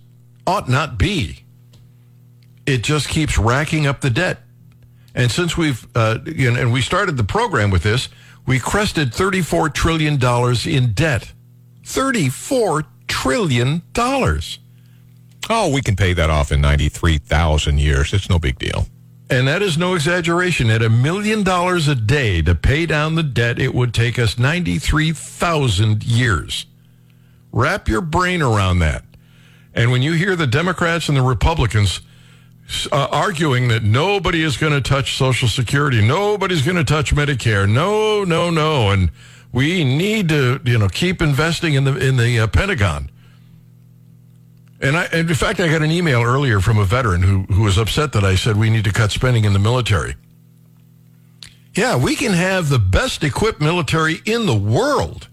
ought 0.48 0.70
not 0.70 0.98
be. 0.98 1.44
It 2.66 2.82
just 2.82 3.10
keeps 3.10 3.38
racking 3.38 3.86
up 3.86 4.00
the 4.00 4.10
debt. 4.10 4.40
And 5.14 5.30
since 5.30 5.58
we've, 5.58 5.86
uh, 5.94 6.20
you 6.26 6.50
know, 6.50 6.62
and 6.62 6.72
we 6.72 6.80
started 6.80 7.18
the 7.18 7.26
program 7.26 7.72
with 7.72 7.84
this, 7.84 8.08
we 8.48 8.60
crested 8.60 9.12
$34 9.12 9.74
trillion 9.74 10.14
in 10.66 10.94
debt. 10.94 11.34
$34 11.84 12.86
trillion. 13.08 13.84
Oh, 15.50 15.72
we 15.72 15.82
can 15.82 15.96
pay 15.96 16.14
that 16.14 16.30
off 16.30 16.52
in 16.52 16.62
93,000 16.62 17.78
years. 17.78 18.14
It's 18.14 18.30
no 18.30 18.40
big 18.40 18.58
deal. 18.58 18.88
And 19.30 19.48
that 19.50 19.62
is 19.62 19.78
no 19.78 19.94
exaggeration. 19.94 20.70
At 20.70 20.82
a 20.82 20.90
million 20.90 21.44
dollars 21.44 21.90
a 21.90 21.96
day 21.96 22.42
to 22.42 22.56
pay 22.56 22.86
down 22.86 23.16
the 23.16 23.24
debt, 23.24 23.60
it 23.60 23.76
would 23.76 23.94
take 23.94 24.18
us 24.18 24.38
93,000 24.38 26.06
years. 26.06 26.66
Wrap 27.52 27.90
your 27.90 28.02
brain 28.02 28.42
around 28.42 28.80
that. 28.80 29.04
And 29.74 29.92
when 29.92 30.02
you 30.02 30.14
hear 30.14 30.38
the 30.38 30.48
Democrats 30.48 31.10
and 31.10 31.18
the 31.18 31.22
Republicans 31.22 32.00
uh, 32.92 33.08
arguing 33.12 33.70
that 33.70 33.84
nobody 33.84 34.44
is 34.44 34.58
going 34.58 34.74
to 34.74 34.82
touch 34.82 35.18
Social 35.18 35.48
Security, 35.48 36.06
nobody's 36.06 36.62
going 36.62 36.78
to 36.78 36.84
touch 36.84 37.16
Medicare, 37.16 37.70
no, 37.70 38.24
no, 38.24 38.50
no, 38.50 38.92
and 38.92 39.12
we 39.52 39.84
need 39.84 40.30
to, 40.30 40.60
you 40.66 40.78
know, 40.78 40.90
keep 40.90 41.22
investing 41.22 41.74
in 41.74 41.86
the 41.86 41.96
in 41.98 42.18
the 42.18 42.40
uh, 42.40 42.48
Pentagon. 42.48 43.10
And 44.80 44.96
I, 44.96 45.06
and 45.06 45.30
in 45.30 45.36
fact, 45.36 45.60
I 45.60 45.68
got 45.70 45.82
an 45.82 45.92
email 45.92 46.22
earlier 46.22 46.60
from 46.60 46.78
a 46.78 46.86
veteran 46.86 47.24
who, 47.24 47.42
who 47.54 47.64
was 47.64 47.78
upset 47.78 48.14
that 48.14 48.24
I 48.24 48.36
said 48.36 48.58
we 48.58 48.70
need 48.70 48.84
to 48.84 48.92
cut 48.92 49.12
spending 49.12 49.46
in 49.46 49.54
the 49.54 49.60
military. 49.60 50.16
Yeah, 51.74 51.96
we 51.96 52.16
can 52.16 52.34
have 52.34 52.70
the 52.70 52.80
best 52.80 53.24
equipped 53.24 53.62
military 53.62 54.22
in 54.26 54.46
the 54.46 54.56
world 54.56 55.30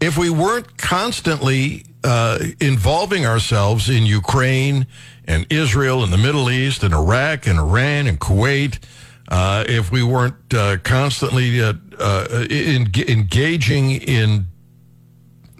if 0.00 0.16
we 0.16 0.30
weren't 0.30 0.78
constantly 0.78 1.84
uh, 2.02 2.38
involving 2.60 3.26
ourselves 3.26 3.88
in 3.88 4.06
Ukraine 4.06 4.86
and 5.30 5.46
Israel 5.48 6.02
and 6.02 6.12
the 6.12 6.18
Middle 6.18 6.50
East 6.50 6.82
and 6.82 6.92
Iraq 6.92 7.46
and 7.46 7.56
Iran 7.56 8.08
and 8.08 8.18
Kuwait. 8.18 8.80
Uh, 9.28 9.64
if 9.68 9.92
we 9.92 10.02
weren't 10.02 10.52
uh, 10.52 10.76
constantly 10.78 11.62
uh, 11.62 11.72
uh, 12.00 12.46
in, 12.50 12.90
engaging 13.06 13.92
in 13.92 14.46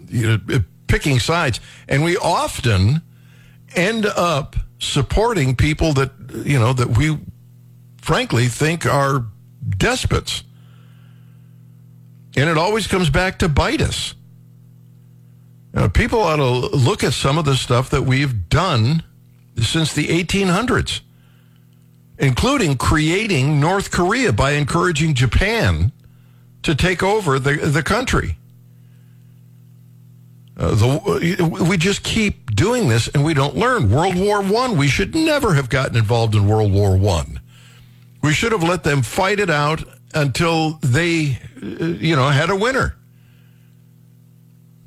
you 0.07 0.27
know, 0.27 0.59
picking 0.87 1.19
sides, 1.19 1.61
and 1.87 2.03
we 2.03 2.17
often 2.17 3.01
end 3.73 4.05
up 4.05 4.57
supporting 4.77 5.55
people 5.55 5.93
that 5.93 6.11
you 6.43 6.59
know 6.59 6.73
that 6.73 6.97
we 6.97 7.17
frankly 8.01 8.47
think 8.47 8.85
are 8.85 9.25
despots, 9.77 10.43
and 12.35 12.49
it 12.49 12.57
always 12.57 12.87
comes 12.87 13.09
back 13.09 13.39
to 13.39 13.47
bite 13.47 13.81
us. 13.81 14.15
You 15.73 15.79
know, 15.79 15.89
people 15.89 16.19
ought 16.19 16.35
to 16.35 16.75
look 16.75 17.05
at 17.05 17.13
some 17.13 17.37
of 17.37 17.45
the 17.45 17.55
stuff 17.55 17.91
that 17.91 18.01
we've 18.01 18.49
done 18.49 19.03
since 19.57 19.93
the 19.93 20.07
1800s, 20.07 21.01
including 22.17 22.77
creating 22.77 23.59
North 23.59 23.91
Korea 23.91 24.31
by 24.31 24.51
encouraging 24.51 25.13
Japan 25.13 25.91
to 26.63 26.75
take 26.75 27.01
over 27.01 27.39
the, 27.39 27.55
the 27.57 27.83
country. 27.83 28.37
Uh, 30.57 30.75
the, 30.75 31.65
we 31.67 31.75
just 31.75 32.03
keep 32.03 32.55
doing 32.55 32.87
this 32.87 33.07
and 33.07 33.23
we 33.25 33.33
don't 33.33 33.55
learn. 33.55 33.89
World 33.89 34.15
War 34.15 34.41
One, 34.43 34.77
we 34.77 34.87
should 34.87 35.15
never 35.15 35.55
have 35.55 35.69
gotten 35.69 35.97
involved 35.97 36.35
in 36.35 36.47
World 36.47 36.71
War 36.71 36.95
One. 36.95 37.39
We 38.21 38.33
should 38.33 38.51
have 38.51 38.61
let 38.61 38.83
them 38.83 39.01
fight 39.01 39.39
it 39.39 39.49
out 39.49 39.83
until 40.13 40.73
they, 40.81 41.39
uh, 41.61 41.85
you 41.85 42.15
know, 42.15 42.29
had 42.29 42.51
a 42.51 42.55
winner. 42.55 42.95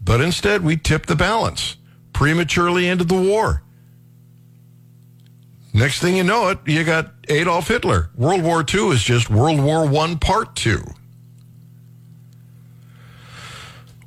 But 0.04 0.20
instead, 0.20 0.62
we 0.62 0.76
tipped 0.76 1.08
the 1.08 1.16
balance, 1.16 1.76
prematurely 2.12 2.86
ended 2.86 3.08
the 3.08 3.20
war. 3.20 3.63
Next 5.76 5.98
thing 5.98 6.16
you 6.16 6.22
know 6.22 6.50
it, 6.50 6.60
you 6.66 6.84
got 6.84 7.10
Adolf 7.28 7.66
Hitler. 7.66 8.08
World 8.14 8.42
War 8.42 8.64
II 8.72 8.90
is 8.90 9.02
just 9.02 9.28
World 9.28 9.60
War 9.60 9.86
One 9.86 10.18
Part 10.18 10.54
Two. 10.54 10.84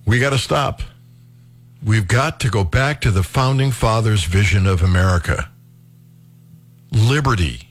We 0.05 0.19
got 0.19 0.29
to 0.29 0.37
stop. 0.37 0.81
We've 1.83 2.07
got 2.07 2.39
to 2.39 2.49
go 2.49 2.63
back 2.63 3.01
to 3.01 3.11
the 3.11 3.21
founding 3.21 3.71
fathers' 3.71 4.23
vision 4.23 4.65
of 4.65 4.81
America. 4.81 5.51
Liberty. 6.91 7.67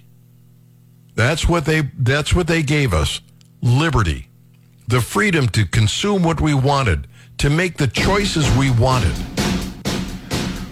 That's 1.15 1.49
what 1.49 1.65
they 1.65 1.91
that's 1.97 2.35
what 2.35 2.47
they 2.47 2.63
gave 2.63 2.93
us. 2.93 3.23
Liberty. 3.63 4.29
The 4.89 5.01
freedom 5.01 5.49
to 5.49 5.65
consume 5.65 6.23
what 6.23 6.39
we 6.39 6.53
wanted, 6.53 7.09
to 7.39 7.49
make 7.49 7.79
the 7.79 7.89
choices 7.89 8.55
we 8.59 8.71
wanted. 8.71 9.15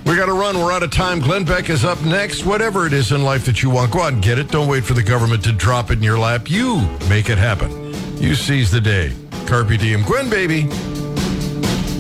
We 0.07 0.17
got 0.17 0.27
to 0.27 0.35
run. 0.35 0.59
We're 0.59 0.73
out 0.73 0.83
of 0.83 0.91
time. 0.91 1.21
Glenn 1.21 1.45
Beck 1.45 1.71
is 1.71 1.85
up 1.85 2.01
next. 2.03 2.45
Whatever 2.45 2.87
it 2.87 2.93
is 2.93 3.13
in 3.13 3.23
life 3.23 3.47
that 3.47 3.63
you 3.63 3.71
want, 3.71 3.91
go 3.91 4.01
out 4.01 4.13
and 4.13 4.23
get 4.23 4.39
it. 4.39 4.49
Don't 4.51 4.69
wait 4.69 4.85
for 4.85 4.93
the 4.93 5.03
government 5.03 5.43
to 5.45 5.53
drop 5.53 5.91
it 5.91 5.95
in 5.95 6.03
your 6.03 6.19
lap. 6.19 6.51
You 6.51 6.83
make 7.09 7.31
it 7.31 7.39
happen. 7.39 7.95
You 8.21 8.35
seize 8.35 8.71
the 8.71 8.81
day. 8.81 9.13
Carpe 9.47 9.79
diem. 9.79 10.03
Gwen, 10.03 10.29
baby. 10.29 10.69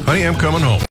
Honey, 0.05 0.27
I'm 0.27 0.35
coming 0.35 0.61
home. 0.61 0.81